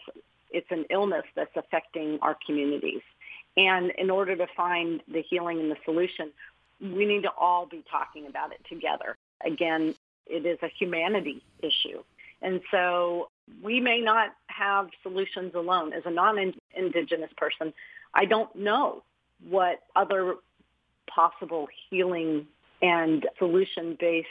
it's 0.50 0.70
an 0.70 0.84
illness 0.90 1.24
that's 1.34 1.56
affecting 1.56 2.18
our 2.20 2.36
communities. 2.44 3.00
And 3.56 3.90
in 3.92 4.10
order 4.10 4.36
to 4.36 4.46
find 4.54 5.02
the 5.10 5.22
healing 5.22 5.60
and 5.60 5.70
the 5.70 5.78
solution 5.84 6.30
we 6.80 7.06
need 7.06 7.22
to 7.22 7.30
all 7.38 7.64
be 7.64 7.84
talking 7.88 8.26
about 8.26 8.52
it 8.52 8.60
together. 8.68 9.16
Again 9.44 9.94
it 10.26 10.44
is 10.44 10.58
a 10.62 10.68
humanity 10.68 11.42
issue. 11.60 12.02
And 12.42 12.60
so 12.70 13.30
we 13.62 13.80
may 13.80 14.00
not 14.00 14.34
have 14.48 14.88
solutions 15.02 15.54
alone. 15.54 15.92
As 15.92 16.02
a 16.04 16.10
non-Indigenous 16.74 17.30
person, 17.36 17.72
I 18.14 18.24
don't 18.24 18.54
know 18.54 19.02
what 19.48 19.80
other 19.96 20.36
possible 21.06 21.68
healing 21.90 22.46
and 22.80 23.26
solution-based 23.38 24.26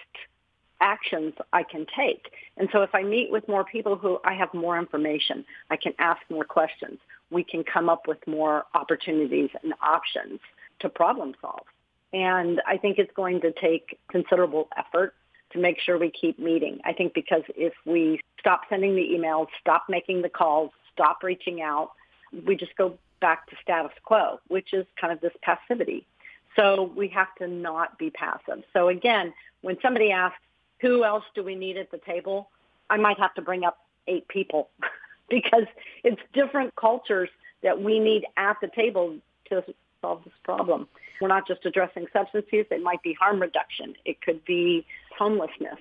actions 0.80 1.34
I 1.54 1.64
can 1.64 1.86
take. 1.96 2.34
And 2.58 2.68
so 2.72 2.82
if 2.82 2.90
I 2.94 3.04
meet 3.04 3.32
with 3.32 3.48
more 3.48 3.64
people 3.64 3.96
who 3.96 4.20
I 4.26 4.34
have 4.34 4.54
more 4.54 4.78
information, 4.80 5.46
I 5.70 5.78
can 5.78 5.94
ask 6.00 6.20
more 6.30 6.44
questions. 6.44 7.00
We 7.30 7.44
can 7.44 7.64
come 7.64 7.88
up 7.88 8.08
with 8.08 8.18
more 8.28 8.66
opportunities 8.74 9.50
and 9.64 9.74
options 9.82 10.40
to 10.80 10.90
problem 10.90 11.36
solve. 11.40 11.66
And 12.14 12.62
I 12.68 12.78
think 12.78 12.98
it's 12.98 13.12
going 13.16 13.42
to 13.42 13.54
take 13.54 14.00
considerable 14.10 14.68
effort 14.76 15.14
to 15.54 15.60
make 15.60 15.80
sure 15.80 15.98
we 15.98 16.10
keep 16.10 16.40
meeting. 16.40 16.80
I 16.84 16.94
think 16.94 17.14
because 17.14 17.44
if 17.56 17.74
we 17.86 18.20
stop 18.40 18.62
sending 18.70 18.96
the 18.96 19.08
emails, 19.16 19.48
stop 19.60 19.86
making 19.88 20.24
the 20.24 20.30
calls, 20.30 20.72
stop 20.94 21.24
reaching 21.24 21.62
out, 21.62 21.92
we 22.46 22.56
just 22.56 22.76
go 22.76 22.98
back 23.20 23.48
to 23.50 23.56
status 23.62 23.92
quo, 24.04 24.40
which 24.48 24.74
is 24.74 24.86
kind 25.00 25.14
of 25.14 25.22
this 25.22 25.34
passivity. 25.42 26.06
So 26.56 26.92
we 26.96 27.08
have 27.10 27.34
to 27.36 27.48
not 27.48 27.98
be 27.98 28.10
passive. 28.10 28.64
So 28.74 28.90
again, 28.90 29.34
when 29.62 29.78
somebody 29.82 30.12
asks, 30.12 30.40
who 30.82 31.04
else 31.04 31.24
do 31.36 31.44
we 31.44 31.56
need 31.56 31.78
at 31.78 31.92
the 31.92 32.00
table? 32.00 32.50
I 32.90 32.98
might 32.98 33.20
have 33.20 33.34
to 33.36 33.42
bring 33.42 33.64
up 33.64 33.78
eight 34.08 34.28
people 34.28 34.70
because 35.30 35.66
it's 36.04 36.22
different 36.34 36.76
cultures 36.76 37.30
that 37.64 37.82
we 37.82 38.00
need 38.00 38.26
at 38.36 38.58
the 38.60 38.68
table 38.68 39.16
to 39.50 39.64
solve 40.02 40.24
this 40.24 40.34
problem. 40.44 40.88
We're 41.22 41.28
not 41.28 41.48
just 41.48 41.66
addressing 41.66 42.08
substance 42.12 42.48
use. 42.52 42.66
It 42.72 42.82
might 42.82 43.04
be 43.04 43.14
harm 43.14 43.40
reduction. 43.40 43.96
It 44.04 44.22
could 44.22 44.44
be 44.44 44.86
homelessness. 45.18 45.78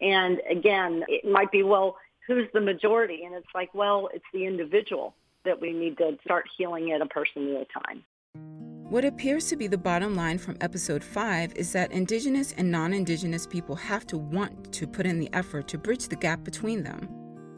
And 0.00 0.40
again, 0.50 1.04
it 1.08 1.30
might 1.30 1.52
be, 1.52 1.62
well, 1.62 1.98
who's 2.26 2.48
the 2.54 2.60
majority? 2.60 3.24
And 3.24 3.34
it's 3.34 3.54
like, 3.54 3.74
well, 3.74 4.08
it's 4.14 4.24
the 4.32 4.46
individual 4.46 5.14
that 5.44 5.60
we 5.60 5.72
need 5.72 5.96
to 5.98 6.16
start 6.24 6.44
healing 6.56 6.92
at 6.92 7.00
a 7.00 7.06
person 7.06 7.54
at 7.54 7.62
a 7.62 7.86
time. 7.86 8.04
What 8.90 9.04
appears 9.04 9.48
to 9.48 9.56
be 9.56 9.66
the 9.66 9.76
bottom 9.76 10.16
line 10.16 10.38
from 10.38 10.56
episode 10.62 11.04
5 11.04 11.52
is 11.56 11.72
that 11.72 11.92
Indigenous 11.92 12.54
and 12.56 12.70
non 12.70 12.94
Indigenous 12.94 13.46
people 13.46 13.76
have 13.76 14.06
to 14.06 14.16
want 14.16 14.72
to 14.72 14.86
put 14.86 15.04
in 15.04 15.18
the 15.18 15.28
effort 15.34 15.68
to 15.68 15.78
bridge 15.78 16.08
the 16.08 16.16
gap 16.16 16.42
between 16.42 16.82
them. 16.82 17.06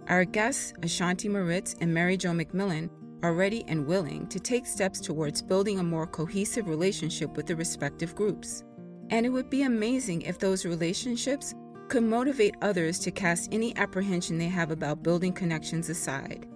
Our 0.08 0.24
guests, 0.24 0.72
Ashanti 0.82 1.28
Moritz 1.28 1.76
and 1.80 1.94
Mary 1.94 2.16
Jo 2.16 2.30
McMillen, 2.30 2.90
are 3.22 3.32
ready 3.32 3.64
and 3.68 3.86
willing 3.86 4.26
to 4.26 4.40
take 4.40 4.66
steps 4.66 5.00
towards 5.00 5.40
building 5.40 5.78
a 5.78 5.84
more 5.84 6.06
cohesive 6.06 6.66
relationship 6.66 7.36
with 7.36 7.46
the 7.46 7.54
respective 7.54 8.16
groups. 8.16 8.64
And 9.10 9.24
it 9.24 9.28
would 9.28 9.50
be 9.50 9.62
amazing 9.62 10.22
if 10.22 10.40
those 10.40 10.64
relationships 10.64 11.54
could 11.88 12.02
motivate 12.02 12.56
others 12.60 12.98
to 13.00 13.12
cast 13.12 13.52
any 13.52 13.76
apprehension 13.76 14.36
they 14.36 14.48
have 14.48 14.72
about 14.72 15.04
building 15.04 15.32
connections 15.32 15.88
aside. 15.90 16.46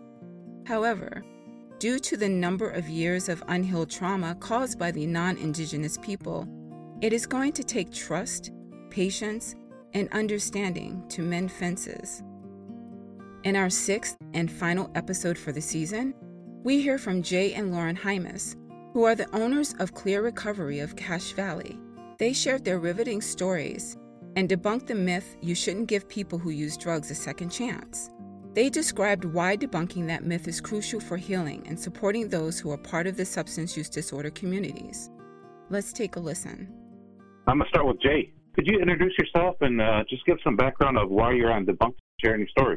However, 0.67 1.23
due 1.79 1.99
to 1.99 2.17
the 2.17 2.29
number 2.29 2.69
of 2.71 2.89
years 2.89 3.29
of 3.29 3.43
unhealed 3.49 3.91
trauma 3.91 4.35
caused 4.37 4.79
by 4.79 4.91
the 4.91 5.07
non 5.07 5.37
Indigenous 5.37 5.99
people, 5.99 6.49
it 7.03 7.13
is 7.13 7.27
going 7.27 7.53
to 7.53 7.65
take 7.65 7.93
trust, 7.93 8.51
patience, 8.91 9.55
and 9.93 10.09
understanding 10.13 11.05
to 11.09 11.23
mend 11.23 11.53
fences. 11.53 12.23
In 13.45 13.57
our 13.57 13.69
sixth 13.69 14.17
and 14.33 14.51
final 14.51 14.91
episode 14.95 15.37
for 15.37 15.53
the 15.53 15.61
season, 15.61 16.15
we 16.63 16.81
hear 16.81 16.97
from 16.97 17.23
Jay 17.23 17.53
and 17.53 17.71
Lauren 17.71 17.97
Hymas, 17.97 18.57
who 18.95 19.05
are 19.05 19.15
the 19.15 19.29
owners 19.37 19.75
of 19.81 19.93
Clear 19.93 20.23
Recovery 20.23 20.79
of 20.79 20.97
Cache 20.97 21.33
Valley. 21.33 21.79
They 22.19 22.33
shared 22.33 22.65
their 22.65 22.79
riveting 22.79 23.21
stories 23.21 23.99
and 24.37 24.49
debunked 24.49 24.87
the 24.87 24.95
myth 24.95 25.37
you 25.43 25.55
shouldn't 25.55 25.89
give 25.89 26.09
people 26.09 26.39
who 26.39 26.51
use 26.51 26.79
drugs 26.79 27.11
a 27.11 27.15
second 27.15 27.51
chance. 27.51 28.09
They 28.55 28.71
described 28.71 29.25
why 29.25 29.57
debunking 29.57 30.07
that 30.07 30.25
myth 30.25 30.47
is 30.47 30.61
crucial 30.61 31.01
for 31.01 31.17
healing 31.17 31.65
and 31.67 31.79
supporting 31.79 32.29
those 32.29 32.61
who 32.61 32.71
are 32.71 32.79
part 32.79 33.09
of 33.09 33.17
the 33.17 33.25
substance 33.25 33.77
use 33.77 33.89
disorder 33.89 34.31
communities. 34.31 35.11
Let's 35.71 35.93
take 35.93 36.15
a 36.15 36.21
listen. 36.21 36.73
I'm 37.49 37.59
going 37.59 37.67
to 37.67 37.69
start 37.71 37.89
with 37.89 38.01
Jay. 38.01 38.33
Could 38.55 38.69
you 38.69 38.79
introduce 38.79 39.13
yourself 39.19 39.57
and 39.61 39.81
uh, 39.81 40.05
just 40.09 40.25
give 40.25 40.37
some 40.45 40.55
background 40.55 40.99
of 40.99 41.11
why 41.11 41.33
you're 41.33 41.51
on 41.51 41.67
Debunked, 41.67 41.97
sharing 42.25 42.39
your 42.43 42.49
story? 42.57 42.77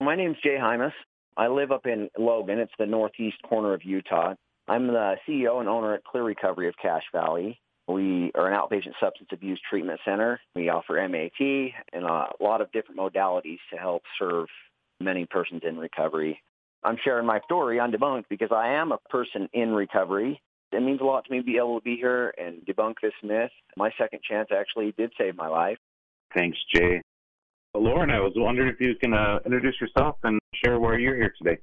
My 0.00 0.16
name's 0.16 0.38
Jay 0.42 0.56
Hymas. 0.60 0.90
I 1.36 1.46
live 1.46 1.70
up 1.70 1.86
in 1.86 2.10
Logan. 2.18 2.58
It's 2.58 2.72
the 2.76 2.86
northeast 2.86 3.36
corner 3.48 3.74
of 3.74 3.84
Utah. 3.84 4.34
I'm 4.66 4.88
the 4.88 5.14
CEO 5.28 5.60
and 5.60 5.68
owner 5.68 5.94
at 5.94 6.02
Clear 6.02 6.24
Recovery 6.24 6.66
of 6.66 6.74
Cache 6.82 7.04
Valley. 7.12 7.60
We 7.86 8.32
are 8.34 8.50
an 8.50 8.58
outpatient 8.58 8.94
substance 9.00 9.28
abuse 9.32 9.60
treatment 9.70 10.00
center. 10.04 10.40
We 10.56 10.68
offer 10.68 10.94
MAT 11.08 11.72
and 11.92 12.04
a 12.04 12.26
lot 12.40 12.60
of 12.60 12.72
different 12.72 12.98
modalities 12.98 13.58
to 13.72 13.76
help 13.76 14.02
serve 14.18 14.48
many 15.04 15.26
persons 15.26 15.62
in 15.64 15.76
recovery. 15.76 16.42
I'm 16.84 16.96
sharing 17.04 17.26
my 17.26 17.40
story 17.44 17.78
on 17.78 17.92
Debunked 17.92 18.24
because 18.28 18.50
I 18.52 18.74
am 18.74 18.92
a 18.92 18.98
person 19.08 19.48
in 19.52 19.72
recovery. 19.72 20.40
It 20.72 20.82
means 20.82 21.00
a 21.00 21.04
lot 21.04 21.24
to 21.26 21.30
me 21.30 21.38
to 21.38 21.44
be 21.44 21.58
able 21.58 21.78
to 21.78 21.84
be 21.84 21.96
here 21.96 22.32
and 22.38 22.64
debunk 22.66 22.94
this 23.02 23.12
myth. 23.22 23.50
My 23.76 23.90
second 23.98 24.20
chance 24.28 24.48
actually 24.50 24.94
did 24.96 25.12
save 25.18 25.36
my 25.36 25.48
life. 25.48 25.76
Thanks, 26.34 26.58
Jay. 26.74 27.02
Lauren, 27.74 28.10
I 28.10 28.20
was 28.20 28.32
wondering 28.36 28.68
if 28.68 28.80
you 28.80 28.94
can 28.96 29.14
uh, 29.14 29.38
introduce 29.44 29.80
yourself 29.80 30.16
and 30.24 30.38
share 30.64 30.78
why 30.78 30.96
you're 30.96 31.16
here 31.16 31.32
today. 31.38 31.60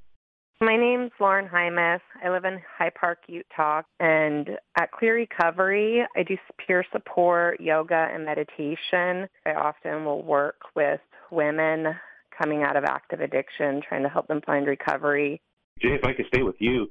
My 0.62 0.76
name's 0.76 1.12
Lauren 1.22 1.48
Hymas. 1.48 2.02
I 2.24 2.30
live 2.30 2.44
in 2.44 2.60
Hyde 2.78 2.94
Park, 3.00 3.20
Utah. 3.28 3.82
And 4.00 4.50
at 4.78 4.92
Clear 4.92 5.16
Recovery, 5.16 6.06
I 6.16 6.24
do 6.24 6.36
peer 6.66 6.84
support, 6.92 7.62
yoga, 7.62 8.10
and 8.14 8.26
meditation. 8.26 9.30
I 9.46 9.54
often 9.56 10.04
will 10.04 10.22
work 10.22 10.58
with 10.76 11.00
women 11.32 11.96
coming 12.40 12.64
out 12.64 12.76
of 12.76 12.84
active 12.84 13.20
addiction, 13.22 13.82
trying 13.88 14.04
to 14.04 14.10
help 14.10 14.28
them 14.28 14.42
find 14.46 14.66
recovery. 14.68 15.42
Jay, 15.82 15.90
if 15.90 16.04
I 16.04 16.14
could 16.14 16.28
stay 16.28 16.44
with 16.44 16.56
you, 16.60 16.90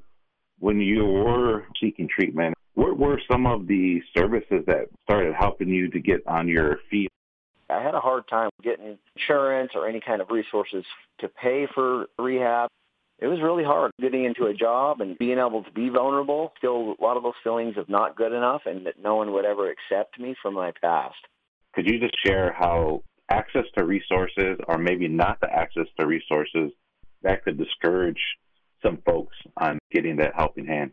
when 0.58 0.80
you 0.80 1.04
were 1.04 1.64
seeking 1.80 2.08
treatment, 2.08 2.54
what 2.74 2.98
were 2.98 3.20
some 3.30 3.46
of 3.46 3.66
the 3.66 4.00
services 4.16 4.64
that 4.66 4.88
started 5.04 5.34
helping 5.34 5.68
you 5.68 5.90
to 5.90 6.00
get 6.00 6.26
on 6.26 6.48
your 6.48 6.78
feet? 6.90 7.08
I 7.70 7.82
had 7.82 7.94
a 7.94 8.00
hard 8.00 8.28
time 8.28 8.50
getting 8.62 8.98
insurance 9.16 9.72
or 9.74 9.88
any 9.88 10.00
kind 10.00 10.22
of 10.22 10.30
resources 10.30 10.84
to 11.20 11.28
pay 11.28 11.66
for 11.74 12.06
rehab 12.18 12.70
it 13.18 13.26
was 13.26 13.40
really 13.42 13.64
hard 13.64 13.90
getting 14.00 14.24
into 14.24 14.46
a 14.46 14.54
job 14.54 15.00
and 15.00 15.18
being 15.18 15.38
able 15.38 15.64
to 15.64 15.70
be 15.72 15.88
vulnerable. 15.88 16.52
Still 16.58 16.94
a 16.98 17.02
lot 17.02 17.16
of 17.16 17.24
those 17.24 17.32
feelings 17.42 17.76
of 17.76 17.88
not 17.88 18.16
good 18.16 18.32
enough 18.32 18.62
and 18.64 18.86
that 18.86 19.02
no 19.02 19.16
one 19.16 19.32
would 19.32 19.44
ever 19.44 19.70
accept 19.70 20.20
me 20.20 20.36
from 20.40 20.54
my 20.54 20.72
past. 20.80 21.16
Could 21.74 21.86
you 21.86 21.98
just 21.98 22.14
share 22.24 22.52
how 22.52 23.02
access 23.30 23.64
to 23.76 23.84
resources 23.84 24.58
or 24.66 24.78
maybe 24.78 25.08
not 25.08 25.40
the 25.40 25.50
access 25.52 25.86
to 25.98 26.06
resources 26.06 26.72
that 27.22 27.44
could 27.44 27.58
discourage 27.58 28.20
some 28.82 28.98
folks 29.04 29.36
on 29.56 29.78
getting 29.92 30.16
that 30.16 30.34
helping 30.36 30.66
hand? 30.66 30.92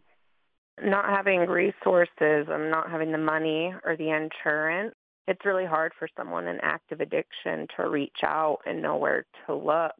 Not 0.83 1.05
having 1.05 1.41
resources 1.41 2.47
and 2.49 2.69
not 2.69 2.91
having 2.91 3.11
the 3.11 3.17
money 3.17 3.73
or 3.85 3.95
the 3.95 4.09
insurance, 4.09 4.95
it's 5.27 5.45
really 5.45 5.65
hard 5.65 5.93
for 5.97 6.07
someone 6.17 6.47
in 6.47 6.59
active 6.61 6.99
addiction 6.99 7.67
to 7.77 7.89
reach 7.89 8.19
out 8.23 8.59
and 8.65 8.81
know 8.81 8.97
where 8.97 9.25
to 9.47 9.55
look 9.55 9.95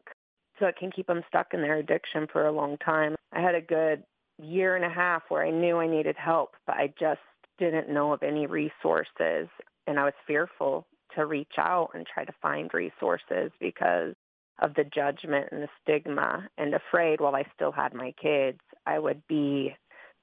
so 0.58 0.66
it 0.66 0.76
can 0.78 0.90
keep 0.90 1.06
them 1.06 1.22
stuck 1.28 1.48
in 1.52 1.62
their 1.62 1.78
addiction 1.78 2.26
for 2.32 2.46
a 2.46 2.52
long 2.52 2.76
time. 2.78 3.14
I 3.32 3.40
had 3.40 3.54
a 3.54 3.60
good 3.60 4.02
year 4.38 4.76
and 4.76 4.84
a 4.84 4.90
half 4.90 5.22
where 5.28 5.44
I 5.44 5.50
knew 5.50 5.78
I 5.78 5.88
needed 5.88 6.16
help, 6.16 6.50
but 6.66 6.76
I 6.76 6.92
just 6.98 7.20
didn't 7.58 7.88
know 7.88 8.12
of 8.12 8.22
any 8.22 8.46
resources 8.46 9.48
and 9.86 9.98
I 9.98 10.04
was 10.04 10.14
fearful 10.26 10.86
to 11.14 11.26
reach 11.26 11.52
out 11.58 11.90
and 11.94 12.06
try 12.06 12.24
to 12.24 12.32
find 12.42 12.72
resources 12.72 13.50
because 13.60 14.14
of 14.60 14.74
the 14.74 14.84
judgment 14.84 15.48
and 15.52 15.62
the 15.62 15.68
stigma 15.82 16.48
and 16.56 16.74
afraid 16.74 17.20
while 17.20 17.36
I 17.36 17.44
still 17.54 17.72
had 17.72 17.94
my 17.94 18.12
kids, 18.20 18.60
I 18.86 18.98
would 18.98 19.22
be 19.28 19.76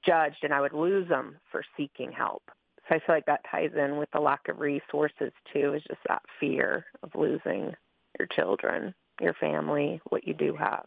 judged 0.04 0.38
and 0.42 0.52
I 0.52 0.60
would 0.60 0.72
lose 0.72 1.08
them 1.08 1.36
for 1.50 1.62
seeking 1.76 2.12
help. 2.12 2.42
So 2.88 2.96
I 2.96 2.98
feel 2.98 3.14
like 3.14 3.26
that 3.26 3.44
ties 3.50 3.70
in 3.76 3.96
with 3.96 4.10
the 4.12 4.20
lack 4.20 4.48
of 4.48 4.58
resources 4.58 5.32
too, 5.52 5.74
is 5.74 5.82
just 5.88 6.00
that 6.08 6.22
fear 6.38 6.84
of 7.02 7.10
losing 7.14 7.72
your 8.18 8.28
children 8.34 8.94
your 9.20 9.34
family, 9.34 10.00
what 10.10 10.26
you 10.26 10.34
do 10.34 10.56
have. 10.56 10.86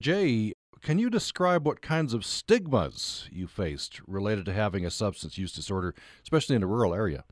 Jay, 0.00 0.52
can 0.80 0.98
you 0.98 1.10
describe 1.10 1.66
what 1.66 1.82
kinds 1.82 2.14
of 2.14 2.24
stigmas 2.24 3.28
you 3.32 3.46
faced 3.46 4.00
related 4.06 4.44
to 4.46 4.52
having 4.52 4.86
a 4.86 4.90
substance 4.90 5.36
use 5.36 5.52
disorder, 5.52 5.94
especially 6.22 6.56
in 6.56 6.62
a 6.62 6.66
rural 6.66 6.94
area? 6.94 7.24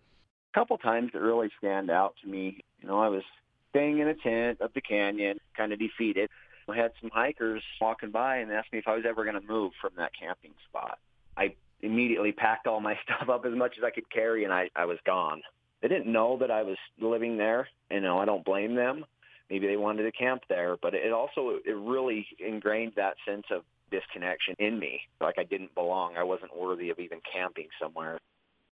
Couple 0.56 0.78
times 0.78 1.10
that 1.12 1.20
really 1.20 1.50
stand 1.58 1.90
out 1.90 2.14
to 2.22 2.28
me. 2.28 2.64
You 2.80 2.88
know, 2.88 2.98
I 2.98 3.08
was 3.08 3.22
staying 3.70 3.98
in 3.98 4.08
a 4.08 4.14
tent 4.14 4.62
up 4.62 4.72
the 4.72 4.80
canyon, 4.80 5.38
kind 5.54 5.72
of 5.72 5.78
defeated. 5.78 6.30
I 6.66 6.74
had 6.74 6.92
some 7.00 7.10
hikers 7.12 7.62
walking 7.78 8.10
by 8.10 8.38
and 8.38 8.50
asked 8.50 8.72
me 8.72 8.78
if 8.78 8.88
I 8.88 8.94
was 8.94 9.04
ever 9.06 9.24
going 9.24 9.38
to 9.38 9.46
move 9.46 9.72
from 9.80 9.92
that 9.98 10.12
camping 10.18 10.54
spot. 10.68 10.98
I 11.36 11.54
immediately 11.82 12.32
packed 12.32 12.66
all 12.66 12.80
my 12.80 12.98
stuff 13.04 13.28
up 13.28 13.44
as 13.44 13.52
much 13.54 13.74
as 13.76 13.84
I 13.84 13.90
could 13.90 14.10
carry 14.10 14.44
and 14.44 14.52
I, 14.52 14.70
I 14.74 14.86
was 14.86 14.98
gone. 15.04 15.42
They 15.82 15.88
didn't 15.88 16.10
know 16.10 16.38
that 16.38 16.50
I 16.50 16.62
was 16.62 16.78
living 16.98 17.36
there. 17.36 17.68
You 17.90 18.00
know, 18.00 18.18
I 18.18 18.24
don't 18.24 18.44
blame 18.44 18.74
them 18.74 19.04
maybe 19.50 19.66
they 19.66 19.76
wanted 19.76 20.02
to 20.04 20.12
camp 20.12 20.42
there, 20.48 20.76
but 20.80 20.94
it 20.94 21.12
also 21.12 21.58
it 21.64 21.76
really 21.76 22.26
ingrained 22.38 22.94
that 22.96 23.14
sense 23.26 23.44
of 23.50 23.62
disconnection 23.90 24.54
in 24.58 24.78
me, 24.78 25.02
like 25.20 25.36
I 25.38 25.44
didn't 25.44 25.74
belong. 25.74 26.16
I 26.16 26.24
wasn't 26.24 26.56
worthy 26.56 26.90
of 26.90 26.98
even 26.98 27.20
camping 27.32 27.68
somewhere. 27.80 28.18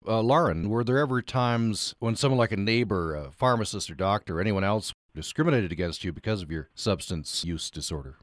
Uh, 0.07 0.21
Lauren, 0.21 0.69
were 0.69 0.83
there 0.83 0.97
ever 0.97 1.21
times 1.21 1.93
when 1.99 2.15
someone 2.15 2.37
like 2.37 2.51
a 2.51 2.57
neighbor, 2.57 3.15
a 3.15 3.31
pharmacist 3.31 3.91
or 3.91 3.95
doctor, 3.95 4.37
or 4.37 4.41
anyone 4.41 4.63
else 4.63 4.93
discriminated 5.13 5.71
against 5.71 6.03
you 6.03 6.13
because 6.13 6.41
of 6.41 6.49
your 6.49 6.69
substance 6.73 7.43
use 7.43 7.69
disorder? 7.69 8.17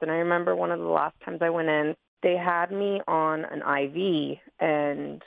And 0.00 0.10
I 0.10 0.14
remember 0.14 0.56
one 0.56 0.72
of 0.72 0.80
the 0.80 0.86
last 0.86 1.14
times 1.24 1.40
I 1.42 1.50
went 1.50 1.68
in, 1.68 1.94
they 2.22 2.36
had 2.36 2.72
me 2.72 3.00
on 3.06 3.44
an 3.44 3.60
IV, 3.60 4.38
and 4.58 5.22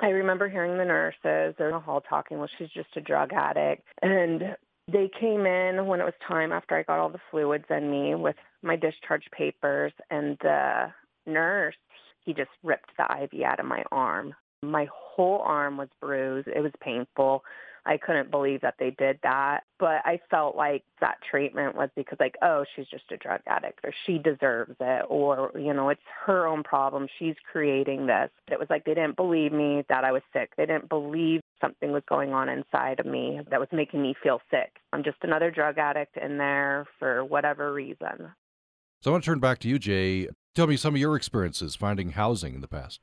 I 0.00 0.08
remember 0.08 0.48
hearing 0.48 0.78
the 0.78 0.84
nurses, 0.84 1.56
in 1.58 1.70
the 1.70 1.80
hall 1.80 2.00
talking, 2.00 2.38
well, 2.38 2.48
she's 2.58 2.68
just 2.68 2.96
a 2.96 3.00
drug 3.00 3.32
addict. 3.32 3.82
And 4.02 4.56
they 4.92 5.10
came 5.20 5.46
in 5.46 5.86
when 5.86 6.00
it 6.00 6.04
was 6.04 6.14
time 6.26 6.52
after 6.52 6.76
I 6.76 6.82
got 6.82 6.98
all 6.98 7.10
the 7.10 7.18
fluids 7.30 7.64
in 7.70 7.90
me 7.90 8.14
with 8.14 8.36
my 8.62 8.76
discharge 8.76 9.24
papers 9.36 9.92
and 10.10 10.36
the 10.42 10.92
nurse, 11.26 11.76
he 12.24 12.34
just 12.34 12.50
ripped 12.62 12.90
the 12.96 13.04
IV 13.04 13.42
out 13.42 13.60
of 13.60 13.66
my 13.66 13.82
arm. 13.90 14.34
My 14.62 14.88
whole 14.92 15.40
arm 15.44 15.76
was 15.76 15.88
bruised. 16.00 16.48
It 16.48 16.60
was 16.60 16.72
painful. 16.80 17.44
I 17.86 17.96
couldn't 17.96 18.30
believe 18.30 18.60
that 18.60 18.74
they 18.78 18.90
did 18.90 19.18
that. 19.22 19.60
But 19.78 20.02
I 20.04 20.20
felt 20.30 20.56
like 20.56 20.84
that 21.00 21.18
treatment 21.28 21.76
was 21.76 21.88
because 21.96 22.18
like, 22.20 22.36
oh, 22.42 22.64
she's 22.74 22.86
just 22.86 23.10
a 23.10 23.16
drug 23.16 23.40
addict 23.46 23.80
or 23.84 23.92
she 24.06 24.18
deserves 24.18 24.76
it 24.80 25.06
or, 25.08 25.50
you 25.54 25.72
know, 25.72 25.88
it's 25.88 26.00
her 26.26 26.46
own 26.46 26.62
problem. 26.62 27.08
She's 27.18 27.36
creating 27.50 28.06
this. 28.06 28.30
It 28.48 28.58
was 28.58 28.68
like 28.68 28.84
they 28.84 28.94
didn't 28.94 29.16
believe 29.16 29.52
me 29.52 29.84
that 29.88 30.04
I 30.04 30.12
was 30.12 30.22
sick. 30.32 30.52
They 30.56 30.66
didn't 30.66 30.88
believe 30.88 31.40
something 31.60 31.92
was 31.92 32.02
going 32.08 32.32
on 32.32 32.48
inside 32.48 33.00
of 33.00 33.06
me 33.06 33.40
that 33.50 33.60
was 33.60 33.68
making 33.72 34.02
me 34.02 34.14
feel 34.22 34.40
sick. 34.50 34.76
I'm 34.92 35.02
just 35.02 35.18
another 35.22 35.50
drug 35.50 35.78
addict 35.78 36.16
in 36.16 36.38
there 36.38 36.86
for 36.98 37.24
whatever 37.24 37.72
reason. 37.72 38.32
So 39.00 39.10
I 39.10 39.12
want 39.12 39.24
to 39.24 39.30
turn 39.30 39.40
back 39.40 39.58
to 39.60 39.68
you, 39.68 39.78
Jay. 39.78 40.28
Tell 40.54 40.66
me 40.66 40.76
some 40.76 40.94
of 40.94 41.00
your 41.00 41.16
experiences 41.16 41.74
finding 41.74 42.10
housing 42.10 42.54
in 42.54 42.60
the 42.60 42.68
past 42.68 43.00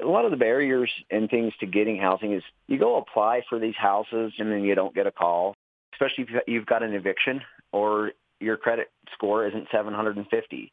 a 0.00 0.06
lot 0.06 0.24
of 0.24 0.30
the 0.30 0.36
barriers 0.36 0.90
and 1.10 1.28
things 1.28 1.52
to 1.60 1.66
getting 1.66 1.98
housing 1.98 2.32
is 2.32 2.42
you 2.66 2.78
go 2.78 2.96
apply 2.96 3.42
for 3.48 3.58
these 3.58 3.76
houses 3.76 4.32
and 4.38 4.50
then 4.50 4.62
you 4.62 4.74
don't 4.74 4.94
get 4.94 5.06
a 5.06 5.12
call, 5.12 5.54
especially 5.94 6.24
if 6.24 6.42
you've 6.46 6.66
got 6.66 6.82
an 6.82 6.92
eviction 6.94 7.40
or 7.72 8.12
your 8.40 8.56
credit 8.56 8.88
score 9.14 9.46
isn't 9.46 9.68
750. 9.70 10.72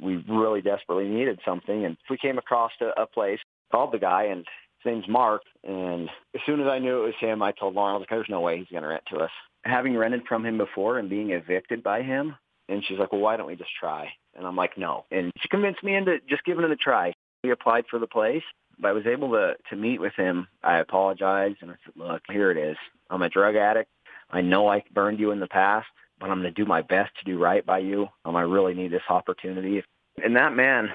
We 0.00 0.24
really 0.28 0.62
desperately 0.62 1.08
needed 1.08 1.40
something, 1.44 1.84
and 1.84 1.96
we 2.08 2.16
came 2.16 2.38
across 2.38 2.72
a, 2.80 3.02
a 3.02 3.06
place, 3.06 3.38
called 3.70 3.92
the 3.92 3.98
guy, 3.98 4.24
and 4.24 4.46
his 4.82 4.92
name's 4.92 5.08
Mark. 5.08 5.42
And 5.62 6.08
as 6.34 6.40
soon 6.46 6.60
as 6.60 6.66
I 6.66 6.78
knew 6.78 7.02
it 7.02 7.06
was 7.06 7.14
him, 7.20 7.42
I 7.42 7.52
told 7.52 7.74
Lauren, 7.74 7.94
I 7.94 7.98
was 7.98 8.02
like, 8.02 8.10
"There's 8.10 8.28
no 8.28 8.40
way 8.40 8.58
he's 8.58 8.68
going 8.68 8.82
to 8.82 8.88
rent 8.88 9.02
to 9.10 9.18
us." 9.18 9.30
Having 9.64 9.96
rented 9.96 10.22
from 10.26 10.46
him 10.46 10.56
before 10.58 10.98
and 10.98 11.10
being 11.10 11.30
evicted 11.30 11.82
by 11.82 12.02
him, 12.02 12.36
and 12.68 12.82
she's 12.84 12.98
like, 12.98 13.12
"Well, 13.12 13.20
why 13.20 13.36
don't 13.36 13.46
we 13.46 13.56
just 13.56 13.74
try?" 13.78 14.08
And 14.34 14.46
I'm 14.46 14.56
like, 14.56 14.78
"No." 14.78 15.04
And 15.10 15.32
she 15.40 15.48
convinced 15.48 15.82
me 15.82 15.96
into 15.96 16.18
just 16.28 16.44
giving 16.44 16.64
it 16.64 16.70
a 16.70 16.76
try. 16.76 17.12
We 17.42 17.50
applied 17.50 17.84
for 17.90 17.98
the 17.98 18.06
place. 18.06 18.42
But 18.78 18.88
I 18.88 18.92
was 18.92 19.06
able 19.06 19.30
to 19.32 19.54
to 19.68 19.76
meet 19.76 20.00
with 20.00 20.14
him. 20.16 20.48
I 20.62 20.78
apologized 20.78 21.58
and 21.60 21.70
I 21.70 21.74
said, 21.84 21.94
"Look, 21.96 22.22
here 22.30 22.50
it 22.50 22.56
is. 22.56 22.76
I'm 23.10 23.22
a 23.22 23.28
drug 23.28 23.54
addict. 23.54 23.90
I 24.30 24.40
know 24.40 24.68
I 24.68 24.82
burned 24.94 25.18
you 25.20 25.32
in 25.32 25.40
the 25.40 25.46
past, 25.48 25.88
but 26.18 26.30
I'm 26.30 26.40
going 26.40 26.54
to 26.54 26.62
do 26.62 26.66
my 26.66 26.80
best 26.82 27.10
to 27.18 27.24
do 27.24 27.38
right 27.38 27.64
by 27.64 27.80
you. 27.80 28.08
Um, 28.24 28.36
I 28.36 28.42
really 28.42 28.74
need 28.74 28.92
this 28.92 29.02
opportunity." 29.10 29.82
And 30.24 30.36
that 30.36 30.54
man 30.54 30.88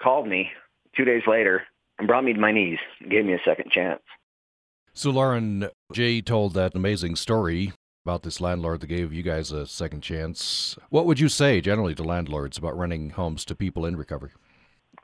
called 0.00 0.28
me 0.28 0.50
two 0.96 1.04
days 1.04 1.22
later 1.26 1.62
and 1.98 2.06
brought 2.06 2.24
me 2.24 2.32
to 2.32 2.40
my 2.40 2.52
knees 2.52 2.78
and 3.00 3.10
gave 3.10 3.24
me 3.24 3.34
a 3.34 3.40
second 3.44 3.70
chance. 3.70 4.02
So, 4.92 5.10
Lauren, 5.10 5.68
Jay 5.92 6.20
told 6.20 6.54
that 6.54 6.74
amazing 6.74 7.16
story. 7.16 7.72
about 8.04 8.22
this 8.22 8.40
landlord 8.40 8.80
that 8.80 8.88
gave 8.88 9.12
you 9.12 9.22
guys 9.22 9.52
a 9.52 9.66
second 9.66 10.00
chance. 10.00 10.76
What 10.90 11.06
would 11.06 11.20
you 11.20 11.28
say 11.28 11.60
generally 11.60 11.94
to 11.94 12.02
landlords 12.02 12.58
about 12.58 12.76
renting 12.76 13.10
homes 13.10 13.44
to 13.46 13.54
people 13.54 13.86
in 13.86 13.96
recovery? 13.96 14.30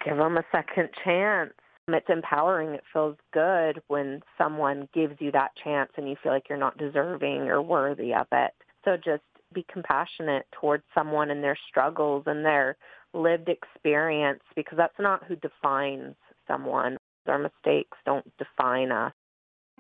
Give 0.04 0.16
them 0.16 0.36
a 0.36 0.44
second 0.52 0.90
chance. 1.04 1.52
It's 1.88 2.06
empowering. 2.08 2.74
It 2.74 2.84
feels 2.92 3.16
good 3.32 3.82
when 3.88 4.20
someone 4.36 4.88
gives 4.92 5.14
you 5.20 5.32
that 5.32 5.52
chance 5.62 5.90
and 5.96 6.08
you 6.08 6.16
feel 6.22 6.32
like 6.32 6.48
you're 6.48 6.58
not 6.58 6.76
deserving 6.76 7.48
or 7.48 7.62
worthy 7.62 8.12
of 8.14 8.26
it. 8.30 8.52
So 8.84 8.96
just 8.96 9.22
be 9.54 9.64
compassionate 9.72 10.46
towards 10.52 10.84
someone 10.94 11.30
and 11.30 11.42
their 11.42 11.58
struggles 11.68 12.24
and 12.26 12.44
their 12.44 12.76
lived 13.14 13.48
experience 13.48 14.42
because 14.54 14.76
that's 14.76 14.98
not 14.98 15.24
who 15.24 15.36
defines 15.36 16.14
someone. 16.46 16.98
Our 17.26 17.38
mistakes 17.38 17.96
don't 18.04 18.30
define 18.38 18.92
us. 18.92 19.12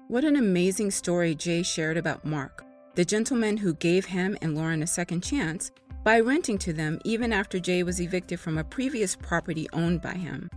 What 0.08 0.24
an 0.24 0.36
amazing 0.36 0.90
story 0.90 1.34
Jay 1.34 1.62
shared 1.62 1.96
about 1.96 2.24
Mark, 2.24 2.64
the 2.98 3.04
gentleman 3.04 3.56
who 3.56 3.74
gave 3.74 4.06
him 4.06 4.36
and 4.42 4.56
Lauren 4.56 4.82
a 4.82 4.86
second 4.88 5.20
chance 5.20 5.70
by 6.02 6.18
renting 6.18 6.58
to 6.58 6.72
them 6.72 6.98
even 7.04 7.32
after 7.32 7.60
Jay 7.60 7.84
was 7.84 8.00
evicted 8.00 8.40
from 8.40 8.58
a 8.58 8.64
previous 8.64 9.14
property 9.14 9.68
owned 9.72 10.02
by 10.02 10.14
him. 10.14 10.50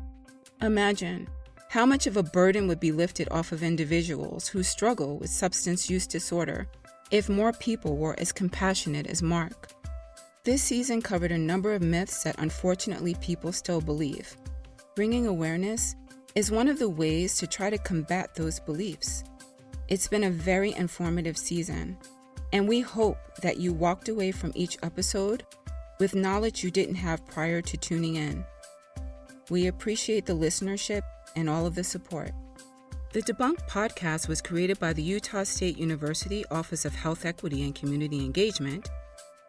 Imagine 0.59 1.29
how 1.69 1.85
much 1.85 2.07
of 2.07 2.17
a 2.17 2.23
burden 2.23 2.67
would 2.67 2.79
be 2.79 2.91
lifted 2.91 3.27
off 3.29 3.51
of 3.51 3.61
individuals 3.61 4.47
who 4.47 4.63
struggle 4.63 5.19
with 5.19 5.29
substance 5.29 5.87
use 5.87 6.07
disorder 6.07 6.67
if 7.11 7.29
more 7.29 7.53
people 7.53 7.95
were 7.95 8.19
as 8.19 8.31
compassionate 8.31 9.05
as 9.05 9.21
Mark. 9.21 9.73
This 10.43 10.63
season 10.63 10.99
covered 10.99 11.31
a 11.31 11.37
number 11.37 11.73
of 11.73 11.83
myths 11.83 12.23
that 12.23 12.39
unfortunately 12.39 13.13
people 13.21 13.51
still 13.51 13.81
believe. 13.81 14.35
Bringing 14.95 15.27
awareness 15.27 15.95
is 16.33 16.49
one 16.49 16.69
of 16.69 16.79
the 16.79 16.89
ways 16.89 17.37
to 17.37 17.45
try 17.45 17.69
to 17.69 17.77
combat 17.77 18.33
those 18.33 18.59
beliefs. 18.59 19.23
It's 19.89 20.07
been 20.07 20.23
a 20.23 20.31
very 20.31 20.73
informative 20.73 21.37
season, 21.37 21.97
and 22.53 22.67
we 22.67 22.81
hope 22.81 23.17
that 23.41 23.57
you 23.57 23.73
walked 23.73 24.09
away 24.09 24.31
from 24.31 24.51
each 24.55 24.77
episode 24.83 25.45
with 25.99 26.15
knowledge 26.15 26.63
you 26.63 26.71
didn't 26.71 26.95
have 26.95 27.25
prior 27.27 27.61
to 27.61 27.77
tuning 27.77 28.15
in. 28.15 28.43
We 29.49 29.67
appreciate 29.67 30.25
the 30.25 30.33
listenership 30.33 31.01
and 31.35 31.49
all 31.49 31.65
of 31.65 31.75
the 31.75 31.83
support. 31.83 32.31
The 33.13 33.21
Debunk 33.21 33.67
podcast 33.67 34.27
was 34.27 34.41
created 34.41 34.79
by 34.79 34.93
the 34.93 35.03
Utah 35.03 35.43
State 35.43 35.77
University 35.77 36.45
Office 36.49 36.85
of 36.85 36.95
Health 36.95 37.25
Equity 37.25 37.63
and 37.63 37.75
Community 37.75 38.23
Engagement 38.23 38.89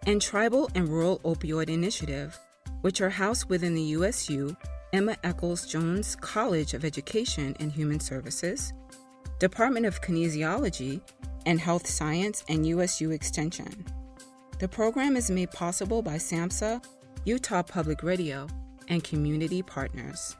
and 0.06 0.20
Tribal 0.20 0.68
and 0.74 0.88
Rural 0.88 1.20
Opioid 1.20 1.68
Initiative, 1.68 2.38
which 2.80 3.00
are 3.00 3.10
housed 3.10 3.48
within 3.48 3.74
the 3.74 3.82
USU 3.82 4.56
Emma 4.92 5.16
Eccles 5.22 5.66
Jones 5.66 6.16
College 6.16 6.74
of 6.74 6.84
Education 6.84 7.56
and 7.60 7.72
Human 7.72 8.00
Services, 8.00 8.72
Department 9.38 9.86
of 9.86 10.02
Kinesiology 10.02 11.00
and 11.46 11.60
Health 11.60 11.86
Science, 11.86 12.44
and 12.48 12.66
USU 12.66 13.10
Extension. 13.10 13.84
The 14.58 14.68
program 14.68 15.16
is 15.16 15.30
made 15.30 15.50
possible 15.50 16.02
by 16.02 16.16
SAMHSA, 16.16 16.84
Utah 17.24 17.62
Public 17.62 18.02
Radio, 18.02 18.46
and 18.88 19.02
community 19.02 19.62
partners. 19.62 20.36